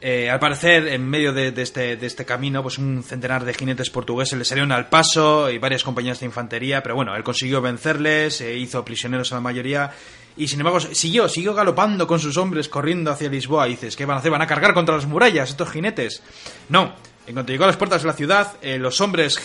Eh, 0.00 0.28
al 0.28 0.38
parecer, 0.38 0.86
en 0.88 1.08
medio 1.08 1.32
de, 1.32 1.50
de, 1.50 1.62
este, 1.62 1.96
de, 1.96 2.06
este, 2.06 2.26
camino, 2.26 2.62
pues 2.62 2.78
un 2.78 3.02
centenar 3.02 3.44
de 3.44 3.54
jinetes 3.54 3.88
portugueses 3.90 4.38
le 4.38 4.44
salieron 4.44 4.70
al 4.70 4.88
paso 4.88 5.50
y 5.50 5.58
varias 5.58 5.82
compañías 5.82 6.20
de 6.20 6.26
infantería, 6.26 6.82
pero 6.82 6.94
bueno, 6.94 7.16
él 7.16 7.24
consiguió 7.24 7.62
vencerles, 7.62 8.42
eh, 8.42 8.54
hizo 8.54 8.84
prisioneros 8.84 9.32
a 9.32 9.36
la 9.36 9.40
mayoría 9.40 9.90
y 10.36 10.48
sin 10.48 10.60
embargo 10.60 10.80
siguió, 10.80 11.28
siguió 11.28 11.54
galopando 11.54 12.06
con 12.06 12.18
sus 12.18 12.36
hombres 12.36 12.68
corriendo 12.68 13.10
hacia 13.10 13.28
Lisboa. 13.28 13.68
Y 13.68 13.72
dices, 13.72 13.96
¿qué 13.96 14.04
van 14.04 14.16
a 14.16 14.20
hacer? 14.20 14.30
¿Van 14.30 14.42
a 14.42 14.46
cargar 14.46 14.74
contra 14.74 14.96
las 14.96 15.06
murallas 15.06 15.50
estos 15.50 15.70
jinetes? 15.70 16.22
No, 16.68 16.94
en 17.26 17.34
cuanto 17.34 17.52
llegó 17.52 17.64
a 17.64 17.68
las 17.68 17.76
puertas 17.76 18.02
de 18.02 18.08
la 18.08 18.14
ciudad, 18.14 18.52
eh, 18.60 18.78
los 18.78 19.00
hombres 19.00 19.38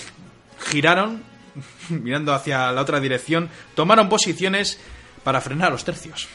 giraron, 0.60 1.24
mirando 1.90 2.34
hacia 2.34 2.72
la 2.72 2.82
otra 2.82 3.00
dirección, 3.00 3.50
tomaron 3.76 4.10
posiciones 4.10 4.80
para 5.24 5.42
frenar 5.42 5.68
a 5.68 5.72
los 5.72 5.84
tercios, 5.84 6.28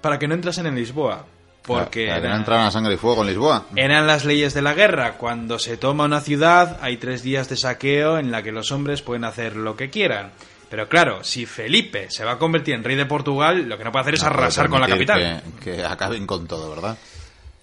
para 0.00 0.18
que 0.18 0.28
no 0.28 0.34
entrasen 0.34 0.66
en 0.66 0.74
Lisboa. 0.74 1.26
Porque 1.62 2.08
para, 2.08 2.20
para 2.20 2.34
no 2.34 2.38
entraran 2.40 2.66
a 2.66 2.70
sangre 2.70 2.92
y 2.92 2.98
fuego 2.98 3.22
en 3.22 3.28
Lisboa. 3.28 3.64
Eran 3.74 4.06
las 4.06 4.26
leyes 4.26 4.52
de 4.52 4.60
la 4.60 4.74
guerra. 4.74 5.14
Cuando 5.14 5.58
se 5.58 5.78
toma 5.78 6.04
una 6.04 6.20
ciudad, 6.20 6.78
hay 6.82 6.98
tres 6.98 7.22
días 7.22 7.48
de 7.48 7.56
saqueo 7.56 8.18
en 8.18 8.30
la 8.30 8.42
que 8.42 8.52
los 8.52 8.70
hombres 8.70 9.00
pueden 9.00 9.24
hacer 9.24 9.56
lo 9.56 9.74
que 9.74 9.88
quieran. 9.88 10.32
Pero 10.74 10.88
claro, 10.88 11.22
si 11.22 11.46
Felipe 11.46 12.10
se 12.10 12.24
va 12.24 12.32
a 12.32 12.38
convertir 12.38 12.74
en 12.74 12.82
rey 12.82 12.96
de 12.96 13.06
Portugal, 13.06 13.68
lo 13.68 13.78
que 13.78 13.84
no 13.84 13.92
puede 13.92 14.00
hacer 14.00 14.14
es 14.14 14.22
no 14.22 14.26
arrasar 14.26 14.68
con 14.68 14.80
la 14.80 14.88
capital. 14.88 15.40
Que, 15.62 15.76
que, 15.76 15.84
acaben 15.84 16.26
con 16.26 16.48
todo, 16.48 16.68
¿verdad? 16.68 16.98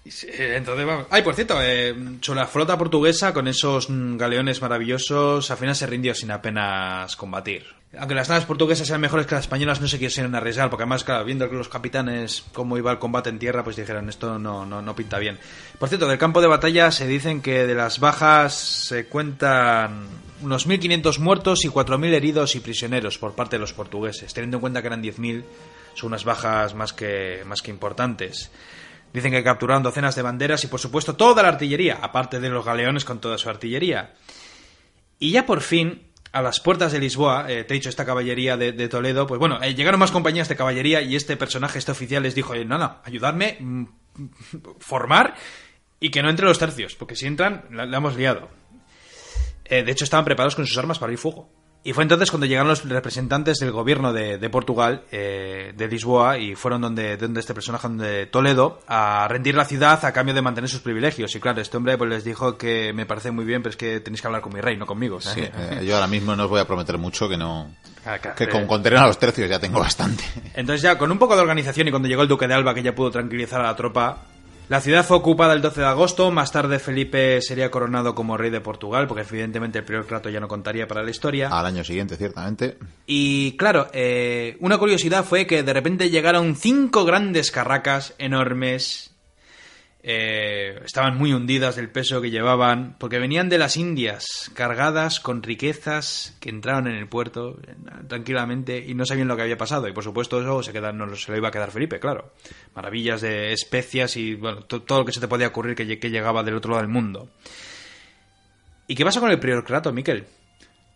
Entonces, 0.02 0.86
vamos. 0.86 1.08
Ay, 1.10 1.20
por 1.20 1.34
cierto, 1.34 1.58
eh, 1.60 1.94
la 2.28 2.46
flota 2.46 2.78
portuguesa, 2.78 3.34
con 3.34 3.48
esos 3.48 3.88
galeones 3.90 4.62
maravillosos, 4.62 5.50
al 5.50 5.58
final 5.58 5.76
se 5.76 5.86
rindió 5.86 6.14
sin 6.14 6.30
apenas 6.30 7.14
combatir. 7.16 7.81
Aunque 7.98 8.14
las 8.14 8.30
naves 8.30 8.46
portuguesas 8.46 8.86
sean 8.86 9.02
mejores 9.02 9.26
que 9.26 9.34
las 9.34 9.44
españolas, 9.44 9.82
no 9.82 9.86
se 9.86 9.98
quisieron 9.98 10.34
arriesgar, 10.34 10.70
porque 10.70 10.84
además, 10.84 11.04
claro, 11.04 11.26
viendo 11.26 11.50
que 11.50 11.56
los 11.56 11.68
capitanes 11.68 12.42
cómo 12.54 12.78
iba 12.78 12.90
el 12.90 12.98
combate 12.98 13.28
en 13.28 13.38
tierra, 13.38 13.62
pues 13.62 13.76
dijeron, 13.76 14.08
esto 14.08 14.38
no, 14.38 14.64
no, 14.64 14.80
no 14.80 14.96
pinta 14.96 15.18
bien. 15.18 15.38
Por 15.78 15.90
cierto, 15.90 16.08
del 16.08 16.16
campo 16.16 16.40
de 16.40 16.46
batalla 16.46 16.90
se 16.90 17.06
dicen 17.06 17.42
que 17.42 17.66
de 17.66 17.74
las 17.74 18.00
bajas 18.00 18.54
se 18.54 19.06
cuentan 19.06 20.06
unos 20.40 20.66
1.500 20.66 21.18
muertos 21.18 21.64
y 21.66 21.68
4.000 21.68 22.14
heridos 22.14 22.56
y 22.56 22.60
prisioneros 22.60 23.18
por 23.18 23.34
parte 23.34 23.56
de 23.56 23.60
los 23.60 23.74
portugueses. 23.74 24.32
Teniendo 24.32 24.56
en 24.56 24.62
cuenta 24.62 24.80
que 24.80 24.86
eran 24.86 25.02
10.000, 25.02 25.44
son 25.92 26.08
unas 26.08 26.24
bajas 26.24 26.74
más 26.74 26.94
que, 26.94 27.42
más 27.44 27.60
que 27.60 27.70
importantes. 27.70 28.50
Dicen 29.12 29.32
que 29.32 29.44
capturaron 29.44 29.82
docenas 29.82 30.16
de 30.16 30.22
banderas 30.22 30.64
y, 30.64 30.68
por 30.68 30.80
supuesto, 30.80 31.14
toda 31.14 31.42
la 31.42 31.50
artillería, 31.50 31.98
aparte 32.00 32.40
de 32.40 32.48
los 32.48 32.64
galeones 32.64 33.04
con 33.04 33.20
toda 33.20 33.36
su 33.36 33.50
artillería. 33.50 34.14
Y 35.18 35.32
ya 35.32 35.44
por 35.44 35.60
fin, 35.60 36.00
a 36.32 36.42
las 36.42 36.60
puertas 36.60 36.92
de 36.92 36.98
Lisboa, 36.98 37.46
eh, 37.48 37.64
te 37.64 37.74
he 37.74 37.76
dicho, 37.76 37.88
esta 37.88 38.06
caballería 38.06 38.56
de, 38.56 38.72
de 38.72 38.88
Toledo, 38.88 39.26
pues 39.26 39.38
bueno, 39.38 39.62
eh, 39.62 39.74
llegaron 39.74 40.00
más 40.00 40.10
compañías 40.10 40.48
de 40.48 40.56
caballería 40.56 41.02
y 41.02 41.14
este 41.14 41.36
personaje, 41.36 41.78
este 41.78 41.92
oficial, 41.92 42.22
les 42.22 42.34
dijo, 42.34 42.54
no, 42.54 43.00
ayudadme, 43.04 43.58
mm, 43.60 43.84
formar 44.78 45.34
y 46.00 46.10
que 46.10 46.22
no 46.22 46.30
entre 46.30 46.46
los 46.46 46.58
tercios, 46.58 46.94
porque 46.94 47.16
si 47.16 47.26
entran, 47.26 47.66
la, 47.70 47.84
la 47.84 47.98
hemos 47.98 48.16
liado. 48.16 48.48
Eh, 49.64 49.82
de 49.82 49.92
hecho, 49.92 50.04
estaban 50.04 50.24
preparados 50.24 50.54
con 50.56 50.66
sus 50.66 50.76
armas 50.78 50.98
para 50.98 51.12
ir 51.12 51.18
fuego. 51.18 51.48
Y 51.84 51.92
fue 51.94 52.04
entonces 52.04 52.30
cuando 52.30 52.46
llegaron 52.46 52.68
los 52.68 52.88
representantes 52.88 53.58
del 53.58 53.72
gobierno 53.72 54.12
de, 54.12 54.38
de 54.38 54.50
Portugal, 54.50 55.02
eh, 55.10 55.72
de 55.76 55.88
Lisboa, 55.88 56.38
y 56.38 56.54
fueron 56.54 56.80
donde, 56.80 57.16
donde 57.16 57.40
este 57.40 57.54
personaje, 57.54 57.88
de 57.88 58.26
Toledo, 58.26 58.80
a 58.86 59.26
rendir 59.28 59.56
la 59.56 59.64
ciudad 59.64 60.04
a 60.04 60.12
cambio 60.12 60.32
de 60.32 60.42
mantener 60.42 60.70
sus 60.70 60.80
privilegios. 60.80 61.34
Y 61.34 61.40
claro, 61.40 61.60
este 61.60 61.76
hombre 61.76 61.98
pues 61.98 62.08
les 62.08 62.24
dijo 62.24 62.56
que 62.56 62.92
me 62.92 63.04
parece 63.04 63.32
muy 63.32 63.44
bien, 63.44 63.62
pero 63.62 63.70
es 63.70 63.76
que 63.76 63.98
tenéis 63.98 64.20
que 64.20 64.28
hablar 64.28 64.42
con 64.42 64.52
mi 64.52 64.60
rey, 64.60 64.76
no 64.76 64.86
conmigo. 64.86 65.20
Sí, 65.20 65.40
eh, 65.40 65.84
yo 65.84 65.96
ahora 65.96 66.06
mismo 66.06 66.36
no 66.36 66.44
os 66.44 66.50
voy 66.50 66.60
a 66.60 66.66
prometer 66.66 66.98
mucho 66.98 67.28
que 67.28 67.36
no... 67.36 67.74
Que 68.36 68.44
eh. 68.44 68.48
con, 68.48 68.66
con 68.66 68.82
tener 68.82 69.00
a 69.00 69.06
los 69.06 69.18
tercios 69.18 69.48
ya 69.48 69.58
tengo 69.58 69.80
bastante. 69.80 70.24
Entonces 70.54 70.82
ya, 70.82 70.98
con 70.98 71.10
un 71.10 71.18
poco 71.18 71.34
de 71.34 71.42
organización 71.42 71.88
y 71.88 71.90
cuando 71.90 72.08
llegó 72.08 72.22
el 72.22 72.28
duque 72.28 72.46
de 72.46 72.54
Alba, 72.54 72.74
que 72.74 72.82
ya 72.82 72.94
pudo 72.94 73.10
tranquilizar 73.10 73.60
a 73.60 73.64
la 73.64 73.76
tropa, 73.76 74.18
la 74.68 74.80
ciudad 74.80 75.04
fue 75.04 75.18
ocupada 75.18 75.52
el 75.52 75.60
12 75.60 75.80
de 75.80 75.86
agosto, 75.86 76.30
más 76.30 76.50
tarde 76.50 76.78
Felipe 76.78 77.40
sería 77.42 77.70
coronado 77.70 78.14
como 78.14 78.36
rey 78.36 78.50
de 78.50 78.60
Portugal, 78.60 79.06
porque 79.06 79.22
evidentemente 79.22 79.78
el 79.78 79.84
prior 79.84 80.06
Crato 80.06 80.30
ya 80.30 80.40
no 80.40 80.48
contaría 80.48 80.88
para 80.88 81.02
la 81.02 81.10
historia. 81.10 81.48
Al 81.48 81.66
año 81.66 81.84
siguiente, 81.84 82.16
ciertamente. 82.16 82.78
Y 83.06 83.56
claro, 83.56 83.88
eh, 83.92 84.56
una 84.60 84.78
curiosidad 84.78 85.24
fue 85.24 85.46
que 85.46 85.62
de 85.62 85.72
repente 85.72 86.10
llegaron 86.10 86.56
cinco 86.56 87.04
grandes 87.04 87.50
carracas 87.50 88.14
enormes. 88.18 89.11
Eh, 90.04 90.80
estaban 90.84 91.16
muy 91.16 91.32
hundidas 91.32 91.76
del 91.76 91.88
peso 91.90 92.20
que 92.20 92.30
llevaban, 92.30 92.96
porque 92.98 93.18
venían 93.20 93.48
de 93.48 93.58
las 93.58 93.76
Indias, 93.76 94.50
cargadas 94.54 95.20
con 95.20 95.42
riquezas 95.42 96.36
que 96.40 96.48
entraron 96.50 96.88
en 96.88 96.96
el 96.96 97.06
puerto 97.08 97.58
eh, 97.66 97.74
tranquilamente 98.08 98.84
y 98.84 98.94
no 98.94 99.06
sabían 99.06 99.28
lo 99.28 99.36
que 99.36 99.42
había 99.42 99.56
pasado. 99.58 99.86
Y 99.88 99.92
por 99.92 100.02
supuesto 100.04 100.40
eso 100.40 100.62
se, 100.62 100.72
queda, 100.72 100.92
no, 100.92 101.14
se 101.14 101.30
lo 101.30 101.38
iba 101.38 101.48
a 101.48 101.52
quedar 101.52 101.70
Felipe, 101.70 102.00
claro. 102.00 102.32
Maravillas 102.74 103.20
de 103.20 103.52
especias 103.52 104.16
y 104.16 104.34
bueno, 104.34 104.62
to- 104.62 104.82
todo 104.82 105.00
lo 105.00 105.04
que 105.04 105.12
se 105.12 105.20
te 105.20 105.28
podía 105.28 105.48
ocurrir 105.48 105.76
que, 105.76 105.98
que 105.98 106.10
llegaba 106.10 106.42
del 106.42 106.56
otro 106.56 106.70
lado 106.72 106.82
del 106.82 106.90
mundo. 106.92 107.28
¿Y 108.88 108.94
qué 108.94 109.04
pasa 109.04 109.20
con 109.20 109.30
el 109.30 109.38
prior 109.38 109.64
Crato, 109.64 109.92
Miquel? 109.92 110.26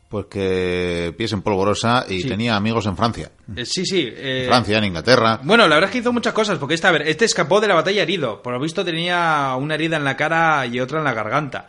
Pues 0.08 0.26
que 0.26 1.12
pies 1.18 1.32
en 1.32 1.42
polvorosa 1.42 2.04
y 2.08 2.20
Sí. 2.22 2.28
tenía 2.28 2.54
amigos 2.54 2.86
en 2.86 2.96
Francia. 2.96 3.32
Eh, 3.56 3.64
sí, 3.66 3.84
sí. 3.84 4.08
eh, 4.08 4.44
Francia, 4.46 4.78
en 4.78 4.84
Inglaterra. 4.84 5.40
Bueno, 5.42 5.66
la 5.66 5.74
verdad 5.74 5.88
es 5.90 5.92
que 5.92 5.98
hizo 5.98 6.12
muchas 6.12 6.32
cosas, 6.32 6.58
porque 6.58 6.74
esta, 6.74 6.88
a 6.90 6.92
ver, 6.92 7.02
este 7.08 7.24
escapó 7.24 7.60
de 7.60 7.66
la 7.68 7.74
batalla 7.74 8.02
herido. 8.02 8.40
Por 8.40 8.52
lo 8.54 8.60
visto 8.60 8.84
tenía 8.84 9.54
una 9.58 9.74
herida 9.74 9.96
en 9.96 10.04
la 10.04 10.16
cara 10.16 10.64
y 10.66 10.78
otra 10.78 10.98
en 10.98 11.04
la 11.04 11.12
garganta. 11.12 11.66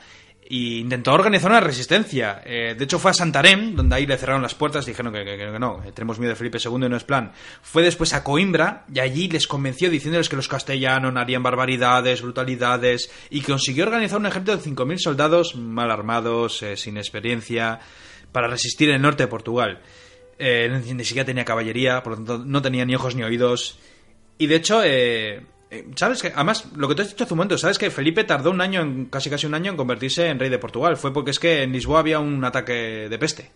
Y 0.50 0.80
intentó 0.80 1.12
organizar 1.12 1.50
una 1.52 1.60
resistencia. 1.60 2.42
Eh, 2.46 2.74
de 2.78 2.84
hecho, 2.86 3.00
fue 3.00 3.12
a 3.12 3.14
Santarém, 3.14 3.74
donde 3.76 3.96
ahí 3.98 4.06
le 4.06 4.16
cerraron 4.18 4.42
las 4.42 4.56
puertas, 4.56 4.86
dijeron 4.86 5.12
que, 5.12 5.26
que- 5.26 5.36
que 5.36 5.60
no, 5.60 5.82
tenemos 5.94 6.20
miedo 6.20 6.30
de 6.30 6.36
Felipe 6.38 6.58
II 6.64 6.86
y 6.86 6.90
no 6.90 6.96
es 6.96 7.04
plan. 7.04 7.34
Fue 7.62 7.84
después 7.84 8.14
a 8.14 8.24
Coimbra 8.24 8.86
y 8.94 9.00
allí 9.02 9.28
les 9.28 9.46
convenció 9.46 9.90
diciéndoles 9.90 10.30
que 10.30 10.38
los 10.38 10.48
castellanos 10.48 11.12
no 11.12 11.20
harían 11.20 11.44
barbaridades, 11.44 12.22
brutalidades, 12.22 13.12
y 13.30 13.42
consiguió 13.42 13.86
organizar 13.86 14.20
un 14.20 14.28
ejército 14.28 14.56
de 14.56 14.64
5.000 14.64 15.00
soldados 15.00 15.56
mal 15.58 15.92
armados, 15.92 16.64
eh, 16.64 16.78
sin 16.78 16.96
experiencia, 16.96 17.80
para 18.32 18.48
resistir 18.48 18.90
el 18.90 19.02
norte 19.02 19.24
de 19.24 19.28
Portugal. 19.28 19.82
Eh, 20.40 20.82
ni 20.94 21.04
siquiera 21.04 21.26
tenía 21.26 21.44
caballería, 21.46 22.04
por 22.04 22.12
lo 22.12 22.18
tanto 22.18 22.38
no 22.46 22.62
tenía 22.62 22.86
ni 22.86 22.96
ojos 22.96 23.16
ni 23.16 23.24
oídos. 23.24 23.80
Y 24.38 24.46
de 24.48 24.56
hecho, 24.56 24.84
eh, 24.84 25.42
eh, 25.72 25.88
¿sabes 25.96 26.22
que 26.22 26.32
Además, 26.34 26.66
lo 26.76 26.88
que 26.88 26.96
tú 26.96 27.02
has 27.02 27.10
dicho 27.10 27.24
hace 27.24 27.34
un 27.34 27.38
momento, 27.40 27.58
¿sabes 27.58 27.78
que 27.80 27.90
Felipe 27.90 28.24
tardó 28.24 28.52
un 28.52 28.62
año, 28.62 28.82
en, 28.82 29.06
casi 29.06 29.30
casi 29.30 29.48
un 29.48 29.56
año, 29.56 29.72
en 29.72 29.78
convertirse 29.78 30.28
en 30.28 30.40
rey 30.40 30.50
de 30.50 30.60
Portugal? 30.60 30.96
Fue 30.98 31.12
porque 31.12 31.32
es 31.32 31.40
que 31.40 31.64
en 31.64 31.72
Lisboa 31.72 32.00
había 32.02 32.20
un 32.20 32.44
ataque 32.46 33.08
de 33.10 33.18
peste. 33.18 33.52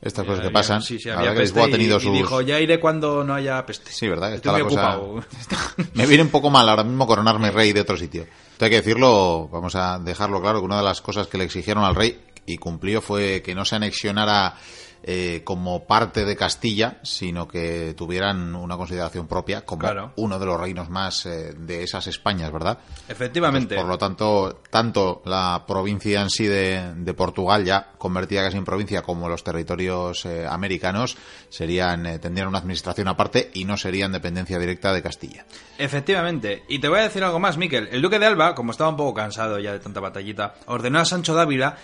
Estas 0.00 0.24
cosas 0.24 0.40
que 0.46 0.50
pasan. 0.50 0.80
Sí, 0.80 0.98
sí, 0.98 1.10
había 1.10 1.32
que 1.32 1.40
peste 1.40 1.42
Lisboa 1.42 1.64
ha 1.64 1.68
y- 1.68 1.72
tenido 1.72 1.96
y, 1.98 2.00
sus... 2.00 2.12
dijo, 2.14 2.40
ya 2.40 2.58
iré 2.58 2.80
cuando 2.80 3.22
no 3.22 3.34
haya 3.34 3.66
peste. 3.66 3.90
Sí, 3.92 4.08
¿verdad? 4.08 4.32
Estoy 4.32 4.52
Está 4.52 4.64
muy 4.64 4.74
la 4.74 4.96
cosa-. 4.96 5.86
Me 5.94 6.06
viene 6.06 6.22
un 6.22 6.30
poco 6.30 6.48
mal 6.48 6.66
ahora 6.68 6.84
mismo 6.84 7.06
coronarme 7.06 7.50
rey 7.50 7.72
de 7.74 7.80
otro 7.82 7.96
sitio. 7.98 8.22
Esto 8.52 8.64
hay 8.64 8.70
que 8.70 8.76
decirlo, 8.78 9.48
vamos 9.52 9.74
a 9.74 9.98
dejarlo 9.98 10.40
claro, 10.40 10.60
que 10.60 10.64
una 10.66 10.78
de 10.78 10.84
las 10.84 11.02
cosas 11.02 11.26
que 11.26 11.36
le 11.36 11.44
exigieron 11.44 11.84
al 11.84 11.94
rey 11.94 12.18
y 12.46 12.56
cumplió 12.58 13.00
fue 13.00 13.42
que 13.42 13.54
no 13.54 13.64
se 13.64 13.76
anexionara 13.76 14.54
eh, 15.02 15.40
como 15.44 15.86
parte 15.86 16.26
de 16.26 16.36
Castilla, 16.36 16.98
sino 17.02 17.48
que 17.48 17.94
tuvieran 17.96 18.54
una 18.54 18.76
consideración 18.76 19.26
propia 19.26 19.64
como 19.64 19.80
Claro. 19.80 20.12
uno 20.16 20.38
de 20.38 20.44
los 20.44 20.60
reinos 20.60 20.90
más 20.90 21.24
eh, 21.24 21.54
de 21.56 21.82
esas 21.82 22.06
Españas, 22.06 22.52
¿verdad? 22.52 22.78
Efectivamente. 23.08 23.76
Por 23.76 23.86
lo 23.86 23.96
tanto, 23.96 24.60
tanto 24.68 25.22
la 25.24 25.64
provincia 25.66 26.20
en 26.20 26.28
sí 26.28 26.44
de, 26.46 26.92
de 26.96 27.14
Portugal, 27.14 27.64
ya 27.64 27.92
convertida 27.96 28.42
casi 28.42 28.58
en 28.58 28.64
provincia, 28.66 29.00
como 29.00 29.26
los 29.30 29.42
territorios 29.42 30.26
eh, 30.26 30.46
americanos, 30.46 31.16
serían 31.48 32.20
tendrían 32.20 32.48
una 32.48 32.58
administración 32.58 33.08
aparte 33.08 33.50
y 33.54 33.64
no 33.64 33.78
serían 33.78 34.12
dependencia 34.12 34.58
directa 34.58 34.92
de 34.92 35.02
Castilla. 35.02 35.46
Efectivamente. 35.78 36.64
Y 36.68 36.78
te 36.78 36.88
voy 36.88 36.98
a 37.00 37.04
decir 37.04 37.24
algo 37.24 37.38
más, 37.38 37.56
Miquel. 37.56 37.88
El 37.90 38.02
duque 38.02 38.18
de 38.18 38.26
Alba, 38.26 38.54
como 38.54 38.70
estaba 38.72 38.90
un 38.90 38.96
poco 38.98 39.14
cansado 39.14 39.58
ya 39.58 39.72
de 39.72 39.78
tanta 39.80 40.00
batallita, 40.00 40.56
ordenó 40.66 40.98
a 41.00 41.06
Sancho 41.06 41.34
Dávila 41.34 41.76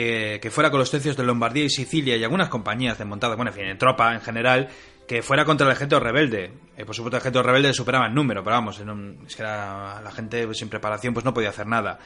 que, 0.00 0.48
fuera 0.50 0.70
con 0.70 0.80
los 0.80 0.90
tercios 0.90 1.16
de 1.16 1.22
Lombardía 1.22 1.64
y 1.64 1.70
Sicilia 1.70 2.16
y 2.16 2.24
algunas 2.24 2.48
compañías 2.48 2.98
de 2.98 3.04
montadas, 3.04 3.36
bueno, 3.36 3.52
en 3.52 3.56
fin, 3.56 3.64
en 3.66 3.78
tropa 3.78 4.12
en 4.12 4.20
general, 4.20 4.68
que 5.06 5.22
fuera 5.22 5.44
contra 5.44 5.66
el 5.68 5.72
ejército 5.72 6.00
rebelde. 6.00 6.50
Eh, 6.76 6.84
por 6.84 6.94
supuesto, 6.96 7.16
el 7.16 7.20
ejército 7.20 7.42
rebelde 7.44 7.72
superaba 7.72 8.06
en 8.06 8.14
número, 8.14 8.42
pero 8.42 8.56
vamos, 8.56 8.80
no- 8.84 9.24
es 9.26 9.36
que 9.36 9.42
la 9.44 10.10
gente 10.14 10.52
sin 10.54 10.68
preparación 10.68 11.14
pues 11.14 11.24
no 11.24 11.32
podía 11.32 11.50
hacer 11.50 11.66
nada. 11.68 12.00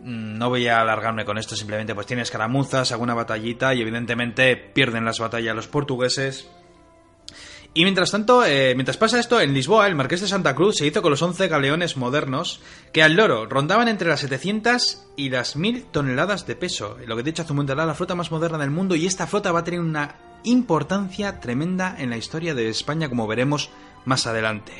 Mm, 0.00 0.36
No 0.38 0.48
voy 0.48 0.66
a 0.66 0.80
alargarme 0.80 1.24
con 1.24 1.38
esto, 1.38 1.54
simplemente 1.54 1.94
pues 1.94 2.06
tiene 2.08 2.22
escaramuzas, 2.22 2.90
alguna 2.90 3.14
batallita 3.14 3.72
y 3.74 3.82
evidentemente 3.82 4.56
pierden 4.56 5.04
las 5.04 5.20
batallas 5.20 5.54
los 5.54 5.68
portugueses. 5.68 6.50
Y 7.74 7.84
mientras 7.84 8.10
tanto, 8.10 8.44
eh, 8.44 8.74
mientras 8.74 8.98
pasa 8.98 9.18
esto, 9.18 9.40
en 9.40 9.54
Lisboa, 9.54 9.86
el 9.86 9.94
Marqués 9.94 10.20
de 10.20 10.28
Santa 10.28 10.54
Cruz 10.54 10.76
se 10.76 10.86
hizo 10.86 11.00
con 11.00 11.10
los 11.10 11.22
11 11.22 11.48
galeones 11.48 11.96
modernos 11.96 12.60
que 12.92 13.02
al 13.02 13.14
loro 13.14 13.46
rondaban 13.46 13.88
entre 13.88 14.08
las 14.08 14.20
700 14.20 15.06
y 15.16 15.30
las 15.30 15.56
1000 15.56 15.84
toneladas 15.84 16.46
de 16.46 16.54
peso. 16.54 16.98
Lo 17.06 17.16
que 17.16 17.22
te 17.22 17.30
he 17.30 17.32
dicho 17.32 17.42
hace 17.42 17.54
la 17.54 17.94
flota 17.94 18.14
más 18.14 18.30
moderna 18.30 18.58
del 18.58 18.70
mundo 18.70 18.94
y 18.94 19.06
esta 19.06 19.26
flota 19.26 19.52
va 19.52 19.60
a 19.60 19.64
tener 19.64 19.80
una 19.80 20.16
importancia 20.44 21.40
tremenda 21.40 21.96
en 21.98 22.10
la 22.10 22.18
historia 22.18 22.54
de 22.54 22.68
España, 22.68 23.08
como 23.08 23.26
veremos 23.26 23.70
más 24.04 24.26
adelante. 24.26 24.72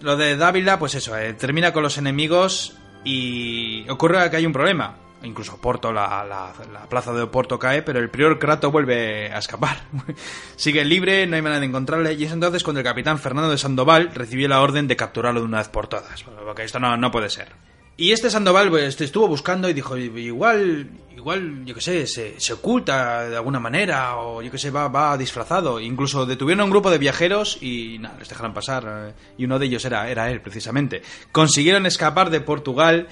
Lo 0.00 0.16
de 0.16 0.36
Dávila, 0.36 0.78
pues 0.78 0.94
eso, 0.94 1.18
eh, 1.18 1.32
termina 1.34 1.72
con 1.72 1.82
los 1.82 1.98
enemigos 1.98 2.76
y 3.04 3.88
ocurre 3.88 4.30
que 4.30 4.36
hay 4.36 4.46
un 4.46 4.52
problema. 4.52 4.96
Incluso 5.22 5.58
Porto, 5.58 5.92
la, 5.92 6.24
la- 6.24 6.52
la 6.72 6.86
plaza 6.88 7.12
de 7.12 7.22
Oporto 7.22 7.58
cae, 7.58 7.82
pero 7.82 7.98
el 7.98 8.08
prior 8.08 8.38
Crato 8.38 8.70
vuelve 8.70 9.30
a 9.32 9.38
escapar. 9.38 9.82
Sigue 10.56 10.84
libre, 10.84 11.26
no 11.26 11.36
hay 11.36 11.42
manera 11.42 11.60
de 11.60 11.66
encontrarle, 11.66 12.14
y 12.14 12.24
es 12.24 12.32
entonces 12.32 12.62
cuando 12.62 12.80
el 12.80 12.84
capitán 12.86 13.18
Fernando 13.18 13.50
de 13.50 13.58
Sandoval 13.58 14.10
recibió 14.14 14.48
la 14.48 14.60
orden 14.62 14.88
de 14.88 14.96
capturarlo 14.96 15.40
de 15.40 15.46
una 15.46 15.58
vez 15.58 15.68
por 15.68 15.88
todas, 15.88 16.22
porque 16.22 16.64
esto 16.64 16.78
no, 16.80 16.96
no 16.96 17.10
puede 17.10 17.28
ser. 17.28 17.48
Y 17.96 18.12
este 18.12 18.30
Sandoval 18.30 18.70
pues, 18.70 18.98
estuvo 18.98 19.28
buscando 19.28 19.68
y 19.68 19.74
dijo, 19.74 19.94
igual, 19.98 20.88
igual, 21.14 21.66
yo 21.66 21.74
qué 21.74 21.82
sé, 21.82 22.06
se, 22.06 22.40
se 22.40 22.54
oculta 22.54 23.28
de 23.28 23.36
alguna 23.36 23.60
manera, 23.60 24.16
o 24.16 24.40
yo 24.40 24.50
qué 24.50 24.56
sé, 24.56 24.70
va, 24.70 24.88
va 24.88 25.18
disfrazado. 25.18 25.78
Incluso 25.80 26.24
detuvieron 26.24 26.62
a 26.62 26.64
un 26.64 26.70
grupo 26.70 26.90
de 26.90 26.96
viajeros 26.96 27.58
y 27.60 27.98
nada, 27.98 28.16
les 28.18 28.28
dejaron 28.30 28.54
pasar, 28.54 28.84
eh, 28.88 29.12
y 29.36 29.44
uno 29.44 29.58
de 29.58 29.66
ellos 29.66 29.84
era, 29.84 30.08
era 30.08 30.30
él, 30.30 30.40
precisamente. 30.40 31.02
Consiguieron 31.30 31.84
escapar 31.84 32.30
de 32.30 32.40
Portugal 32.40 33.08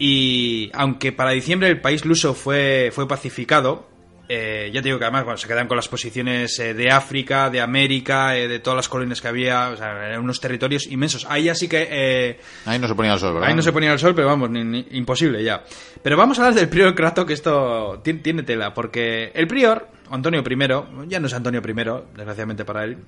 y 0.00 0.70
aunque 0.74 1.12
para 1.12 1.30
diciembre 1.30 1.68
el 1.68 1.80
país 1.80 2.04
luso 2.04 2.34
fue, 2.34 2.90
fue 2.92 3.06
pacificado, 3.06 3.88
eh, 4.32 4.70
ya 4.72 4.80
te 4.80 4.88
digo 4.88 4.98
que 4.98 5.04
además 5.04 5.24
bueno, 5.24 5.36
se 5.38 5.46
quedan 5.48 5.66
con 5.68 5.76
las 5.76 5.88
posiciones 5.88 6.58
eh, 6.60 6.72
de 6.72 6.90
África, 6.90 7.50
de 7.50 7.60
América, 7.60 8.36
eh, 8.36 8.48
de 8.48 8.60
todas 8.60 8.76
las 8.76 8.88
colonias 8.88 9.20
que 9.20 9.28
había, 9.28 9.68
o 9.70 9.76
sea, 9.76 9.90
eran 10.06 10.20
unos 10.22 10.40
territorios 10.40 10.86
inmensos. 10.86 11.26
Ahí 11.28 11.48
así 11.48 11.68
que... 11.68 11.86
eh, 11.90 12.40
Ahí 12.64 12.78
no 12.78 12.88
se 12.88 12.94
ponía 12.94 13.12
el 13.12 13.18
sol, 13.18 13.34
¿verdad? 13.34 13.48
Ahí 13.50 13.54
no 13.56 13.62
se 13.62 13.72
ponía 13.72 13.92
el 13.92 13.98
sol, 13.98 14.14
pero 14.14 14.28
vamos, 14.28 14.48
ni- 14.50 14.64
ni- 14.64 14.86
imposible 14.92 15.42
ya. 15.44 15.64
Pero 16.02 16.16
vamos 16.16 16.38
a 16.38 16.42
hablar 16.46 16.58
del 16.58 16.68
prior 16.70 16.94
Crato, 16.94 17.26
que 17.26 17.34
esto 17.34 18.00
tiene, 18.02 18.20
tiene 18.20 18.42
tela, 18.44 18.72
porque 18.72 19.32
el 19.34 19.46
prior, 19.48 19.88
Antonio 20.10 20.42
I, 20.48 21.08
ya 21.08 21.20
no 21.20 21.26
es 21.26 21.34
Antonio 21.34 21.60
I, 21.60 21.72
desgraciadamente 22.16 22.64
para 22.64 22.84
él, 22.84 22.98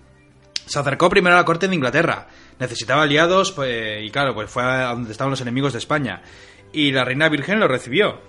se 0.67 0.79
acercó 0.79 1.09
primero 1.09 1.37
a 1.37 1.39
la 1.41 1.45
corte 1.45 1.67
de 1.69 1.75
Inglaterra. 1.75 2.29
Necesitaba 2.59 3.03
aliados, 3.03 3.51
pues, 3.53 4.03
y 4.05 4.11
claro, 4.11 4.35
pues 4.35 4.51
fue 4.51 4.63
a 4.63 4.89
donde 4.93 5.11
estaban 5.13 5.31
los 5.31 5.41
enemigos 5.41 5.73
de 5.73 5.79
España. 5.81 6.23
Y 6.73 6.93
la 6.93 7.05
reina 7.05 7.29
virgen 7.29 7.61
lo 7.61 7.69
recibió. 7.69 8.21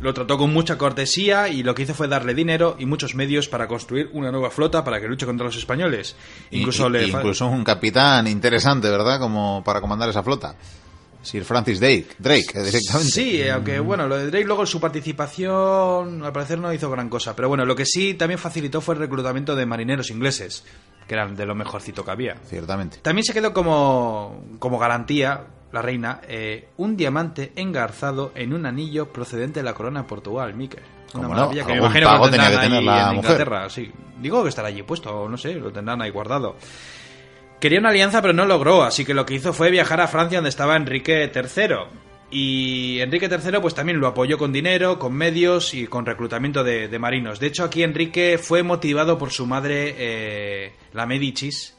Lo 0.00 0.12
trató 0.14 0.36
con 0.36 0.52
mucha 0.52 0.76
cortesía 0.78 1.48
y 1.48 1.62
lo 1.62 1.74
que 1.76 1.82
hizo 1.82 1.94
fue 1.94 2.08
darle 2.08 2.34
dinero 2.34 2.74
y 2.78 2.86
muchos 2.86 3.14
medios 3.14 3.46
para 3.48 3.68
construir 3.68 4.10
una 4.12 4.32
nueva 4.32 4.50
flota 4.50 4.82
para 4.82 5.00
que 5.00 5.06
luche 5.06 5.26
contra 5.26 5.46
los 5.46 5.56
españoles. 5.56 6.16
Incluso 6.50 6.88
y- 6.88 6.92
le 6.92 7.04
y 7.06 7.10
incluso 7.10 7.46
un 7.46 7.62
capitán 7.62 8.26
interesante, 8.26 8.90
¿verdad? 8.90 9.20
Como 9.20 9.62
para 9.64 9.80
comandar 9.80 10.08
esa 10.08 10.24
flota. 10.24 10.56
Sir 11.22 11.44
Francis 11.44 11.78
Drake, 11.78 12.08
Drake 12.18 12.48
eh, 12.54 12.62
directamente. 12.64 13.12
Sí, 13.12 13.40
eh, 13.40 13.52
aunque 13.52 13.78
bueno, 13.78 14.08
lo 14.08 14.16
de 14.18 14.26
Drake 14.28 14.44
luego 14.44 14.66
su 14.66 14.80
participación 14.80 16.24
al 16.24 16.32
parecer 16.32 16.58
no 16.58 16.72
hizo 16.72 16.90
gran 16.90 17.08
cosa. 17.08 17.36
Pero 17.36 17.48
bueno, 17.48 17.64
lo 17.64 17.76
que 17.76 17.86
sí 17.86 18.14
también 18.14 18.38
facilitó 18.38 18.80
fue 18.80 18.94
el 18.96 19.00
reclutamiento 19.02 19.54
de 19.54 19.66
marineros 19.66 20.10
ingleses, 20.10 20.64
que 21.06 21.14
eran 21.14 21.36
de 21.36 21.46
lo 21.46 21.54
mejorcito 21.54 22.04
que 22.04 22.10
había. 22.10 22.36
Ciertamente. 22.48 22.98
También 23.02 23.24
se 23.24 23.32
quedó 23.32 23.52
como, 23.52 24.44
como 24.58 24.78
garantía, 24.80 25.44
la 25.72 25.82
reina, 25.82 26.20
eh, 26.28 26.68
un 26.76 26.96
diamante 26.96 27.52
engarzado 27.56 28.32
en 28.34 28.52
un 28.52 28.66
anillo 28.66 29.12
procedente 29.12 29.60
de 29.60 29.64
la 29.64 29.74
corona 29.74 30.02
de 30.02 30.08
Portugal, 30.08 30.54
Miquel. 30.54 30.82
Una 31.14 31.24
Cómo 31.24 31.34
no, 31.34 31.40
maravilla 31.40 31.66
que 31.66 31.72
me 31.72 31.78
imagino 31.78 32.10
que 32.10 32.18
lo 32.18 32.30
que 32.30 32.40
ahí 32.40 32.68
la 32.68 33.08
en 33.10 33.16
mujer. 33.16 33.32
Inglaterra, 33.32 33.70
sí. 33.70 33.90
Digo 34.20 34.42
que 34.42 34.48
estará 34.48 34.68
allí 34.68 34.82
puesto, 34.82 35.28
no 35.28 35.36
sé, 35.36 35.54
lo 35.54 35.72
tendrán 35.72 36.00
ahí 36.00 36.10
guardado. 36.10 36.56
Quería 37.60 37.78
una 37.78 37.90
alianza, 37.90 38.20
pero 38.20 38.34
no 38.34 38.44
logró, 38.44 38.82
así 38.82 39.04
que 39.04 39.14
lo 39.14 39.24
que 39.24 39.34
hizo 39.34 39.52
fue 39.52 39.70
viajar 39.70 40.00
a 40.00 40.08
Francia, 40.08 40.38
donde 40.38 40.50
estaba 40.50 40.76
Enrique 40.76 41.30
III. 41.34 41.76
Y 42.30 42.98
Enrique 43.00 43.28
III 43.30 43.60
pues 43.60 43.74
también 43.74 44.00
lo 44.00 44.08
apoyó 44.08 44.38
con 44.38 44.52
dinero, 44.52 44.98
con 44.98 45.12
medios 45.12 45.74
y 45.74 45.86
con 45.86 46.06
reclutamiento 46.06 46.64
de, 46.64 46.98
marinos. 46.98 47.38
De 47.38 47.46
hecho, 47.46 47.64
aquí 47.64 47.82
Enrique 47.82 48.38
fue 48.42 48.62
motivado 48.62 49.18
por 49.18 49.30
su 49.30 49.46
madre, 49.46 49.94
eh, 49.98 50.72
la 50.92 51.06
Medicis, 51.06 51.76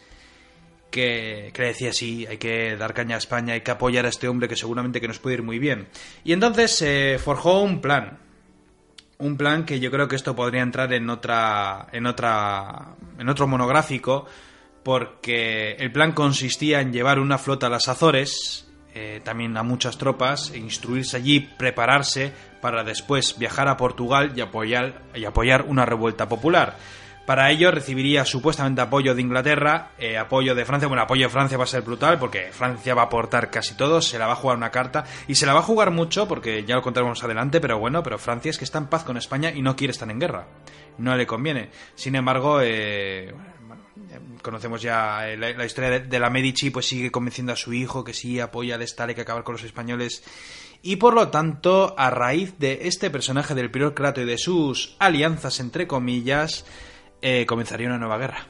que, 0.94 1.52
le 1.58 1.66
decía 1.66 1.92
sí, 1.92 2.26
hay 2.28 2.38
que 2.38 2.78
dar 2.78 2.94
caña 2.94 3.16
a 3.16 3.18
España, 3.18 3.56
hay 3.56 3.62
que 3.62 3.72
apoyar 3.72 4.06
a 4.06 4.10
este 4.10 4.28
hombre 4.28 4.48
que 4.48 4.56
seguramente 4.56 5.02
que 5.02 5.08
nos 5.08 5.18
puede 5.18 5.38
ir 5.38 5.44
muy 5.44 5.58
bien. 5.58 5.88
Y 6.24 6.34
entonces 6.34 6.78
se 6.78 7.18
forjó 7.18 7.62
un 7.62 7.82
plan. 7.82 8.20
Un 9.18 9.36
plan 9.36 9.66
que 9.66 9.80
yo 9.80 9.90
creo 9.90 10.08
que 10.08 10.16
esto 10.16 10.36
podría 10.36 10.62
entrar 10.62 10.94
en 10.94 11.10
otra. 11.10 11.88
en 11.92 12.06
otra. 12.06 12.96
en 13.18 13.28
otro 13.28 13.48
monográfico. 13.48 14.28
Porque 14.84 15.72
el 15.80 15.92
plan 15.92 16.12
consistía 16.12 16.82
en 16.82 16.94
llevar 16.94 17.18
una 17.18 17.38
flota 17.38 17.68
a 17.68 17.70
las 17.70 17.88
Azores, 17.88 18.68
eh, 18.94 19.22
también 19.24 19.58
a 19.58 19.64
muchas 19.64 19.98
tropas, 19.98 20.52
e 20.52 20.58
instruirse 20.58 21.18
allí, 21.18 21.40
prepararse 21.40 22.34
para 22.62 22.84
después 22.84 23.40
viajar 23.40 23.70
a 23.70 23.78
Portugal 23.78 24.34
y 24.36 24.42
apoyar, 24.42 25.02
y 25.16 25.26
apoyar 25.26 25.64
una 25.64 25.86
revuelta 25.86 26.28
popular. 26.28 26.78
Para 27.26 27.50
ello 27.52 27.72
recibiría 27.72 28.26
supuestamente 28.26 28.82
apoyo 28.82 29.16
de 29.16 29.22
Inglaterra, 29.22 29.92
eh, 29.98 30.18
apoyo 30.18 30.56
de 30.56 30.66
Francia. 30.66 30.90
Bueno, 30.90 31.04
apoyo 31.04 31.28
de 31.28 31.30
Francia 31.30 31.58
va 31.58 31.64
a 31.64 31.68
ser 31.68 31.82
brutal 31.82 32.20
porque 32.20 32.50
Francia 32.52 32.94
va 32.94 33.04
a 33.04 33.06
aportar 33.06 33.50
casi 33.50 33.78
todo, 33.78 34.02
se 34.02 34.20
la 34.20 34.28
va 34.28 34.34
a 34.34 34.36
jugar 34.36 34.58
una 34.58 34.72
carta 34.72 35.06
y 35.28 35.36
se 35.36 35.46
la 35.46 35.54
va 35.54 35.60
a 35.60 35.64
jugar 35.64 35.92
mucho 35.92 36.28
porque 36.28 36.66
ya 36.66 36.76
lo 36.76 36.82
contaremos 36.82 37.24
adelante, 37.24 37.62
pero 37.62 37.80
bueno, 37.80 38.04
pero 38.04 38.18
Francia 38.18 38.50
es 38.50 38.58
que 38.58 38.66
está 38.66 38.78
en 38.78 38.88
paz 38.88 39.06
con 39.06 39.16
España 39.16 39.52
y 39.52 39.62
no 39.62 39.76
quiere 39.78 39.92
estar 39.92 40.10
en 40.12 40.20
guerra. 40.20 40.48
No 40.98 41.16
le 41.16 41.26
conviene. 41.26 41.70
Sin 41.96 42.16
embargo, 42.16 42.60
eh, 42.62 43.34
conocemos 44.42 44.82
ya 44.82 45.30
eh, 45.30 45.38
la, 45.38 45.66
historia 45.66 46.02
de, 46.02 46.20
la 46.20 46.30
Medici, 46.30 46.70
pues 46.70 46.88
sigue 46.88 47.10
convenciendo 47.10 47.54
a 47.54 47.56
su 47.56 47.74
hijo 47.74 48.04
que 48.04 48.14
sí 48.14 48.40
apoya 48.42 48.76
al 48.76 48.82
Estado 48.82 49.12
y 49.12 49.16
que 49.16 49.22
acabar 49.22 49.44
con 49.44 49.54
los 49.54 49.64
españoles. 49.64 50.24
Y 50.82 50.98
por 50.98 51.14
lo 51.14 51.30
tanto, 51.30 51.96
a 51.98 52.10
raíz 52.10 52.60
de 52.60 52.80
este 52.84 53.10
personaje 53.10 53.56
del 53.56 53.72
Prior 53.72 53.94
Crato 53.94 54.22
y 54.22 54.26
de 54.26 54.38
sus 54.38 54.98
alianzas 55.00 55.62
entre 55.62 55.88
comillas, 55.88 56.66
eh, 57.24 57.46
comenzaría 57.48 57.88
una 57.88 57.98
nueva 57.98 58.18
guerra. 58.18 58.46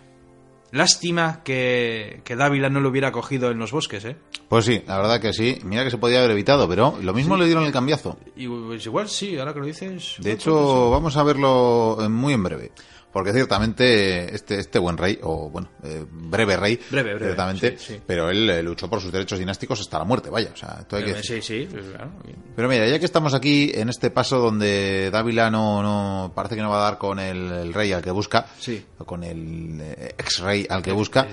Lástima 0.71 1.43
que, 1.43 2.21
que, 2.25 2.35
Dávila 2.35 2.67
no 2.67 2.79
lo 2.79 2.89
hubiera 2.89 3.11
cogido 3.11 3.51
en 3.51 3.59
los 3.59 3.71
bosques, 3.71 4.03
¿eh? 4.05 4.17
Pues 4.49 4.65
sí, 4.65 4.81
la 4.87 4.97
verdad 4.97 5.21
que 5.21 5.31
sí. 5.31 5.59
Mira 5.63 5.83
que 5.83 5.91
se 5.91 5.99
podía 5.99 6.17
haber 6.17 6.31
evitado, 6.31 6.67
pero 6.67 6.97
lo 6.99 7.13
mismo 7.13 7.37
le 7.37 7.45
dieron 7.45 7.63
el 7.63 7.71
cambiazo. 7.71 8.17
Y, 8.35 8.47
pues 8.47 8.83
igual 8.83 9.07
sí, 9.07 9.37
ahora 9.37 9.53
que 9.53 9.59
lo 9.59 9.67
dices. 9.67 10.15
De 10.17 10.31
hecho, 10.31 10.89
vamos 10.89 11.15
a 11.15 11.23
verlo 11.23 11.99
muy 12.09 12.33
en 12.33 12.43
breve 12.43 12.71
porque 13.13 13.31
ciertamente 13.31 14.33
este, 14.33 14.59
este 14.59 14.79
buen 14.79 14.97
rey, 14.97 15.19
o 15.21 15.49
bueno, 15.49 15.69
eh, 15.83 16.03
breve 16.09 16.57
rey, 16.57 16.79
breve, 16.89 17.19
ciertamente, 17.19 17.77
pero 18.07 18.31
él 18.31 18.49
eh, 18.49 18.63
luchó 18.63 18.89
por 18.89 18.99
sus 18.99 19.11
derechos 19.11 19.37
dinásticos 19.37 19.79
hasta 19.79 19.99
la 19.99 20.03
muerte, 20.03 20.31
vaya, 20.31 20.49
o 20.51 20.57
sea, 20.57 20.79
esto 20.81 20.97
hay 20.97 21.05
que... 21.05 21.21
Sí, 21.21 21.39
sí, 21.41 21.67
claro. 21.67 22.11
Pero 22.55 22.67
mira, 22.67 22.87
ya 22.87 22.97
que 22.97 23.05
estamos 23.05 23.35
aquí 23.35 23.71
en 23.75 23.89
este 23.89 24.09
paso 24.09 24.39
donde 24.39 25.11
Dávila 25.11 25.51
no, 25.51 25.83
no 25.83 26.33
parece 26.33 26.55
que 26.55 26.63
no 26.63 26.71
va 26.71 26.79
a 26.79 26.83
dar 26.83 26.97
con 26.97 27.19
el, 27.19 27.71
rey 27.71 27.91
al 27.93 28.01
que 28.01 28.11
busca, 28.11 28.47
sí. 28.59 28.83
o 28.97 29.05
con 29.05 29.23
el 29.23 29.79
eh, 29.79 30.15
ex 30.17 30.39
rey 30.39 30.65
al 30.67 30.81
que 30.81 30.91
busca, 30.91 31.27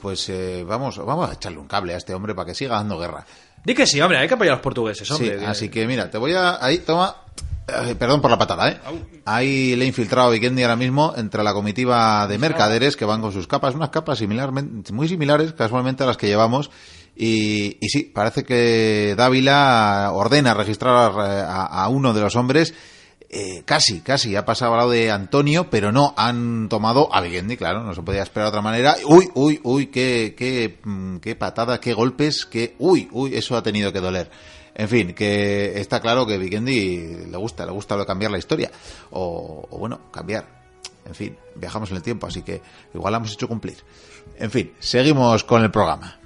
pues 0.00 0.32
vamos, 0.66 0.98
vamos 0.98 1.30
a 1.30 1.34
echarle 1.34 1.58
un 1.58 1.68
cable 1.68 1.94
a 1.94 1.98
este 1.98 2.12
hombre 2.12 2.34
para 2.34 2.46
que 2.46 2.54
siga 2.54 2.74
dando 2.74 2.98
guerra. 2.98 3.24
Di 3.64 3.74
que 3.74 3.86
sí, 3.86 4.00
hombre, 4.00 4.18
hay 4.18 4.28
que 4.28 4.34
apoyar 4.34 4.52
a 4.52 4.56
los 4.56 4.62
portugueses, 4.62 5.10
hombre. 5.10 5.38
Sí, 5.38 5.44
así 5.44 5.68
que 5.70 5.86
mira, 5.86 6.10
te 6.10 6.18
voy 6.18 6.34
a... 6.34 6.62
Ahí, 6.62 6.78
toma, 6.78 7.16
perdón 7.98 8.20
por 8.20 8.30
la 8.30 8.38
patada, 8.38 8.68
¿eh? 8.70 8.80
Ahí 9.24 9.74
le 9.76 9.84
he 9.84 9.88
infiltrado 9.88 10.30
Vikendi 10.30 10.62
ahora 10.62 10.76
mismo 10.76 11.14
entre 11.16 11.42
la 11.42 11.54
comitiva 11.54 12.26
de 12.26 12.38
mercaderes 12.38 12.96
que 12.96 13.04
van 13.04 13.20
con 13.20 13.32
sus 13.32 13.46
capas, 13.46 13.74
unas 13.74 13.88
capas 13.88 14.18
similarmente, 14.18 14.92
muy 14.92 15.08
similares 15.08 15.52
casualmente 15.52 16.02
a 16.02 16.06
las 16.06 16.16
que 16.16 16.26
llevamos. 16.26 16.70
Y, 17.16 17.78
y 17.80 17.88
sí, 17.88 18.02
parece 18.02 18.44
que 18.44 19.14
Dávila 19.16 20.10
ordena 20.12 20.52
registrar 20.52 21.12
a, 21.16 21.88
uno 21.88 22.12
de 22.12 22.20
los 22.20 22.36
hombres. 22.36 22.74
Eh, 23.36 23.62
casi, 23.64 24.00
casi 24.00 24.36
ha 24.36 24.44
pasado 24.44 24.72
al 24.72 24.78
lado 24.78 24.90
de 24.90 25.10
Antonio, 25.10 25.68
pero 25.68 25.90
no, 25.90 26.14
han 26.16 26.68
tomado 26.68 27.12
a 27.12 27.20
Vikendi, 27.20 27.56
claro, 27.56 27.82
no 27.82 27.92
se 27.92 28.02
podía 28.02 28.22
esperar 28.22 28.46
de 28.46 28.48
otra 28.50 28.62
manera. 28.62 28.96
Uy, 29.06 29.28
uy, 29.34 29.60
uy, 29.64 29.86
qué, 29.86 30.34
qué, 30.38 30.78
mm, 30.84 31.16
qué 31.16 31.34
patada, 31.34 31.80
qué 31.80 31.94
golpes, 31.94 32.46
qué, 32.46 32.76
uy, 32.78 33.08
uy, 33.10 33.34
eso 33.34 33.56
ha 33.56 33.62
tenido 33.62 33.92
que 33.92 34.00
doler. 34.00 34.30
En 34.74 34.88
fin, 34.88 35.14
que 35.14 35.78
está 35.80 36.00
claro 36.00 36.26
que 36.26 36.36
Vikendi 36.36 37.26
le 37.30 37.36
gusta, 37.36 37.64
le 37.64 37.72
gusta 37.72 38.04
cambiar 38.04 38.30
la 38.30 38.38
historia. 38.38 38.70
O, 39.10 39.66
o 39.70 39.78
bueno, 39.78 40.10
cambiar. 40.10 40.64
En 41.06 41.14
fin, 41.14 41.36
viajamos 41.54 41.90
en 41.90 41.96
el 41.96 42.02
tiempo, 42.02 42.26
así 42.26 42.42
que 42.42 42.60
igual 42.92 43.12
la 43.12 43.18
hemos 43.18 43.32
hecho 43.32 43.46
cumplir. 43.46 43.76
En 44.36 44.50
fin, 44.50 44.72
seguimos 44.80 45.44
con 45.44 45.62
el 45.62 45.70
programa. 45.70 46.18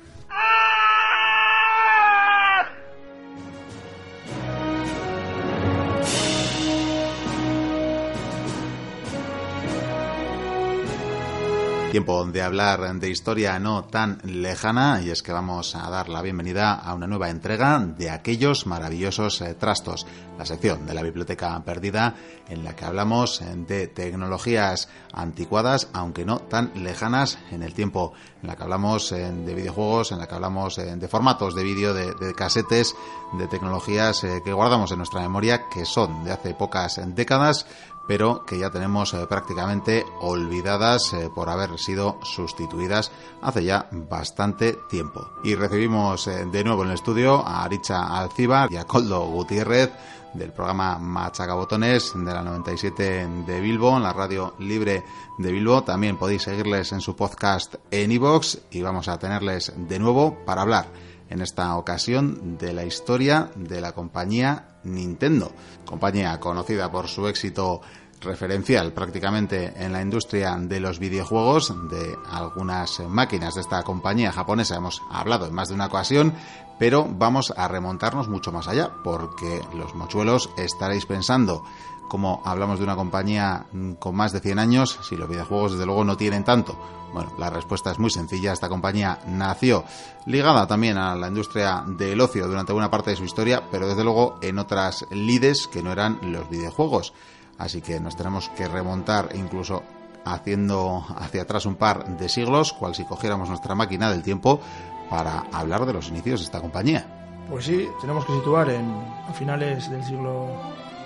Tiempo 11.98 12.24
de 12.24 12.42
hablar 12.42 12.94
de 13.00 13.10
historia 13.10 13.58
no 13.58 13.82
tan 13.82 14.20
lejana 14.22 15.02
y 15.02 15.10
es 15.10 15.20
que 15.20 15.32
vamos 15.32 15.74
a 15.74 15.90
dar 15.90 16.08
la 16.08 16.22
bienvenida 16.22 16.74
a 16.74 16.94
una 16.94 17.08
nueva 17.08 17.28
entrega 17.28 17.80
de 17.80 18.08
aquellos 18.08 18.68
maravillosos 18.68 19.40
eh, 19.40 19.54
trastos, 19.54 20.06
la 20.38 20.46
sección 20.46 20.86
de 20.86 20.94
la 20.94 21.02
biblioteca 21.02 21.60
perdida 21.64 22.14
en 22.48 22.62
la 22.62 22.76
que 22.76 22.84
hablamos 22.84 23.42
de 23.66 23.88
tecnologías 23.88 24.88
anticuadas 25.12 25.88
aunque 25.92 26.24
no 26.24 26.38
tan 26.38 26.70
lejanas 26.76 27.36
en 27.50 27.64
el 27.64 27.74
tiempo, 27.74 28.12
en 28.42 28.46
la 28.46 28.54
que 28.54 28.62
hablamos 28.62 29.10
eh, 29.10 29.32
de 29.32 29.54
videojuegos, 29.56 30.12
en 30.12 30.18
la 30.18 30.28
que 30.28 30.36
hablamos 30.36 30.78
eh, 30.78 30.94
de 30.94 31.08
formatos 31.08 31.56
de 31.56 31.64
vídeo, 31.64 31.94
de, 31.94 32.14
de, 32.14 32.32
casetes, 32.32 32.94
de 33.36 33.48
tecnologías 33.48 34.20
que 34.44 34.52
guardamos 34.52 34.92
en 34.92 34.98
nuestra 34.98 35.20
memoria 35.20 35.64
que 35.68 35.84
son 35.84 36.22
de 36.22 36.30
hace 36.30 36.54
pocas 36.54 37.00
décadas 37.16 37.66
pero 38.08 38.44
que 38.46 38.58
ya 38.58 38.70
tenemos 38.70 39.12
eh, 39.12 39.26
prácticamente 39.28 40.06
olvidadas 40.22 41.12
eh, 41.12 41.30
por 41.32 41.50
haber 41.50 41.78
sido 41.78 42.18
sustituidas 42.22 43.12
hace 43.42 43.62
ya 43.64 43.86
bastante 43.92 44.78
tiempo. 44.88 45.28
Y 45.44 45.54
recibimos 45.54 46.26
eh, 46.26 46.46
de 46.50 46.64
nuevo 46.64 46.82
en 46.82 46.88
el 46.88 46.94
estudio 46.94 47.46
a 47.46 47.62
Aricha 47.64 48.18
Alcibar 48.18 48.72
y 48.72 48.76
a 48.78 48.86
Coldo 48.86 49.26
Gutiérrez 49.26 49.92
del 50.32 50.52
programa 50.52 50.98
Machacabotones 50.98 52.12
de 52.14 52.32
la 52.32 52.42
97 52.42 53.28
de 53.46 53.60
Bilbo, 53.60 53.96
en 53.96 54.02
la 54.02 54.12
radio 54.14 54.54
libre 54.58 55.04
de 55.36 55.52
Bilbo. 55.52 55.82
También 55.82 56.16
podéis 56.16 56.42
seguirles 56.42 56.92
en 56.92 57.02
su 57.02 57.14
podcast 57.14 57.74
en 57.90 58.10
iVoox 58.10 58.58
y 58.70 58.80
vamos 58.80 59.08
a 59.08 59.18
tenerles 59.18 59.72
de 59.76 59.98
nuevo 59.98 60.38
para 60.46 60.62
hablar 60.62 60.86
en 61.28 61.42
esta 61.42 61.76
ocasión 61.76 62.56
de 62.56 62.72
la 62.72 62.84
historia 62.84 63.50
de 63.54 63.82
la 63.82 63.92
compañía 63.92 64.67
Nintendo, 64.84 65.52
compañía 65.84 66.38
conocida 66.40 66.90
por 66.90 67.08
su 67.08 67.26
éxito 67.28 67.80
referencial 68.20 68.92
prácticamente 68.92 69.72
en 69.76 69.92
la 69.92 70.02
industria 70.02 70.56
de 70.58 70.80
los 70.80 70.98
videojuegos 70.98 71.72
de 71.88 72.16
algunas 72.30 73.00
máquinas 73.00 73.54
de 73.54 73.60
esta 73.60 73.82
compañía 73.82 74.32
japonesa 74.32 74.76
hemos 74.76 75.02
hablado 75.10 75.46
en 75.46 75.54
más 75.54 75.68
de 75.68 75.74
una 75.74 75.86
ocasión 75.86 76.34
pero 76.78 77.06
vamos 77.08 77.52
a 77.56 77.68
remontarnos 77.68 78.28
mucho 78.28 78.52
más 78.52 78.68
allá 78.68 78.90
porque 79.04 79.60
los 79.74 79.94
mochuelos 79.94 80.50
estaréis 80.56 81.06
pensando 81.06 81.64
como 82.08 82.42
hablamos 82.44 82.78
de 82.78 82.84
una 82.84 82.96
compañía 82.96 83.66
con 83.98 84.16
más 84.16 84.32
de 84.32 84.40
100 84.40 84.58
años 84.58 84.98
si 85.02 85.16
los 85.16 85.28
videojuegos 85.28 85.72
desde 85.72 85.86
luego 85.86 86.04
no 86.04 86.16
tienen 86.16 86.44
tanto 86.44 86.78
bueno, 87.12 87.32
la 87.38 87.50
respuesta 87.50 87.90
es 87.90 87.98
muy 87.98 88.10
sencilla. 88.10 88.52
Esta 88.52 88.68
compañía 88.68 89.18
nació 89.26 89.84
ligada 90.26 90.66
también 90.66 90.98
a 90.98 91.14
la 91.14 91.28
industria 91.28 91.82
del 91.86 92.20
ocio 92.20 92.46
durante 92.46 92.72
buena 92.72 92.90
parte 92.90 93.10
de 93.10 93.16
su 93.16 93.24
historia, 93.24 93.62
pero 93.70 93.88
desde 93.88 94.04
luego 94.04 94.38
en 94.42 94.58
otras 94.58 95.06
lides 95.10 95.66
que 95.68 95.82
no 95.82 95.92
eran 95.92 96.18
los 96.22 96.48
videojuegos. 96.50 97.12
Así 97.56 97.80
que 97.80 97.98
nos 97.98 98.16
tenemos 98.16 98.48
que 98.50 98.68
remontar 98.68 99.30
incluso 99.34 99.82
haciendo 100.24 101.04
hacia 101.16 101.42
atrás 101.42 101.64
un 101.64 101.76
par 101.76 102.04
de 102.18 102.28
siglos, 102.28 102.72
cual 102.72 102.94
si 102.94 103.04
cogiéramos 103.04 103.48
nuestra 103.48 103.74
máquina 103.74 104.10
del 104.10 104.22
tiempo 104.22 104.60
para 105.08 105.44
hablar 105.52 105.86
de 105.86 105.94
los 105.94 106.08
inicios 106.08 106.40
de 106.40 106.46
esta 106.46 106.60
compañía. 106.60 107.06
Pues 107.48 107.64
sí, 107.64 107.88
tenemos 108.00 108.26
que 108.26 108.34
situar 108.34 108.68
en 108.68 108.90
a 109.26 109.32
finales 109.32 109.90
del 109.90 110.04
siglo 110.04 110.50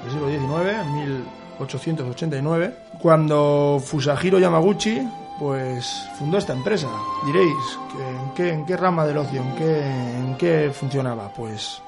del 0.03 0.11
siglo 0.11 0.29
XIX, 0.29 0.79
en 0.81 0.95
1889, 0.95 2.77
cuando 3.01 3.81
Fusajiro 3.85 4.39
Yamaguchi 4.39 5.01
pues 5.39 6.07
fundó 6.19 6.39
esta 6.39 6.53
empresa. 6.53 6.89
Diréis, 7.27 7.79
¿en 7.99 8.35
qué, 8.35 8.51
en 8.51 8.67
qué 8.67 8.77
rama 8.77 9.07
del 9.07 9.19
ocio, 9.19 9.43
en 9.43 9.55
qué, 9.57 9.81
en 9.81 10.37
qué 10.37 10.71
funcionaba? 10.73 11.33
Pues 11.33 11.83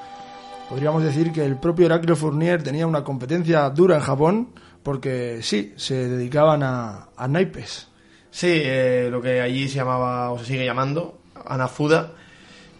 podríamos 0.68 1.02
decir 1.02 1.32
que 1.32 1.44
el 1.44 1.56
propio 1.56 1.86
Heraclio 1.86 2.16
Fournier 2.16 2.62
tenía 2.62 2.86
una 2.86 3.04
competencia 3.04 3.68
dura 3.70 3.96
en 3.96 4.00
Japón 4.00 4.48
porque 4.82 5.40
sí, 5.42 5.72
se 5.76 6.08
dedicaban 6.08 6.62
a, 6.62 7.08
naipes. 7.28 7.88
Sí, 8.30 8.50
eh, 8.50 9.08
lo 9.10 9.22
que 9.22 9.40
allí 9.40 9.68
se 9.68 9.76
llamaba 9.76 10.30
o 10.30 10.38
se 10.38 10.46
sigue 10.46 10.64
llamando 10.64 11.20
anafuda, 11.46 12.12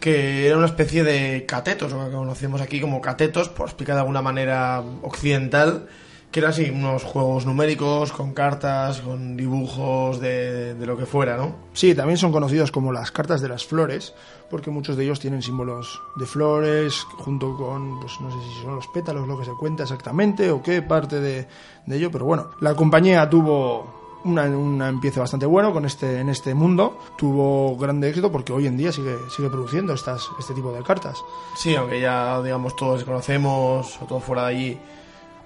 que 0.05 0.47
era 0.47 0.59
una 0.59 0.67
especie 0.67 1.03
de 1.03 1.47
catetos, 1.47 1.91
lo 1.91 2.05
que 2.05 2.15
conocemos 2.15 2.61
aquí 2.61 2.79
como 2.79 3.01
catetos, 3.01 3.49
por 3.49 3.69
explicar 3.69 3.95
de 3.95 4.01
alguna 4.01 4.21
manera 4.21 4.83
occidental, 5.01 5.87
que 6.31 6.41
eran 6.41 6.51
así, 6.51 6.69
unos 6.69 7.05
juegos 7.05 7.47
numéricos, 7.47 8.13
con 8.13 8.35
cartas, 8.35 9.01
con 9.01 9.35
dibujos 9.35 10.21
de, 10.21 10.77
lo 10.79 10.99
que 10.99 11.07
fuera, 11.07 11.39
¿no? 11.39 11.57
Sí, 11.73 11.95
también 11.95 12.19
son 12.19 12.33
conocidos 12.33 12.71
como 12.71 12.93
las 12.93 13.13
cartas 13.13 13.41
de 13.41 13.49
las 13.49 13.65
flores, 13.65 14.13
porque 14.51 14.71
muchos 14.71 14.99
de 14.99 15.05
ellos 15.05 15.21
tienen 15.21 15.41
símbolos 15.41 16.03
de 16.17 16.27
flores, 16.27 17.01
junto 17.17 17.57
con, 17.57 17.99
pues 18.01 18.21
no 18.21 18.31
sé 18.31 18.37
si 18.47 18.63
son 18.63 18.75
los 18.75 18.87
pétalos 18.89 19.27
lo 19.27 19.39
que 19.39 19.47
se 19.47 19.53
cuenta 19.53 19.85
exactamente 19.85 20.51
o 20.51 20.63
qué 20.63 20.83
parte 20.83 21.19
de 21.19 21.47
ello, 21.89 22.11
pero 22.11 22.27
bueno, 22.27 22.51
la 22.61 22.75
compañía 22.75 23.31
tuvo 23.31 24.04
una, 24.25 24.45
una 24.45 24.89
empiece 24.89 25.21
bastante 25.21 25.47
bueno 25.47 25.73
con 25.73 25.85
este 25.85 26.21
en 26.21 26.29
este 26.29 26.55
mundo 26.55 26.99
tuvo 27.17 27.77
grande 27.77 28.09
éxito 28.09 28.33
porque 28.33 28.53
hoy 28.53 28.67
en 28.67 28.77
día 28.77 28.91
sigue 28.93 29.17
sigue 29.35 29.49
produciendo 29.51 29.93
estas 29.95 30.29
este 30.39 30.55
tipo 30.55 30.73
de 30.73 30.83
cartas 30.83 31.19
Sí, 31.57 31.75
aunque 31.77 32.01
ya, 32.01 32.43
digamos, 32.43 32.75
todos 32.77 33.05
conocemos, 33.05 33.99
o 34.03 34.07
todos 34.07 34.25
fuera 34.25 34.47
de 34.47 34.49
allí, 34.49 34.79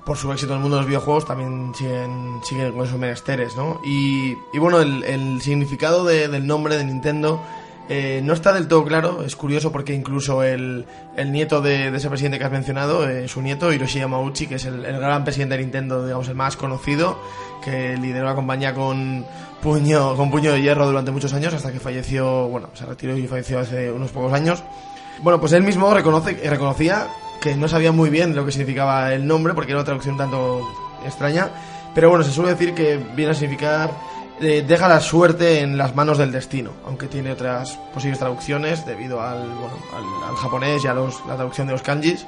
por 0.06 0.16
su 0.16 0.32
éxito 0.32 0.52
en 0.52 0.56
el 0.58 0.62
mundo 0.62 0.76
de 0.76 0.82
los 0.82 0.88
videojuegos, 0.88 1.26
también 1.26 1.72
siguen, 1.74 2.40
siguen 2.42 2.72
con 2.72 2.86
esos 2.86 2.98
menesteres, 2.98 3.54
¿no? 3.56 3.78
Y, 3.84 4.32
y 4.54 4.58
bueno, 4.58 4.80
el, 4.80 5.42
significado 5.42 6.04
de- 6.04 6.28
del 6.28 6.46
nombre 6.46 6.78
de 6.78 6.84
Nintendo 6.86 7.40
eh, 7.88 8.20
no 8.22 8.34
está 8.34 8.52
del 8.52 8.68
todo 8.68 8.84
claro. 8.84 9.22
Es 9.22 9.34
curioso 9.34 9.72
porque 9.72 9.94
incluso 9.94 10.42
el, 10.42 10.84
el 11.16 11.32
nieto 11.32 11.60
de, 11.62 11.88
ese 11.88 12.08
presidente 12.08 12.38
que 12.38 12.44
has 12.44 12.52
mencionado, 12.52 13.08
eh, 13.08 13.28
su 13.28 13.40
nieto, 13.40 13.72
Hiroshi 13.72 14.00
Yamauchi, 14.00 14.46
que 14.46 14.56
es 14.56 14.64
el, 14.66 14.82
gran 14.82 15.24
presidente 15.24 15.56
de 15.56 15.62
Nintendo, 15.62 16.04
digamos, 16.04 16.28
el 16.28 16.34
más 16.34 16.56
conocido, 16.56 17.18
que 17.64 17.96
lideró 17.96 18.26
la 18.26 18.34
compañía 18.34 18.74
con 18.74 19.24
puño, 19.62 20.16
con 20.16 20.30
puño 20.30 20.52
de 20.52 20.60
hierro 20.60 20.86
durante 20.86 21.10
muchos 21.10 21.32
años, 21.32 21.54
hasta 21.54 21.72
que 21.72 21.80
falleció, 21.80 22.48
bueno, 22.48 22.68
se 22.74 22.84
retiró 22.84 23.16
y 23.16 23.26
falleció 23.26 23.58
hace 23.58 23.90
unos 23.90 24.10
pocos 24.10 24.32
años. 24.32 24.62
Bueno, 25.22 25.40
pues 25.40 25.52
él 25.52 25.62
mismo 25.62 25.92
reconoce, 25.92 26.34
reconocía 26.48 27.08
que 27.40 27.56
no 27.56 27.68
sabía 27.68 27.92
muy 27.92 28.10
bien 28.10 28.36
lo 28.36 28.44
que 28.44 28.52
significaba 28.52 29.12
el 29.14 29.26
nombre, 29.26 29.54
porque 29.54 29.72
era 29.72 29.80
una 29.80 29.86
traducción 29.86 30.16
tanto 30.16 30.60
extraña. 31.06 31.48
Pero 31.94 32.10
bueno, 32.10 32.22
se 32.22 32.30
suele 32.30 32.50
decir 32.50 32.74
que 32.74 33.00
viene 33.16 33.32
a 33.32 33.34
significar 33.34 33.90
eh, 34.40 34.64
deja 34.66 34.88
la 34.88 35.00
suerte 35.00 35.60
en 35.60 35.76
las 35.76 35.94
manos 35.94 36.18
del 36.18 36.32
destino, 36.32 36.72
aunque 36.86 37.06
tiene 37.06 37.32
otras 37.32 37.78
posibles 37.92 38.18
traducciones 38.18 38.84
debido 38.86 39.20
al, 39.20 39.46
bueno, 39.46 39.76
al, 39.94 40.30
al 40.30 40.36
japonés 40.36 40.84
y 40.84 40.88
a 40.88 40.94
los, 40.94 41.24
la 41.26 41.36
traducción 41.36 41.66
de 41.66 41.72
los 41.74 41.82
kanjis. 41.82 42.26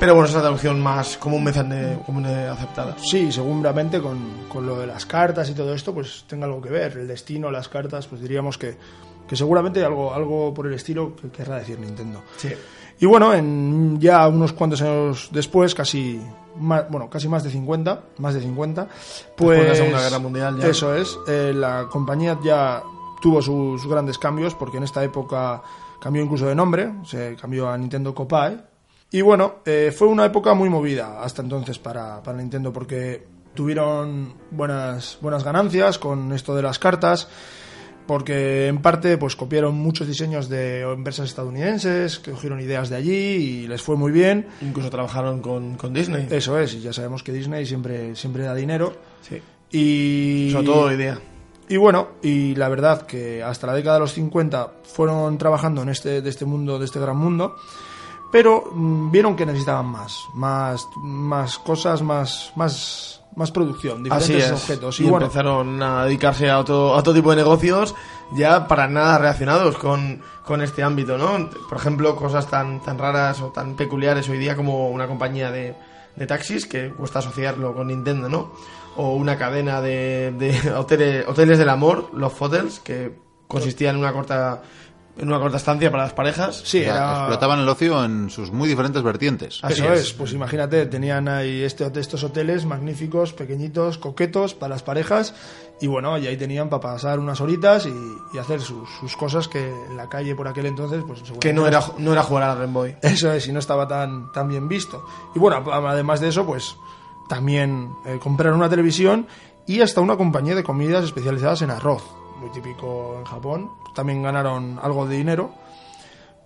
Pero 0.00 0.14
bueno, 0.14 0.28
es 0.28 0.34
la 0.34 0.42
traducción 0.42 0.80
más 0.80 1.16
comúnmente, 1.16 1.98
comúnmente 2.06 2.46
aceptada. 2.46 2.94
Sí, 2.98 3.32
seguramente 3.32 4.00
con, 4.00 4.46
con 4.48 4.64
lo 4.64 4.78
de 4.78 4.86
las 4.86 5.04
cartas 5.06 5.50
y 5.50 5.54
todo 5.54 5.74
esto, 5.74 5.92
pues 5.92 6.24
tenga 6.28 6.46
algo 6.46 6.62
que 6.62 6.70
ver. 6.70 6.98
El 6.98 7.08
destino, 7.08 7.50
las 7.50 7.68
cartas, 7.68 8.06
pues 8.06 8.22
diríamos 8.22 8.56
que, 8.56 8.76
que 9.26 9.34
seguramente 9.34 9.84
algo, 9.84 10.14
algo 10.14 10.54
por 10.54 10.68
el 10.68 10.74
estilo 10.74 11.16
que 11.16 11.30
querrá 11.30 11.58
decir 11.58 11.80
Nintendo. 11.80 12.22
Sí. 12.36 12.50
Y 13.00 13.06
bueno, 13.06 13.34
en 13.34 13.98
ya 14.00 14.28
unos 14.28 14.52
cuantos 14.52 14.82
años 14.82 15.30
después, 15.32 15.74
casi 15.74 16.20
más, 16.58 16.88
bueno, 16.90 17.08
casi 17.08 17.28
más 17.28 17.44
de 17.44 17.50
50, 17.50 18.02
más 18.18 18.34
de 18.34 18.40
50, 18.40 18.88
pues 19.36 19.60
de 19.60 19.68
la 19.68 19.74
Segunda 19.74 20.02
Guerra 20.02 20.18
Mundial 20.18 20.58
ya. 20.58 20.68
Eso 20.68 20.94
es, 20.94 21.18
eh, 21.26 21.52
la 21.54 21.88
compañía 21.90 22.38
ya 22.42 22.82
tuvo 23.20 23.42
sus 23.42 23.86
grandes 23.86 24.18
cambios 24.18 24.54
porque 24.54 24.78
en 24.78 24.84
esta 24.84 25.02
época 25.02 25.62
cambió 26.00 26.22
incluso 26.22 26.46
de 26.46 26.54
nombre, 26.54 26.92
se 27.04 27.36
cambió 27.36 27.68
a 27.68 27.76
Nintendo 27.76 28.14
Copae. 28.14 28.58
Y 29.10 29.22
bueno, 29.22 29.56
eh, 29.64 29.92
fue 29.96 30.06
una 30.06 30.26
época 30.26 30.52
muy 30.54 30.68
movida 30.68 31.22
hasta 31.22 31.42
entonces 31.42 31.78
para, 31.78 32.22
para 32.22 32.36
Nintendo 32.38 32.72
porque 32.72 33.26
tuvieron 33.54 34.34
buenas, 34.50 35.18
buenas 35.20 35.42
ganancias 35.42 35.98
con 35.98 36.32
esto 36.32 36.54
de 36.54 36.62
las 36.62 36.78
cartas 36.78 37.28
porque 38.08 38.66
en 38.66 38.78
parte 38.82 39.16
pues 39.18 39.36
copiaron 39.36 39.76
muchos 39.76 40.08
diseños 40.08 40.48
de 40.48 40.80
empresas 40.80 41.28
estadounidenses 41.28 42.18
que 42.18 42.32
cogieron 42.32 42.58
ideas 42.60 42.88
de 42.88 42.96
allí 42.96 43.12
y 43.12 43.66
les 43.68 43.80
fue 43.82 43.94
muy 43.96 44.10
bien 44.10 44.48
Incluso 44.62 44.90
trabajaron 44.90 45.40
con, 45.40 45.76
con 45.76 45.92
Disney. 45.94 46.26
eso 46.30 46.58
es 46.58 46.74
y 46.74 46.80
ya 46.80 46.92
sabemos 46.92 47.22
que 47.22 47.30
Disney 47.32 47.64
siempre 47.66 48.16
siempre 48.16 48.42
da 48.42 48.54
dinero 48.54 48.94
Sí. 49.20 49.40
y 49.70 50.50
Sobre 50.50 50.66
todo 50.66 50.92
idea. 50.92 51.20
y 51.68 51.76
bueno 51.76 52.08
y 52.22 52.54
la 52.56 52.68
verdad 52.68 53.02
que 53.06 53.42
hasta 53.42 53.66
la 53.66 53.74
década 53.74 53.94
de 53.96 54.00
los 54.00 54.12
50 54.14 54.72
fueron 54.84 55.36
trabajando 55.38 55.82
en 55.82 55.90
este 55.90 56.22
de 56.22 56.30
este 56.30 56.46
mundo 56.46 56.78
de 56.78 56.86
este 56.86 56.98
gran 56.98 57.16
mundo 57.16 57.54
pero 58.32 58.70
mm, 58.74 59.10
vieron 59.10 59.36
que 59.36 59.44
necesitaban 59.46 59.86
más 59.86 60.16
más 60.34 60.86
más 61.02 61.58
cosas 61.58 62.00
más 62.02 62.52
más 62.56 63.17
más 63.38 63.50
producción 63.52 64.04
Así 64.10 64.34
diferentes 64.34 64.46
es. 64.46 64.52
objetos 64.52 65.00
y 65.00 65.04
y 65.04 65.10
bueno 65.10 65.26
empezaron 65.26 65.82
a 65.82 66.04
dedicarse 66.04 66.50
a 66.50 66.58
otro, 66.58 66.94
a 66.94 66.98
otro 66.98 67.14
tipo 67.14 67.30
de 67.30 67.36
negocios 67.36 67.94
ya 68.32 68.66
para 68.66 68.88
nada 68.88 69.18
relacionados 69.18 69.78
con, 69.78 70.20
con 70.44 70.60
este 70.60 70.82
ámbito, 70.82 71.16
¿no? 71.16 71.48
Por 71.68 71.78
ejemplo, 71.78 72.14
cosas 72.16 72.46
tan, 72.48 72.82
tan 72.82 72.98
raras 72.98 73.40
o 73.40 73.48
tan 73.48 73.74
peculiares 73.74 74.28
hoy 74.28 74.38
día 74.38 74.54
como 74.54 74.90
una 74.90 75.06
compañía 75.06 75.50
de, 75.50 75.74
de 76.14 76.26
taxis, 76.26 76.66
que 76.66 76.90
cuesta 76.90 77.20
asociarlo 77.20 77.74
con 77.74 77.86
Nintendo, 77.86 78.28
¿no? 78.28 78.52
O 78.96 79.14
una 79.14 79.38
cadena 79.38 79.80
de, 79.80 80.34
de 80.36 80.72
hoteles, 80.76 81.26
hoteles 81.26 81.58
del 81.58 81.70
amor, 81.70 82.10
los 82.12 82.32
Hotels, 82.38 82.80
que 82.80 83.16
consistía 83.46 83.90
en 83.90 83.96
una 83.96 84.12
corta 84.12 84.62
en 85.18 85.28
una 85.28 85.38
corta 85.40 85.56
estancia 85.56 85.90
para 85.90 86.04
las 86.04 86.12
parejas. 86.12 86.62
sí 86.64 86.78
era 86.78 87.18
explotaban 87.18 87.60
el 87.60 87.68
ocio 87.68 88.04
en 88.04 88.30
sus 88.30 88.52
muy 88.52 88.68
diferentes 88.68 89.02
vertientes. 89.02 89.60
Así 89.62 89.80
Eso 89.82 89.92
es. 89.92 90.00
es. 90.00 90.12
pues 90.12 90.32
imagínate, 90.32 90.86
tenían 90.86 91.28
ahí 91.28 91.62
este, 91.62 91.90
estos 91.98 92.22
hoteles 92.24 92.64
magníficos, 92.64 93.32
pequeñitos, 93.32 93.98
coquetos 93.98 94.54
para 94.54 94.70
las 94.70 94.82
parejas 94.82 95.34
y 95.80 95.86
bueno, 95.86 96.18
y 96.18 96.26
ahí 96.26 96.36
tenían 96.36 96.68
para 96.68 96.80
pasar 96.80 97.18
unas 97.18 97.40
horitas 97.40 97.86
y, 97.86 97.92
y 98.34 98.38
hacer 98.38 98.60
sus, 98.60 98.88
sus 99.00 99.16
cosas 99.16 99.46
que 99.48 99.68
en 99.68 99.96
la 99.96 100.08
calle 100.08 100.34
por 100.34 100.48
aquel 100.48 100.66
entonces 100.66 101.04
pues 101.06 101.22
Que 101.40 101.52
no 101.52 101.66
era, 101.66 101.82
no 101.98 102.12
era 102.12 102.22
jugar 102.22 102.44
a 102.44 102.54
la 102.54 102.60
Game 102.60 102.72
Boy. 102.72 102.96
Eso 103.02 103.32
es, 103.32 103.46
y 103.48 103.52
no 103.52 103.58
estaba 103.58 103.86
tan, 103.86 104.32
tan 104.32 104.48
bien 104.48 104.68
visto. 104.68 105.04
Y 105.34 105.38
bueno, 105.38 105.64
además 105.72 106.20
de 106.20 106.28
eso, 106.28 106.44
pues 106.46 106.76
también 107.28 107.90
eh, 108.06 108.18
compraron 108.20 108.58
una 108.58 108.68
televisión 108.68 109.26
y 109.66 109.80
hasta 109.82 110.00
una 110.00 110.16
compañía 110.16 110.54
de 110.54 110.64
comidas 110.64 111.04
especializadas 111.04 111.62
en 111.62 111.70
arroz, 111.70 112.02
muy 112.40 112.50
típico 112.50 113.16
en 113.18 113.24
Japón. 113.24 113.70
También 113.94 114.22
ganaron 114.22 114.78
algo 114.82 115.06
de 115.06 115.16
dinero, 115.16 115.52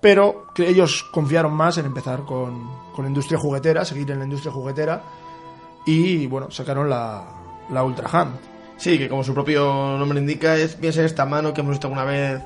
pero 0.01 0.47
que 0.55 0.69
ellos 0.69 1.05
confiaron 1.13 1.53
más 1.53 1.79
en 1.79 1.87
empezar 1.87 2.25
con, 2.25 2.69
con 2.95 3.05
la 3.05 3.09
industria 3.09 3.39
juguetera, 3.39 3.85
seguir 3.85 4.11
en 4.11 4.19
la 4.19 4.25
industria 4.25 4.53
juguetera 4.53 5.03
y 5.85 6.27
bueno, 6.27 6.51
sacaron 6.51 6.89
la, 6.89 7.25
la 7.71 7.85
Ultra 7.85 8.09
Hand. 8.13 8.37
Sí, 8.77 8.99
que 8.99 9.09
como 9.09 9.23
su 9.23 9.33
propio 9.33 9.97
nombre 9.99 10.19
indica, 10.19 10.57
es 10.57 10.79
bien 10.81 10.93
ser 10.93 11.05
esta 11.05 11.25
mano 11.25 11.53
que 11.53 11.61
hemos 11.61 11.73
visto 11.73 11.87
alguna 11.87 12.05
vez, 12.05 12.43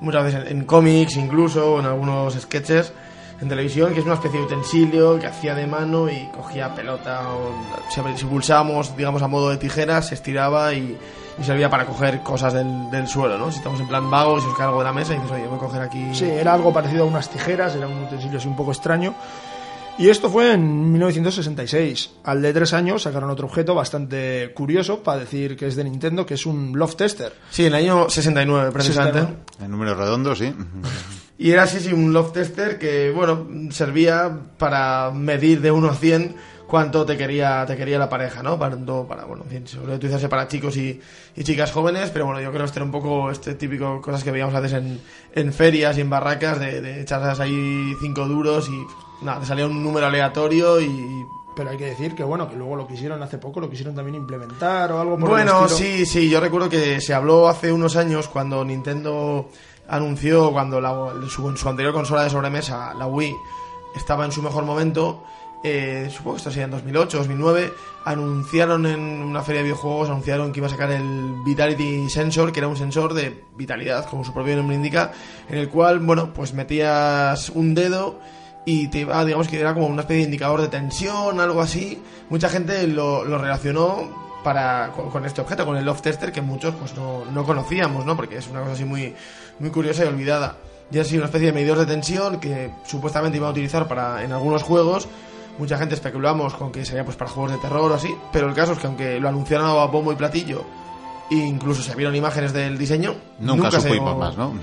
muchas 0.00 0.24
veces 0.24 0.50
en, 0.50 0.58
en 0.58 0.64
cómics 0.64 1.16
incluso, 1.16 1.80
en 1.80 1.86
algunos 1.86 2.34
sketches 2.34 2.92
en 3.40 3.48
televisión, 3.48 3.92
que 3.92 4.00
es 4.00 4.06
una 4.06 4.14
especie 4.14 4.38
de 4.40 4.46
utensilio 4.46 5.18
que 5.18 5.26
hacía 5.26 5.54
de 5.54 5.66
mano 5.66 6.08
y 6.08 6.28
cogía 6.34 6.74
pelota, 6.74 7.32
o 7.32 7.52
si, 7.90 8.00
si 8.16 8.24
pulsábamos, 8.24 8.96
digamos, 8.96 9.22
a 9.22 9.28
modo 9.28 9.50
de 9.50 9.58
tijera, 9.58 10.00
se 10.02 10.14
estiraba 10.14 10.72
y, 10.72 10.96
y 11.38 11.44
servía 11.44 11.68
para 11.68 11.84
coger 11.84 12.22
cosas 12.22 12.54
del, 12.54 12.90
del 12.90 13.06
suelo, 13.06 13.36
¿no? 13.38 13.50
Si 13.50 13.58
estamos 13.58 13.80
en 13.80 13.88
plan 13.88 14.10
vago, 14.10 14.40
si 14.40 14.46
os 14.46 14.54
cae 14.54 14.66
algo 14.66 14.78
de 14.78 14.84
la 14.84 14.92
mesa 14.92 15.12
y 15.12 15.16
dices, 15.16 15.30
oye, 15.30 15.46
voy 15.46 15.56
a 15.56 15.60
coger 15.60 15.82
aquí... 15.82 16.14
Sí, 16.14 16.24
era 16.24 16.54
algo 16.54 16.72
parecido 16.72 17.04
a 17.04 17.06
unas 17.06 17.28
tijeras, 17.28 17.74
era 17.74 17.86
un 17.86 18.04
utensilio 18.04 18.38
así 18.38 18.48
un 18.48 18.56
poco 18.56 18.72
extraño. 18.72 19.14
Y 19.98 20.10
esto 20.10 20.28
fue 20.28 20.52
en 20.52 20.92
1966. 20.92 22.10
Al 22.24 22.42
de 22.42 22.52
tres 22.52 22.74
años 22.74 23.02
sacaron 23.02 23.30
otro 23.30 23.46
objeto 23.46 23.74
bastante 23.74 24.52
curioso 24.54 25.02
para 25.02 25.20
decir 25.20 25.56
que 25.56 25.66
es 25.66 25.76
de 25.76 25.84
Nintendo, 25.84 26.26
que 26.26 26.34
es 26.34 26.44
un 26.44 26.78
Love 26.78 26.96
Tester. 26.96 27.32
Sí, 27.50 27.62
en 27.62 27.68
el 27.68 27.74
año 27.74 28.10
69, 28.10 28.72
precisamente. 28.72 29.20
69. 29.20 29.64
En 29.64 29.70
números 29.70 29.96
redondos, 29.96 30.38
sí. 30.38 30.54
Y 31.38 31.50
era 31.50 31.64
así, 31.64 31.80
sí, 31.80 31.92
un 31.92 32.14
love 32.14 32.32
tester 32.32 32.78
que, 32.78 33.10
bueno, 33.10 33.46
servía 33.70 34.38
para 34.56 35.10
medir 35.10 35.60
de 35.60 35.70
1 35.70 35.90
a 35.90 35.94
100 35.94 36.36
cuánto 36.66 37.06
te 37.06 37.16
quería, 37.16 37.64
te 37.66 37.76
quería 37.76 37.98
la 37.98 38.08
pareja, 38.08 38.42
¿no? 38.42 38.58
Para, 38.58 38.76
para 39.06 39.24
bueno, 39.24 39.44
en 39.44 39.50
fin, 39.50 39.66
suele 39.66 39.94
utilizarse 39.94 40.28
para 40.28 40.48
chicos 40.48 40.76
y, 40.76 41.00
y 41.34 41.44
chicas 41.44 41.72
jóvenes, 41.72 42.10
pero 42.10 42.26
bueno, 42.26 42.40
yo 42.40 42.50
creo 42.50 42.62
que 42.62 42.66
este 42.66 42.78
era 42.78 42.84
un 42.84 42.92
poco 42.92 43.30
este 43.30 43.54
típico 43.54 44.00
cosas 44.00 44.24
que 44.24 44.30
veíamos 44.30 44.54
antes 44.54 44.72
en, 44.72 45.00
en 45.34 45.52
ferias 45.52 45.96
y 45.98 46.00
en 46.00 46.10
barracas, 46.10 46.58
de, 46.58 46.80
de 46.80 47.02
echarlas 47.02 47.40
ahí 47.40 47.94
cinco 48.00 48.26
duros 48.26 48.68
y 48.68 49.24
nada, 49.24 49.40
te 49.40 49.46
salía 49.46 49.66
un 49.66 49.82
número 49.82 50.06
aleatorio 50.06 50.80
y... 50.80 51.26
Pero 51.54 51.70
hay 51.70 51.78
que 51.78 51.86
decir 51.86 52.14
que 52.14 52.22
bueno, 52.22 52.50
que 52.50 52.54
luego 52.54 52.76
lo 52.76 52.86
quisieron 52.86 53.22
hace 53.22 53.38
poco, 53.38 53.60
lo 53.60 53.70
quisieron 53.70 53.94
también 53.94 54.16
implementar 54.16 54.92
o 54.92 55.00
algo 55.00 55.18
por 55.18 55.30
Bueno, 55.30 55.64
el 55.64 55.70
sí, 55.70 56.04
sí, 56.04 56.28
yo 56.28 56.38
recuerdo 56.38 56.68
que 56.68 57.00
se 57.00 57.14
habló 57.14 57.48
hace 57.48 57.72
unos 57.72 57.96
años 57.96 58.28
cuando 58.28 58.62
Nintendo 58.62 59.48
anunció, 59.88 60.52
cuando 60.52 60.82
la, 60.82 61.14
su, 61.30 61.56
su 61.56 61.68
anterior 61.68 61.94
consola 61.94 62.24
de 62.24 62.28
sobremesa, 62.28 62.92
la 62.92 63.06
Wii, 63.06 63.34
estaba 63.96 64.26
en 64.26 64.32
su 64.32 64.42
mejor 64.42 64.66
momento, 64.66 65.24
eh, 65.68 66.10
supongo 66.10 66.34
que 66.34 66.38
esto 66.38 66.50
sería 66.50 66.66
en 66.66 66.70
2008, 66.70 67.18
2009, 67.18 67.72
anunciaron 68.04 68.86
en 68.86 69.00
una 69.00 69.42
feria 69.42 69.62
de 69.62 69.64
videojuegos, 69.64 70.08
anunciaron 70.08 70.52
que 70.52 70.60
iba 70.60 70.68
a 70.68 70.70
sacar 70.70 70.92
el 70.92 71.34
Vitality 71.44 72.08
Sensor, 72.08 72.52
que 72.52 72.60
era 72.60 72.68
un 72.68 72.76
sensor 72.76 73.14
de 73.14 73.42
vitalidad, 73.56 74.06
como 74.08 74.24
su 74.24 74.32
propio 74.32 74.54
nombre 74.56 74.76
indica, 74.76 75.12
en 75.48 75.58
el 75.58 75.68
cual, 75.68 75.98
bueno, 75.98 76.32
pues 76.32 76.54
metías 76.54 77.50
un 77.50 77.74
dedo 77.74 78.20
y 78.64 78.88
te 78.88 79.00
iba, 79.00 79.24
digamos 79.24 79.48
que 79.48 79.58
era 79.58 79.74
como 79.74 79.86
una 79.86 80.02
especie 80.02 80.18
de 80.18 80.24
indicador 80.26 80.60
de 80.60 80.68
tensión, 80.68 81.40
algo 81.40 81.60
así. 81.60 82.00
Mucha 82.30 82.48
gente 82.48 82.86
lo, 82.86 83.24
relacionó 83.24 84.40
para, 84.44 84.92
con, 84.92 85.24
este 85.26 85.40
objeto, 85.40 85.66
con 85.66 85.76
el 85.76 85.84
Love 85.84 86.02
Tester, 86.02 86.30
que 86.30 86.42
muchos 86.42 86.74
pues 86.76 86.94
no, 86.94 87.24
no 87.24 87.44
conocíamos, 87.44 88.06
¿no? 88.06 88.14
Porque 88.14 88.36
es 88.36 88.48
una 88.48 88.60
cosa 88.60 88.72
así 88.72 88.84
muy, 88.84 89.14
muy 89.58 89.70
curiosa 89.70 90.04
y 90.04 90.08
olvidada. 90.08 90.58
Y 90.90 90.98
así 90.98 91.16
una 91.16 91.26
especie 91.26 91.48
de 91.48 91.52
medidor 91.52 91.78
de 91.78 91.86
tensión 91.86 92.38
que 92.38 92.70
supuestamente 92.84 93.38
iba 93.38 93.48
a 93.48 93.50
utilizar 93.50 93.88
para, 93.88 94.22
en 94.22 94.32
algunos 94.32 94.62
juegos, 94.62 95.08
mucha 95.58 95.78
gente 95.78 95.94
especulamos 95.94 96.54
con 96.54 96.72
que 96.72 96.84
sería 96.84 97.04
pues 97.04 97.16
para 97.16 97.30
juegos 97.30 97.52
de 97.52 97.58
terror 97.58 97.90
o 97.90 97.94
así, 97.94 98.14
pero 98.32 98.48
el 98.48 98.54
caso 98.54 98.72
es 98.72 98.78
que 98.78 98.86
aunque 98.86 99.20
lo 99.20 99.28
anunciaron 99.28 99.68
a 99.68 99.84
bombo 99.86 100.12
y 100.12 100.16
platillo 100.16 100.64
incluso 101.30 101.82
se 101.82 101.94
vieron 101.94 102.14
imágenes 102.14 102.52
del 102.52 102.78
diseño. 102.78 103.14
Nunca, 103.40 103.70
se 103.70 103.80
supimos 103.80 104.10
dio- 104.12 104.18
más, 104.18 104.36
¿no? 104.36 104.54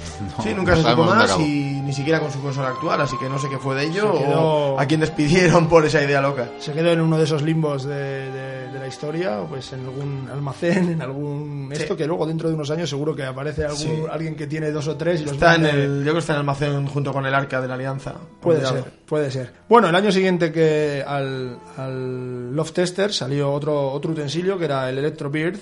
Sí, 0.41 0.53
nunca 0.55 0.76
no 0.76 0.82
se 0.84 0.89
supo 0.89 1.03
más 1.03 1.39
y 1.39 1.82
ni 1.84 1.93
siquiera 1.93 2.20
con 2.20 2.32
su 2.32 2.41
consola 2.41 2.70
actual, 2.70 3.01
así 3.01 3.18
que 3.18 3.28
no 3.30 3.38
sé 3.38 3.49
qué 3.49 3.57
fue 3.57 3.76
de 3.76 3.84
ello 3.86 4.14
Se 4.18 4.24
quedó- 4.24 4.41
o 4.76 4.80
a 4.80 4.86
quién 4.86 4.99
despidieron 5.01 5.68
por 5.68 5.86
esa 5.86 6.01
idea 6.01 6.22
loca. 6.22 6.47
Se 6.59 6.72
quedó 6.74 6.91
en 6.91 7.01
uno 7.01 7.18
de 7.18 7.26
esos 7.26 7.41
limbos 7.41 7.84
de, 7.84 8.32
de- 8.32 8.64
de 8.74 8.80
la 8.80 8.88
historia, 8.88 9.41
pues 9.47 9.72
en 9.74 9.82
algún 9.82 10.28
almacén, 10.32 10.89
en 10.93 11.01
algún 11.01 11.70
Sí. 11.74 11.84
esto, 11.84 11.95
que 11.95 12.07
luego 12.07 12.26
dentro 12.26 12.49
de 12.49 12.55
unos 12.55 12.72
años 12.72 12.89
seguro 12.89 13.16
que 13.16 13.24
aparece 13.24 13.64
algún, 13.66 13.78
Sí. 13.78 14.03
alguien 14.11 14.36
que 14.36 14.47
tiene 14.47 14.72
dos 14.72 14.88
o 14.88 14.95
tres 14.97 15.22
y 15.22 15.26
los 15.26 15.34
Está 15.34 15.55
en 15.55 15.66
el, 15.66 15.97
yo 15.97 16.01
creo 16.03 16.14
que 16.14 16.20
está 16.20 16.34
en 16.34 16.38
el 16.38 16.39
almacén 16.41 16.88
junto 16.88 17.11
con 17.14 17.26
el 17.26 17.34
arca 17.36 17.61
de 17.61 17.68
la 17.68 17.76
alianza. 17.76 18.14
Puede 18.41 18.59
Olvidado. 18.59 18.84
ser, 18.84 18.91
puede 19.05 19.32
ser. 19.32 19.53
Bueno, 19.70 19.89
el 19.89 19.95
año 19.95 20.11
siguiente 20.11 20.51
que 20.51 21.03
al, 21.05 21.57
al 21.78 22.55
Love 22.55 22.72
Tester 22.72 23.14
salió 23.14 23.51
otro, 23.51 23.91
otro 23.91 24.11
utensilio 24.11 24.57
que 24.57 24.66
era 24.66 24.89
el 24.89 24.97
Electro 24.97 25.30
Beard 25.30 25.57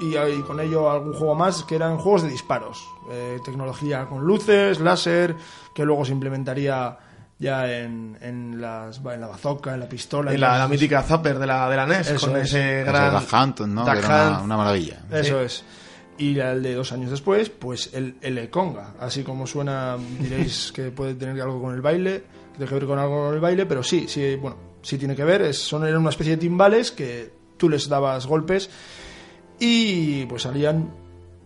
y, 0.00 0.16
y 0.16 0.42
con 0.42 0.60
ello 0.60 0.90
algún 0.90 1.12
juego 1.12 1.34
más 1.34 1.62
que 1.64 1.76
eran 1.76 1.98
juegos 1.98 2.22
de 2.22 2.30
disparos. 2.30 2.88
Eh, 3.10 3.38
tecnología 3.44 4.06
con 4.06 4.24
luces, 4.24 4.80
láser, 4.80 5.36
que 5.74 5.84
luego 5.84 6.04
se 6.04 6.12
implementaría 6.12 6.98
ya 7.38 7.70
en, 7.70 8.18
en, 8.20 8.60
las, 8.60 8.98
en 8.98 9.20
la 9.20 9.26
bazooka, 9.26 9.74
en 9.74 9.80
la 9.80 9.88
pistola. 9.88 10.32
Y 10.32 10.34
en 10.34 10.40
la, 10.40 10.68
mítica 10.68 11.02
Zapper 11.02 11.38
de 11.38 11.46
la, 11.46 11.68
de 11.68 11.76
la 11.76 11.86
NES, 11.86 12.10
Eso 12.10 12.26
con 12.26 12.36
es. 12.38 12.48
ese 12.48 12.84
gran. 12.84 13.12
Duck 13.12 13.32
Hunt, 13.32 13.60
¿no? 13.60 13.84
Duck 13.84 13.94
Que 13.94 13.98
era 13.98 14.40
una, 14.42 14.56
maravilla. 14.56 15.02
Eso 15.10 15.40
es. 15.40 15.64
Y 16.18 16.38
el 16.38 16.62
de 16.62 16.74
dos 16.74 16.92
años 16.92 17.10
después, 17.10 17.48
pues 17.48 17.90
el, 17.94 18.16
el 18.20 18.36
Econga. 18.38 18.94
Así 19.00 19.22
como 19.22 19.46
suena, 19.46 19.96
diréis 20.18 20.70
que 20.74 20.90
puede 20.90 21.14
tener 21.14 21.40
algo 21.40 21.62
con 21.62 21.74
el 21.74 21.80
baile, 21.80 22.24
que 22.52 22.58
tiene 22.58 22.68
que 22.68 22.74
ver 22.74 22.86
con 22.86 22.98
algo 22.98 23.26
con 23.26 23.34
el 23.34 23.40
baile, 23.40 23.64
pero 23.64 23.82
sí, 23.82 24.06
sí, 24.06 24.36
bueno, 24.36 24.56
sí 24.82 24.98
tiene 24.98 25.16
que 25.16 25.24
ver. 25.24 25.42
Es, 25.42 25.58
son, 25.58 25.86
eran 25.86 26.00
una 26.00 26.10
especie 26.10 26.36
de 26.36 26.42
timbales 26.42 26.92
que 26.92 27.32
tú 27.56 27.68
les 27.70 27.88
dabas 27.88 28.26
golpes 28.26 28.70
y 29.60 30.24
pues 30.26 30.42
salían, 30.42 30.90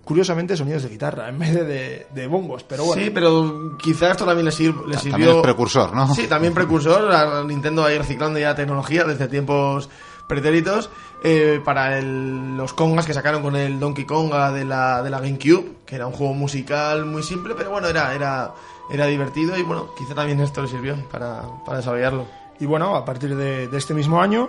curiosamente, 0.05 0.57
sonidos 0.57 0.85
de 0.85 0.89
guitarra 0.89 1.29
en 1.29 1.39
vez 1.39 1.53
de, 1.55 1.65
de, 1.65 2.07
de 2.15 2.27
bongos. 2.27 2.63
Pero 2.65 2.85
bueno, 2.85 3.03
Sí, 3.03 3.11
pero 3.11 3.77
quizá 3.79 4.11
esto 4.13 4.25
también 4.25 4.47
le, 4.47 4.53
sirvió. 4.53 4.85
También 5.11 5.31
es 5.31 5.43
precursor, 5.43 5.93
¿no? 5.95 6.15
Sí, 6.15 6.27
también 6.29 6.55
precursor. 6.55 7.13
a 7.13 7.43
Nintendo 7.45 7.85
ahí 7.85 7.99
reciclando 7.99 8.39
ya 8.39 8.55
tecnología 8.55 9.05
desde 9.05 9.29
tiempos 9.29 9.89
pretéritos 10.29 10.89
eh, 11.23 11.61
para 11.65 11.99
el- 11.99 12.57
los 12.57 12.73
congas 12.73 13.05
que 13.05 13.13
sacaron 13.13 13.43
con 13.43 13.57
el 13.57 13.79
Donkey 13.81 14.05
Konga 14.07 14.53
de 14.53 14.65
la, 14.65 15.03
de 15.03 15.11
la 15.11 15.21
GameCube, 15.21 15.73
que 15.85 15.97
era 15.97 16.07
un 16.07 16.13
juego 16.15 16.33
musical 16.35 17.05
muy 17.05 17.23
simple, 17.23 17.55
pero 17.57 17.71
bueno, 17.71 17.89
era, 17.89 18.15
era, 18.15 18.55
era 18.91 19.07
divertido 19.07 19.57
y 19.59 19.63
bueno, 19.63 19.89
quizá 19.99 20.15
también 20.15 20.41
esto 20.41 20.63
le 20.63 20.69
sirvió 20.69 20.97
para, 21.11 21.43
para 21.67 21.79
desarrollarlo. 21.79 22.27
Y 22.61 22.67
bueno, 22.67 22.95
a 22.97 23.05
partir 23.05 23.35
de, 23.37 23.69
de 23.69 23.77
este 23.79 23.93
mismo 23.95 24.21
año, 24.23 24.49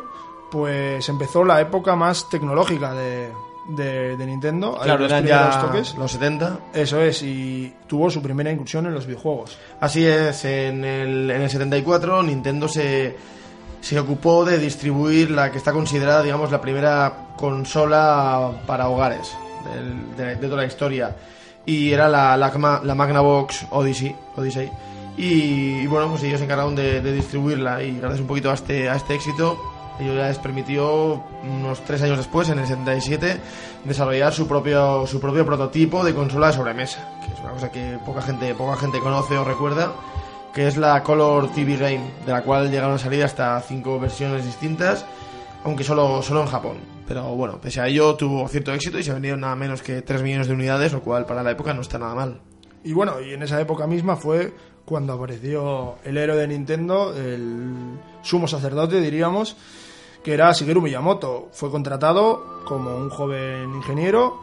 pues 0.51 1.09
empezó 1.09 1.43
la 1.43 1.59
época 1.59 1.95
más 1.95 2.29
tecnológica 2.29 2.93
de, 2.93 3.31
de, 3.69 4.15
de 4.17 4.25
Nintendo. 4.25 4.77
Claro, 4.81 4.99
los 5.03 5.11
eran 5.11 5.25
ya 5.25 5.61
toques. 5.61 5.95
los 5.95 6.11
70. 6.11 6.59
Eso 6.73 6.99
es, 7.01 7.21
y 7.23 7.73
tuvo 7.87 8.09
su 8.09 8.21
primera 8.21 8.51
incursión 8.51 8.85
en 8.85 8.93
los 8.93 9.05
videojuegos. 9.05 9.57
Así 9.79 10.05
es, 10.05 10.45
en 10.45 10.83
el, 10.85 11.29
en 11.31 11.41
el 11.41 11.49
74 11.49 12.21
Nintendo 12.23 12.67
se, 12.67 13.15
se 13.81 13.99
ocupó 13.99 14.45
de 14.45 14.57
distribuir 14.59 15.31
la 15.31 15.51
que 15.51 15.57
está 15.57 15.71
considerada, 15.71 16.21
digamos, 16.23 16.51
la 16.51 16.61
primera 16.61 17.27
consola 17.37 18.51
para 18.67 18.87
hogares 18.89 19.35
del- 19.73 20.15
de, 20.15 20.35
de 20.35 20.47
toda 20.47 20.57
la 20.61 20.65
historia. 20.65 21.15
Y 21.65 21.91
era 21.91 22.07
la, 22.07 22.37
la 22.37 22.95
Magnavox 22.95 23.65
Odyssey. 23.71 24.15
Odyssey. 24.37 24.69
Y, 25.17 25.79
y 25.81 25.87
bueno, 25.87 26.09
pues 26.09 26.21
ellos 26.23 26.39
se 26.39 26.45
encargaron 26.45 26.75
de, 26.75 27.01
de 27.01 27.11
distribuirla 27.13 27.81
y 27.81 27.97
gracias 27.97 28.19
un 28.21 28.27
poquito 28.27 28.51
a 28.51 28.53
este, 28.53 28.89
a 28.89 28.95
este 28.97 29.15
éxito, 29.15 29.57
ellos 29.99 30.15
ya 30.15 30.27
les 30.27 30.39
permitió 30.39 31.23
unos 31.43 31.81
tres 31.85 32.01
años 32.01 32.17
después, 32.17 32.49
en 32.49 32.59
el 32.59 32.67
77, 32.67 33.39
desarrollar 33.85 34.33
su 34.33 34.47
propio, 34.47 35.07
su 35.07 35.19
propio 35.19 35.45
prototipo 35.45 36.03
de 36.03 36.13
consola 36.13 36.47
de 36.47 36.53
sobremesa, 36.53 37.19
que 37.25 37.33
es 37.33 37.39
una 37.39 37.51
cosa 37.51 37.71
que 37.71 37.97
poca 38.05 38.21
gente, 38.21 38.53
poca 38.55 38.75
gente 38.77 38.99
conoce 38.99 39.37
o 39.37 39.43
recuerda, 39.43 39.93
que 40.53 40.67
es 40.67 40.77
la 40.77 41.01
Color 41.03 41.51
TV 41.53 41.77
Game, 41.77 42.11
de 42.25 42.31
la 42.31 42.41
cual 42.41 42.69
llegaron 42.69 42.95
a 42.95 42.97
salir 42.97 43.23
hasta 43.23 43.59
cinco 43.61 43.99
versiones 43.99 44.45
distintas, 44.45 45.05
aunque 45.63 45.83
solo, 45.83 46.21
solo 46.21 46.41
en 46.41 46.47
Japón. 46.47 46.77
Pero 47.07 47.23
bueno, 47.35 47.59
pese 47.61 47.81
a 47.81 47.87
ello 47.87 48.15
tuvo 48.15 48.47
cierto 48.47 48.73
éxito 48.73 48.97
y 48.97 49.03
se 49.03 49.13
vendieron 49.13 49.41
nada 49.41 49.55
menos 49.55 49.81
que 49.81 50.01
3 50.01 50.23
millones 50.23 50.47
de 50.47 50.53
unidades, 50.53 50.91
lo 50.91 51.01
cual 51.01 51.25
para 51.25 51.43
la 51.43 51.51
época 51.51 51.73
no 51.73 51.81
está 51.81 51.99
nada 51.99 52.15
mal. 52.15 52.41
Y 52.83 52.93
bueno, 52.93 53.19
y 53.21 53.33
en 53.33 53.43
esa 53.43 53.59
época 53.59 53.87
misma 53.87 54.15
fue 54.15 54.53
cuando 54.85 55.13
apareció 55.13 55.95
el 56.03 56.17
héroe 56.17 56.37
de 56.37 56.47
Nintendo, 56.47 57.15
el 57.15 57.99
sumo 58.21 58.47
sacerdote, 58.47 59.01
diríamos, 59.01 59.57
que 60.25 60.33
era 60.33 60.51
Shigeru 60.51 60.81
Miyamoto. 60.81 61.49
Fue 61.51 61.69
contratado 61.69 62.63
como 62.65 62.97
un 62.97 63.11
joven 63.11 63.75
ingeniero 63.75 64.41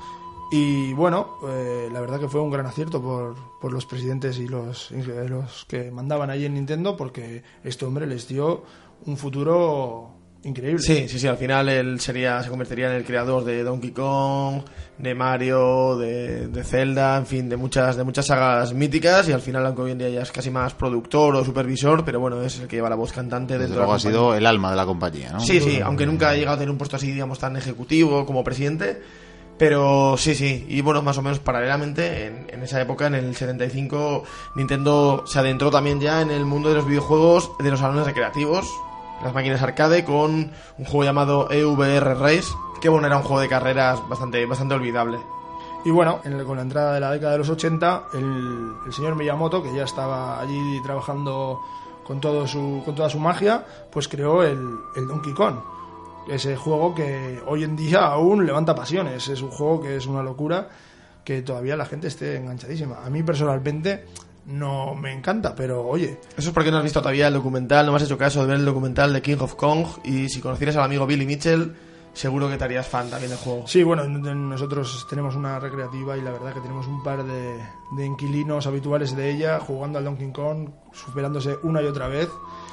y 0.53 0.93
bueno, 0.93 1.39
eh, 1.49 1.89
la 1.93 2.01
verdad 2.01 2.20
que 2.20 2.28
fue 2.28 2.41
un 2.41 2.53
gran 2.53 2.66
acierto 2.66 3.03
por, 3.03 3.35
por 3.61 3.72
los 3.72 3.85
presidentes 3.85 4.39
y 4.39 4.47
los, 4.47 4.93
los 4.93 5.64
que 5.64 5.91
mandaban 5.91 6.30
allí 6.30 6.45
en 6.45 6.55
Nintendo 6.55 6.97
porque 6.97 7.43
este 7.64 7.85
hombre 7.85 8.07
les 8.07 8.28
dio 8.28 8.62
un 9.07 9.16
futuro 9.16 10.11
increíble. 10.45 10.82
Sí, 10.82 11.09
sí, 11.09 11.18
sí, 11.18 11.26
al 11.26 11.36
final 11.36 11.68
él 11.68 12.01
sería, 12.01 12.43
se 12.43 12.51
convertiría 12.51 12.88
en 12.88 12.97
el 12.97 13.05
creador 13.05 13.45
de 13.45 13.62
Donkey 13.62 13.90
Kong, 13.90 14.62
de 14.99 15.14
Mario, 15.14 15.97
de, 15.97 16.49
de 16.49 16.64
Zelda, 16.64 17.16
en 17.16 17.26
fin, 17.26 17.49
de 17.49 17.57
muchas, 17.57 17.97
de 17.97 18.05
muchas 18.05 18.26
sagas 18.26 18.72
míticas 18.72 19.28
y 19.28 19.32
al 19.32 19.40
final, 19.40 19.66
aunque 19.66 19.82
hoy 19.82 19.93
en 19.93 19.99
día 19.99 20.09
ya 20.09 20.22
es 20.22 20.32
casi 20.32 20.51
más 20.51 20.74
productor 20.74 21.34
o 21.36 21.45
supervisor, 21.45 22.05
pero 22.05 22.20
bueno, 22.20 22.40
es 22.43 22.61
el 22.61 22.68
que 22.68 22.76
lleva 22.76 22.88
la 22.88 22.97
voz 22.97 23.12
cantante 23.12 23.55
Desde 23.55 23.66
dentro 23.66 23.80
luego 23.80 23.93
de 23.93 23.97
ha 23.97 24.05
la 24.05 24.11
sido 24.11 24.34
el 24.34 24.47
alma 24.47 24.70
de 24.70 24.76
la 24.76 24.86
compañía, 24.86 25.32
¿no? 25.32 25.40
Sí, 25.40 25.61
sí, 25.61 25.80
aunque 25.80 26.07
nunca 26.07 26.30
ha 26.30 26.34
llegado 26.34 26.57
a 26.57 26.59
tener 26.59 26.70
un 26.70 26.78
puesto 26.78 26.97
así, 26.97 27.11
digamos, 27.12 27.38
tan 27.38 27.57
ejecutivo 27.57 28.24
como 28.26 28.45
presidente. 28.45 29.03
Pero 29.59 30.16
sí, 30.16 30.34
sí, 30.34 30.64
y 30.68 30.80
bueno, 30.80 31.03
más 31.03 31.18
o 31.18 31.22
menos 31.22 31.38
paralelamente, 31.38 32.26
en, 32.26 32.47
en 32.49 32.62
esa 32.62 32.80
época, 32.80 33.07
en 33.07 33.14
el 33.14 33.36
75, 33.36 34.24
Nintendo 34.57 35.24
se 35.26 35.38
adentró 35.38 35.70
también 35.70 36.01
ya 36.01 36.20
en 36.20 36.30
el 36.30 36.45
mundo 36.45 36.70
de 36.70 36.76
los 36.76 36.86
videojuegos, 36.86 37.51
de 37.62 37.70
los 37.70 37.78
salones 37.78 38.07
recreativos, 38.07 38.66
las 39.23 39.33
máquinas 39.35 39.62
arcade, 39.62 40.05
con 40.05 40.51
un 40.79 40.85
juego 40.85 41.05
llamado 41.05 41.51
EVR 41.51 42.18
Race, 42.18 42.49
que 42.81 42.89
bueno, 42.89 43.07
era 43.07 43.16
un 43.16 43.23
juego 43.23 43.41
de 43.41 43.49
carreras 43.49 44.01
bastante, 44.09 44.45
bastante 44.47 44.75
olvidable. 44.75 45.18
Y 45.85 45.91
bueno, 45.91 46.20
en 46.25 46.35
el- 46.35 46.45
con 46.45 46.57
la 46.57 46.62
entrada 46.62 46.95
de 46.95 47.01
la 47.01 47.11
década 47.11 47.33
de 47.33 47.39
los 47.39 47.49
80, 47.49 48.05
el, 48.14 48.73
el 48.87 48.93
señor 48.93 49.16
Miyamoto, 49.16 49.62
que 49.62 49.75
ya 49.75 49.85
estaba 49.85 50.41
allí 50.41 50.81
trabajando 50.83 51.61
con, 52.07 52.20
todo 52.20 52.47
su, 52.47 52.83
con 52.85 52.95
toda 52.95 53.09
su 53.11 53.18
magia, 53.18 53.64
pues 53.91 54.07
creó 54.09 54.43
el, 54.43 54.59
el 54.97 55.09
Donkey 55.09 55.33
Kong. 55.35 55.57
Ese 56.29 56.57
juego 56.57 56.95
que 56.95 57.43
hoy 57.47 57.64
en 57.64 57.75
día 57.75 58.07
aún 58.07 58.47
levanta 58.47 58.77
pasiones. 58.77 59.27
Es 59.29 59.43
un 59.43 59.51
juego 59.51 59.81
que 59.83 59.97
es 59.97 60.07
una 60.07 60.23
locura 60.23 60.68
que 61.25 61.43
todavía 61.43 61.77
la 61.77 61.85
gente 61.85 62.07
esté 62.07 62.37
enganchadísima. 62.37 62.99
A 63.05 63.11
mí 63.11 63.25
personalmente 63.25 64.07
no 64.47 64.95
me 64.95 65.12
encanta, 65.12 65.55
pero 65.55 65.86
oye, 65.86 66.18
Eso 66.36 66.49
es 66.49 66.55
porque 66.55 66.70
no 66.70 66.78
has 66.78 66.82
visto 66.84 67.01
todavía 67.01 67.28
el 67.28 67.34
documental, 67.34 67.86
no 67.86 67.93
me 67.93 67.97
has 67.97 68.03
hecho 68.05 68.18
caso 68.18 68.40
de 68.40 68.47
ver 68.47 68.57
el 68.57 68.64
documental 68.64 69.12
de 69.12 69.22
King 69.22 69.36
of 69.40 69.55
Kong, 69.55 69.86
y 70.05 70.28
si 70.28 70.40
conocieras 70.40 70.76
al 70.76 70.84
amigo 70.84 71.07
Billy 71.07 71.26
Mitchell, 71.26 71.74
seguro 72.12 72.49
que 72.51 72.59
te 72.59 72.64
harías 72.64 72.86
fan 72.86 73.09
también 73.09 73.30
del 73.30 73.38
juego. 73.38 73.66
Sí, 73.66 73.82
bueno, 73.82 74.05
nosotros 74.07 75.07
tenemos 75.09 75.34
una 75.36 75.59
recreativa 75.59 76.16
y 76.16 76.20
la 76.20 76.30
verdad 76.32 76.53
que 76.53 76.61
tenemos 76.61 76.86
un 76.86 77.03
par 77.03 77.24
de, 77.24 77.59
de 77.97 78.05
inquilinos 78.07 78.66
habituales 78.66 79.16
de 79.16 79.30
ella 79.30 79.61
jugando 79.61 79.99
al 79.99 80.05
Donkey 80.05 80.30
Kong, 80.32 80.68
superándose 80.93 81.57
una 81.62 81.80
y 81.80 81.86
otra 81.86 82.09
vez. 82.09 82.28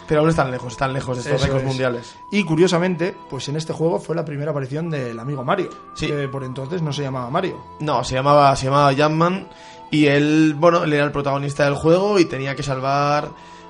Pero 0.09 0.21
aún 0.21 0.29
están 0.31 0.49
lejos, 0.49 0.73
están 0.73 0.91
lejos 0.91 1.17
de 1.17 1.21
estos 1.21 1.35
Eso 1.35 1.45
récords 1.45 1.61
es. 1.63 1.67
mundiales. 1.69 2.15
Y 2.31 2.43
curiosamente, 2.43 3.15
pues 3.29 3.47
en 3.47 3.55
este 3.55 3.71
juego 3.73 3.99
fue 3.99 4.15
la 4.15 4.25
primera 4.25 4.51
aparición 4.51 4.89
del 4.89 5.17
amigo 5.19 5.43
Mario, 5.45 5.69
Sí. 5.93 6.07
que 6.07 6.27
por 6.27 6.43
entonces 6.43 6.81
no 6.81 6.91
se 6.91 7.03
llamaba 7.03 7.29
Mario. 7.29 7.63
No, 7.79 8.03
se 8.03 8.15
llamaba, 8.15 8.53
se 8.55 8.65
llamaba 8.65 8.91
Jumpman 8.93 9.47
y 9.91 10.05
él, 10.07 10.55
bueno, 10.57 10.83
él 10.83 10.93
era 10.93 11.03
el 11.05 11.11
protagonista 11.11 11.65
del 11.65 11.75
juego 11.75 12.19
y 12.19 12.25
tenía 12.25 12.55
que 12.55 12.63
salvar 12.63 13.29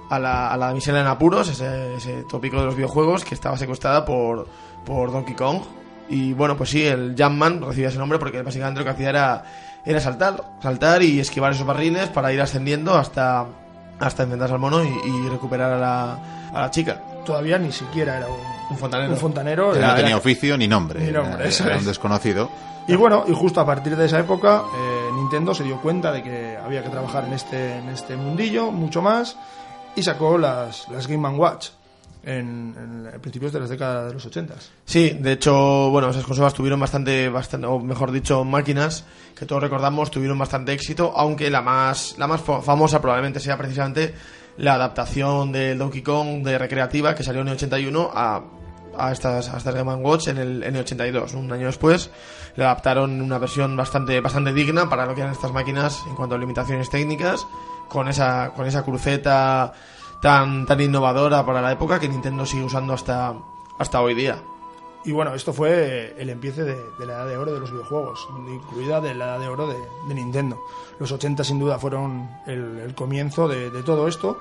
a 0.09 0.19
la, 0.19 0.51
a 0.51 0.57
la 0.57 0.67
damisela 0.67 1.01
en 1.01 1.07
apuros, 1.07 1.47
ese, 1.49 1.95
ese 1.95 2.23
tópico 2.23 2.59
de 2.59 2.65
los 2.65 2.75
videojuegos, 2.75 3.23
que 3.23 3.35
estaba 3.35 3.57
secuestrada 3.57 4.05
por, 4.05 4.47
por 4.85 5.11
Donkey 5.11 5.35
Kong. 5.35 5.61
Y 6.09 6.33
bueno, 6.33 6.57
pues 6.57 6.71
sí, 6.71 6.85
el 6.85 7.15
Jumpman 7.17 7.61
recibía 7.61 7.89
ese 7.89 7.99
nombre 7.99 8.17
porque 8.17 8.41
básicamente 8.41 8.79
lo 8.79 8.83
que 8.85 8.91
hacía 8.91 9.09
era, 9.09 9.43
era 9.85 9.99
saltar, 10.01 10.43
saltar 10.61 11.03
y 11.03 11.19
esquivar 11.19 11.51
esos 11.51 11.65
barriles 11.67 12.09
para 12.09 12.33
ir 12.33 12.41
ascendiendo 12.41 12.95
hasta, 12.95 13.45
hasta 13.99 14.23
enfrentarse 14.23 14.55
al 14.55 14.59
mono 14.59 14.83
y, 14.83 14.87
y 14.87 15.29
recuperar 15.29 15.71
a 15.73 15.77
la, 15.77 16.19
a 16.53 16.61
la 16.61 16.71
chica. 16.71 16.99
Todavía 17.25 17.59
ni 17.59 17.71
siquiera 17.71 18.17
era 18.17 18.25
un, 18.27 18.39
Un 18.71 18.77
fontanero. 18.77 19.11
un 19.11 19.17
fontanero. 19.19 19.71
Que 19.71 19.77
era- 19.77 19.89
no 19.89 19.93
tenía 19.95 20.09
era- 20.09 20.17
oficio 20.17 20.57
ni 20.57 20.67
nombre. 20.67 20.99
Ni 21.05 21.11
nombre, 21.11 21.35
era, 21.35 21.45
eso 21.47 21.63
era 21.63 21.75
es. 21.75 21.81
un 21.81 21.87
desconocido. 21.87 22.49
Y 22.89 22.95
bueno, 22.95 23.23
y 23.27 23.33
justo 23.33 23.61
a 23.61 23.65
partir 23.65 23.95
de 23.95 24.05
esa 24.05 24.19
época, 24.19 24.63
eh, 24.75 25.09
Nintendo 25.15 25.53
se 25.53 25.63
dio 25.63 25.79
cuenta 25.79 26.11
de 26.11 26.23
que 26.23 26.57
había 26.57 26.83
que 26.83 26.89
trabajar 26.89 27.25
en 27.25 27.33
este, 27.33 27.77
en 27.77 27.89
este 27.89 28.15
mundillo 28.17 28.71
mucho 28.71 29.01
más 29.01 29.37
y 29.95 30.01
sacó 30.03 30.37
las, 30.37 30.87
las 30.89 31.07
Game 31.07 31.27
Watch 31.29 31.69
en, 32.23 32.75
en 33.13 33.21
principios 33.21 33.53
de 33.53 33.59
las 33.59 33.69
décadas 33.69 34.07
de 34.07 34.13
los 34.13 34.25
80. 34.25 34.55
Sí, 34.85 35.11
de 35.11 35.33
hecho, 35.33 35.89
bueno, 35.91 36.09
esas 36.09 36.23
consolas 36.25 36.53
tuvieron 36.53 36.79
bastante, 36.79 37.29
bastante, 37.29 37.67
o 37.67 37.79
mejor 37.79 38.11
dicho, 38.11 38.43
máquinas 38.43 39.05
que 39.37 39.45
todos 39.45 39.61
recordamos 39.61 40.09
tuvieron 40.11 40.37
bastante 40.39 40.73
éxito, 40.73 41.13
aunque 41.15 41.49
la 41.51 41.61
más, 41.61 42.15
la 42.17 42.27
más 42.27 42.41
fa- 42.41 42.61
famosa 42.61 42.99
probablemente 42.99 43.39
sea 43.39 43.55
precisamente 43.57 44.13
la 44.57 44.73
adaptación 44.73 45.51
del 45.51 45.77
Donkey 45.77 46.01
Kong 46.01 46.43
de 46.43 46.57
recreativa 46.57 47.13
que 47.15 47.23
salió 47.23 47.41
en 47.41 47.47
el 47.49 47.53
81 47.53 48.09
a, 48.13 48.41
a 48.99 49.11
estas, 49.11 49.49
a 49.49 49.57
estas 49.57 49.73
Game 49.73 49.93
Watch 49.95 50.27
en 50.27 50.37
el, 50.37 50.63
en 50.63 50.75
el 50.75 50.81
82. 50.81 51.33
Un 51.33 51.51
año 51.51 51.67
después 51.67 52.09
le 52.55 52.65
adaptaron 52.65 53.21
una 53.21 53.37
versión 53.37 53.75
bastante, 53.75 54.19
bastante 54.21 54.53
digna 54.53 54.89
para 54.89 55.05
lo 55.05 55.15
que 55.15 55.21
eran 55.21 55.33
estas 55.33 55.51
máquinas 55.51 56.03
en 56.07 56.15
cuanto 56.15 56.35
a 56.35 56.37
limitaciones 56.37 56.89
técnicas, 56.89 57.47
con 57.87 58.07
esa, 58.07 58.51
con 58.55 58.65
esa 58.65 58.83
cruceta 58.83 59.73
tan, 60.21 60.65
tan 60.65 60.81
innovadora 60.81 61.45
para 61.45 61.61
la 61.61 61.71
época 61.71 61.99
que 61.99 62.09
Nintendo 62.09 62.45
sigue 62.45 62.63
usando 62.63 62.93
hasta, 62.93 63.33
hasta 63.77 64.01
hoy 64.01 64.13
día. 64.13 64.41
Y 65.05 65.13
bueno, 65.13 65.33
esto 65.33 65.53
fue 65.53 66.13
el 66.17 66.29
empiece 66.29 66.63
de, 66.63 66.75
de 66.99 67.05
la 67.05 67.13
edad 67.13 67.27
de 67.27 67.37
oro 67.37 67.53
de 67.53 67.59
los 67.59 67.71
videojuegos, 67.71 68.27
incluida 68.49 68.99
de 68.99 69.15
la 69.15 69.25
edad 69.25 69.39
de 69.39 69.47
oro 69.47 69.67
de, 69.67 69.77
de 70.07 70.13
Nintendo. 70.13 70.61
Los 70.99 71.11
80 71.11 71.43
sin 71.45 71.57
duda 71.57 71.79
fueron 71.79 72.29
el, 72.45 72.79
el 72.79 72.93
comienzo 72.95 73.47
de, 73.47 73.71
de, 73.71 73.81
todo 73.83 74.09
esto 74.09 74.37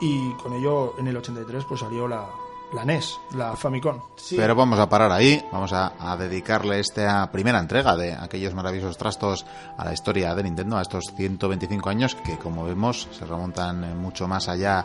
y 0.00 0.32
con 0.34 0.52
ello 0.52 0.94
en 0.98 1.08
el 1.08 1.16
83 1.16 1.64
pues 1.64 1.80
salió 1.80 2.06
la, 2.06 2.28
la 2.72 2.84
NES, 2.84 3.18
la 3.34 3.56
Famicom. 3.56 4.00
Sí. 4.16 4.36
Pero 4.36 4.54
vamos 4.54 4.78
a 4.78 4.88
parar 4.88 5.10
ahí, 5.12 5.42
vamos 5.50 5.72
a, 5.72 5.92
a, 5.98 6.16
dedicarle 6.16 6.80
esta 6.80 7.30
primera 7.30 7.58
entrega 7.58 7.96
de 7.96 8.12
aquellos 8.12 8.54
maravillosos 8.54 8.96
trastos 8.96 9.46
a 9.76 9.84
la 9.84 9.92
historia 9.92 10.34
de 10.34 10.42
Nintendo, 10.42 10.76
a 10.76 10.82
estos 10.82 11.12
125 11.16 11.88
años 11.88 12.14
que 12.14 12.36
como 12.36 12.64
vemos 12.64 13.08
se 13.12 13.24
remontan 13.24 13.98
mucho 14.00 14.28
más 14.28 14.48
allá 14.48 14.84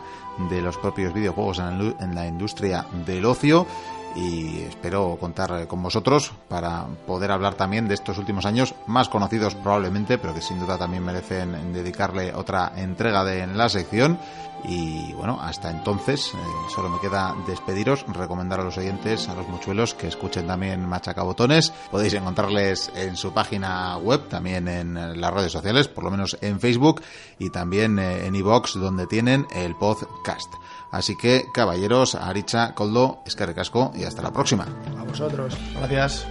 de 0.50 0.62
los 0.62 0.78
propios 0.78 1.12
videojuegos 1.12 1.58
en, 1.58 1.66
el, 1.66 1.96
en 2.00 2.14
la 2.14 2.26
industria 2.26 2.86
del 3.06 3.24
ocio 3.24 3.66
y 4.14 4.60
espero 4.60 5.16
contar 5.18 5.66
con 5.66 5.82
vosotros 5.82 6.32
para 6.48 6.86
poder 7.06 7.30
hablar 7.32 7.54
también 7.54 7.88
de 7.88 7.94
estos 7.94 8.18
últimos 8.18 8.46
años 8.46 8.74
más 8.86 9.08
conocidos 9.08 9.54
probablemente, 9.54 10.18
pero 10.18 10.34
que 10.34 10.40
sin 10.40 10.60
duda 10.60 10.78
también 10.78 11.04
merecen 11.04 11.72
dedicarle 11.72 12.34
otra 12.34 12.72
entrega 12.76 13.24
de 13.24 13.46
la 13.46 13.68
sección. 13.68 14.18
Y 14.66 15.12
bueno, 15.12 15.38
hasta 15.42 15.70
entonces 15.70 16.32
eh, 16.32 16.38
solo 16.74 16.88
me 16.88 16.98
queda 16.98 17.34
despediros, 17.46 18.06
recomendar 18.08 18.60
a 18.60 18.64
los 18.64 18.78
oyentes, 18.78 19.28
a 19.28 19.34
los 19.34 19.46
muchuelos 19.46 19.92
que 19.92 20.08
escuchen 20.08 20.46
también 20.46 20.88
Machacabotones. 20.88 21.70
Podéis 21.90 22.14
encontrarles 22.14 22.90
en 22.94 23.16
su 23.16 23.34
página 23.34 23.98
web, 23.98 24.26
también 24.28 24.68
en 24.68 25.20
las 25.20 25.34
redes 25.34 25.52
sociales, 25.52 25.88
por 25.88 26.04
lo 26.04 26.10
menos 26.10 26.38
en 26.40 26.60
Facebook 26.60 27.02
y 27.38 27.50
también 27.50 27.98
eh, 27.98 28.26
en 28.26 28.34
iBox 28.34 28.74
donde 28.74 29.06
tienen 29.06 29.46
el 29.54 29.76
podcast. 29.76 30.54
Así 30.94 31.16
que, 31.16 31.46
caballeros, 31.52 32.14
Aricha, 32.14 32.72
Coldo, 32.72 33.24
Escarrecasco 33.26 33.90
y 33.96 34.04
hasta 34.04 34.22
la 34.22 34.32
próxima. 34.32 34.68
A 34.96 35.02
vosotros. 35.02 35.58
Gracias. 35.74 36.24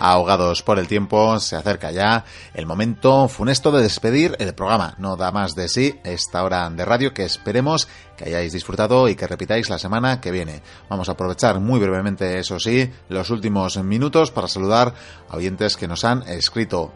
ahogados 0.00 0.62
por 0.62 0.78
el 0.78 0.86
tiempo, 0.86 1.40
se 1.40 1.56
acerca 1.56 1.90
ya 1.90 2.26
el 2.52 2.66
momento 2.66 3.26
funesto 3.26 3.72
de 3.72 3.82
despedir 3.82 4.36
el 4.38 4.54
programa. 4.54 4.94
No 4.98 5.16
da 5.16 5.32
más 5.32 5.54
de 5.54 5.66
sí 5.66 5.98
esta 6.04 6.44
hora 6.44 6.68
de 6.68 6.84
radio 6.84 7.14
que 7.14 7.24
esperemos 7.24 7.88
que 8.16 8.24
hayáis 8.24 8.52
disfrutado 8.52 9.08
y 9.08 9.14
que 9.14 9.26
repitáis 9.26 9.70
la 9.70 9.78
semana 9.78 10.20
que 10.20 10.30
viene. 10.30 10.60
Vamos 10.90 11.08
a 11.08 11.12
aprovechar 11.12 11.58
muy 11.58 11.80
brevemente, 11.80 12.38
eso 12.38 12.60
sí, 12.60 12.92
los 13.08 13.30
últimos 13.30 13.78
minutos 13.78 14.30
para 14.30 14.46
saludar 14.46 14.92
a 15.30 15.36
oyentes 15.36 15.78
que 15.78 15.88
nos 15.88 16.04
han 16.04 16.22
escrito 16.24 16.92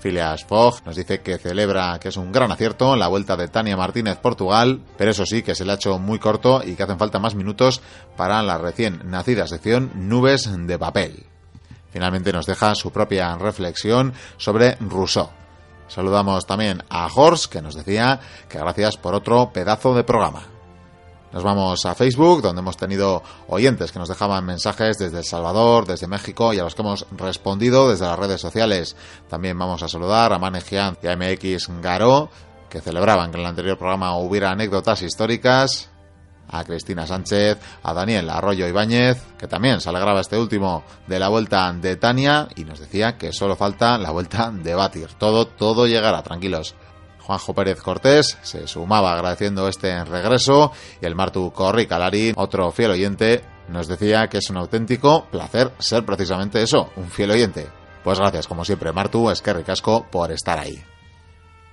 Filias 0.00 0.44
Fogg 0.44 0.86
nos 0.86 0.96
dice 0.96 1.20
que 1.20 1.38
celebra 1.38 1.98
que 1.98 2.08
es 2.08 2.16
un 2.16 2.32
gran 2.32 2.52
acierto 2.52 2.96
la 2.96 3.08
vuelta 3.08 3.36
de 3.36 3.48
Tania 3.48 3.76
Martínez 3.76 4.18
Portugal, 4.18 4.80
pero 4.96 5.10
eso 5.10 5.26
sí, 5.26 5.42
que 5.42 5.54
se 5.54 5.64
le 5.64 5.72
ha 5.72 5.74
hecho 5.74 5.98
muy 5.98 6.18
corto 6.18 6.62
y 6.64 6.74
que 6.74 6.84
hacen 6.84 6.98
falta 6.98 7.18
más 7.18 7.34
minutos 7.34 7.82
para 8.16 8.42
la 8.42 8.58
recién 8.58 9.02
nacida 9.04 9.46
sección 9.46 9.90
Nubes 9.94 10.48
de 10.66 10.78
Papel. 10.78 11.27
Finalmente 11.90 12.32
nos 12.32 12.46
deja 12.46 12.74
su 12.74 12.90
propia 12.90 13.36
reflexión 13.36 14.12
sobre 14.36 14.76
Rousseau. 14.80 15.30
Saludamos 15.88 16.46
también 16.46 16.82
a 16.90 17.08
Horst, 17.12 17.50
que 17.50 17.62
nos 17.62 17.74
decía 17.74 18.20
que 18.48 18.58
gracias 18.58 18.98
por 18.98 19.14
otro 19.14 19.50
pedazo 19.52 19.94
de 19.94 20.04
programa. 20.04 20.44
Nos 21.32 21.42
vamos 21.42 21.84
a 21.84 21.94
Facebook, 21.94 22.40
donde 22.40 22.60
hemos 22.60 22.76
tenido 22.76 23.22
oyentes 23.48 23.92
que 23.92 23.98
nos 23.98 24.08
dejaban 24.08 24.46
mensajes 24.46 24.96
desde 24.98 25.18
El 25.18 25.24
Salvador, 25.24 25.86
desde 25.86 26.06
México 26.06 26.54
y 26.54 26.58
a 26.58 26.64
los 26.64 26.74
que 26.74 26.82
hemos 26.82 27.06
respondido 27.10 27.90
desde 27.90 28.06
las 28.06 28.18
redes 28.18 28.40
sociales. 28.40 28.96
También 29.28 29.58
vamos 29.58 29.82
a 29.82 29.88
saludar 29.88 30.32
a 30.32 30.38
Manejian 30.38 30.96
y 31.02 31.06
a 31.06 31.16
MX 31.16 31.68
Garo, 31.82 32.30
que 32.70 32.80
celebraban 32.80 33.30
que 33.30 33.36
en 33.36 33.42
el 33.42 33.48
anterior 33.50 33.78
programa 33.78 34.16
hubiera 34.16 34.50
anécdotas 34.50 35.02
históricas 35.02 35.90
a 36.48 36.64
Cristina 36.64 37.06
Sánchez, 37.06 37.58
a 37.82 37.94
Daniel 37.94 38.28
Arroyo 38.30 38.66
Ibáñez, 38.66 39.22
que 39.38 39.48
también 39.48 39.80
se 39.80 39.88
alegraba 39.88 40.20
este 40.20 40.38
último 40.38 40.84
de 41.06 41.18
la 41.18 41.28
vuelta 41.28 41.72
de 41.72 41.96
Tania 41.96 42.48
y 42.56 42.64
nos 42.64 42.80
decía 42.80 43.16
que 43.16 43.32
solo 43.32 43.56
falta 43.56 43.98
la 43.98 44.10
vuelta 44.10 44.50
de 44.50 44.74
Batir. 44.74 45.08
Todo, 45.18 45.46
todo 45.46 45.86
llegará, 45.86 46.22
tranquilos. 46.22 46.74
Juanjo 47.20 47.54
Pérez 47.54 47.82
Cortés 47.82 48.38
se 48.42 48.66
sumaba 48.66 49.12
agradeciendo 49.12 49.68
este 49.68 50.02
regreso 50.04 50.72
y 51.00 51.04
el 51.04 51.14
Martu 51.14 51.52
Corri 51.52 51.86
Calari, 51.86 52.32
otro 52.34 52.70
fiel 52.72 52.92
oyente, 52.92 53.44
nos 53.68 53.86
decía 53.86 54.28
que 54.28 54.38
es 54.38 54.48
un 54.48 54.56
auténtico 54.56 55.26
placer 55.30 55.72
ser 55.78 56.06
precisamente 56.06 56.62
eso, 56.62 56.90
un 56.96 57.10
fiel 57.10 57.30
oyente. 57.30 57.68
Pues 58.02 58.18
gracias 58.18 58.46
como 58.46 58.64
siempre 58.64 58.92
Martu, 58.92 59.30
es 59.30 59.42
que 59.42 59.52
por 60.10 60.32
estar 60.32 60.58
ahí. 60.58 60.82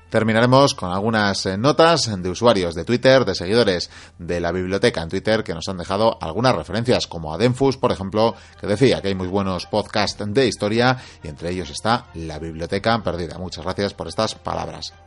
Terminaremos 0.09 0.75
con 0.75 0.91
algunas 0.91 1.45
notas 1.57 2.11
de 2.21 2.29
usuarios 2.29 2.75
de 2.75 2.85
Twitter, 2.85 3.25
de 3.25 3.35
seguidores 3.35 3.89
de 4.17 4.39
la 4.39 4.51
biblioteca 4.51 5.01
en 5.01 5.09
Twitter 5.09 5.43
que 5.43 5.53
nos 5.53 5.67
han 5.67 5.77
dejado 5.77 6.17
algunas 6.21 6.55
referencias, 6.55 7.07
como 7.07 7.33
a 7.33 7.37
Denfus, 7.37 7.77
por 7.77 7.91
ejemplo, 7.91 8.35
que 8.59 8.67
decía 8.67 9.01
que 9.01 9.09
hay 9.09 9.15
muy 9.15 9.27
buenos 9.27 9.65
podcasts 9.65 10.23
de 10.25 10.47
historia 10.47 10.97
y 11.23 11.27
entre 11.27 11.51
ellos 11.51 11.69
está 11.69 12.05
La 12.13 12.39
Biblioteca 12.39 13.01
Perdida. 13.03 13.37
Muchas 13.37 13.63
gracias 13.63 13.93
por 13.93 14.07
estas 14.07 14.35
palabras. 14.35 15.04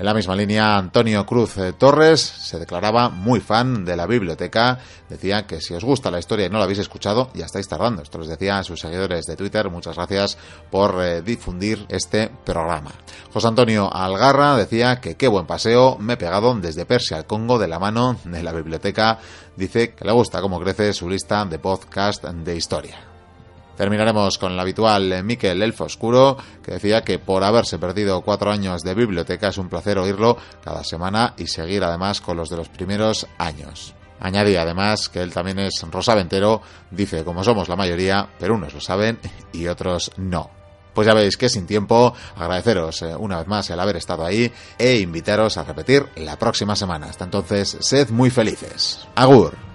En 0.00 0.06
la 0.06 0.14
misma 0.14 0.34
línea, 0.34 0.78
Antonio 0.78 1.26
Cruz 1.26 1.56
Torres 1.76 2.22
se 2.22 2.58
declaraba 2.58 3.10
muy 3.10 3.38
fan 3.38 3.84
de 3.84 3.96
la 3.98 4.06
biblioteca. 4.06 4.78
Decía 5.10 5.46
que 5.46 5.60
si 5.60 5.74
os 5.74 5.84
gusta 5.84 6.10
la 6.10 6.18
historia 6.18 6.46
y 6.46 6.48
no 6.48 6.56
la 6.56 6.64
habéis 6.64 6.78
escuchado, 6.78 7.28
ya 7.34 7.44
estáis 7.44 7.68
tardando. 7.68 8.00
Esto 8.00 8.16
les 8.16 8.28
decía 8.28 8.56
a 8.56 8.64
sus 8.64 8.80
seguidores 8.80 9.26
de 9.26 9.36
Twitter. 9.36 9.68
Muchas 9.68 9.96
gracias 9.96 10.38
por 10.70 11.04
eh, 11.04 11.20
difundir 11.20 11.84
este 11.90 12.30
programa. 12.46 12.92
José 13.30 13.48
Antonio 13.48 13.94
Algarra 13.94 14.56
decía 14.56 15.02
que 15.02 15.16
qué 15.16 15.28
buen 15.28 15.44
paseo 15.44 15.98
me 15.98 16.14
he 16.14 16.16
pegado 16.16 16.54
desde 16.54 16.86
Persia 16.86 17.18
al 17.18 17.26
Congo 17.26 17.58
de 17.58 17.68
la 17.68 17.78
mano 17.78 18.16
de 18.24 18.42
la 18.42 18.54
biblioteca. 18.54 19.18
Dice 19.54 19.92
que 19.92 20.06
le 20.06 20.12
gusta 20.12 20.40
cómo 20.40 20.58
crece 20.60 20.94
su 20.94 21.10
lista 21.10 21.44
de 21.44 21.58
podcast 21.58 22.24
de 22.24 22.56
historia. 22.56 23.09
Terminaremos 23.80 24.36
con 24.36 24.52
el 24.52 24.60
habitual 24.60 25.24
Miquel 25.24 25.62
Elfo 25.62 25.84
Oscuro, 25.84 26.36
que 26.62 26.72
decía 26.72 27.00
que 27.00 27.18
por 27.18 27.42
haberse 27.42 27.78
perdido 27.78 28.20
cuatro 28.20 28.50
años 28.50 28.82
de 28.82 28.92
biblioteca 28.92 29.48
es 29.48 29.56
un 29.56 29.70
placer 29.70 29.96
oírlo 29.96 30.36
cada 30.62 30.84
semana 30.84 31.32
y 31.38 31.46
seguir 31.46 31.82
además 31.82 32.20
con 32.20 32.36
los 32.36 32.50
de 32.50 32.58
los 32.58 32.68
primeros 32.68 33.26
años. 33.38 33.94
Añadía 34.20 34.60
además 34.60 35.08
que 35.08 35.22
él 35.22 35.32
también 35.32 35.60
es 35.60 35.82
rosaventero, 35.90 36.60
dice 36.90 37.24
como 37.24 37.42
somos 37.42 37.70
la 37.70 37.76
mayoría, 37.76 38.28
pero 38.38 38.54
unos 38.54 38.74
lo 38.74 38.82
saben 38.82 39.18
y 39.54 39.66
otros 39.66 40.12
no. 40.18 40.50
Pues 40.92 41.08
ya 41.08 41.14
veis 41.14 41.38
que 41.38 41.48
sin 41.48 41.66
tiempo, 41.66 42.12
agradeceros 42.36 43.00
eh, 43.00 43.16
una 43.16 43.38
vez 43.38 43.46
más 43.46 43.70
el 43.70 43.80
haber 43.80 43.96
estado 43.96 44.26
ahí 44.26 44.52
e 44.76 44.98
invitaros 44.98 45.56
a 45.56 45.64
repetir 45.64 46.06
la 46.16 46.38
próxima 46.38 46.76
semana. 46.76 47.06
Hasta 47.06 47.24
entonces, 47.24 47.78
sed 47.80 48.10
muy 48.10 48.28
felices. 48.28 49.08
Agur. 49.14 49.69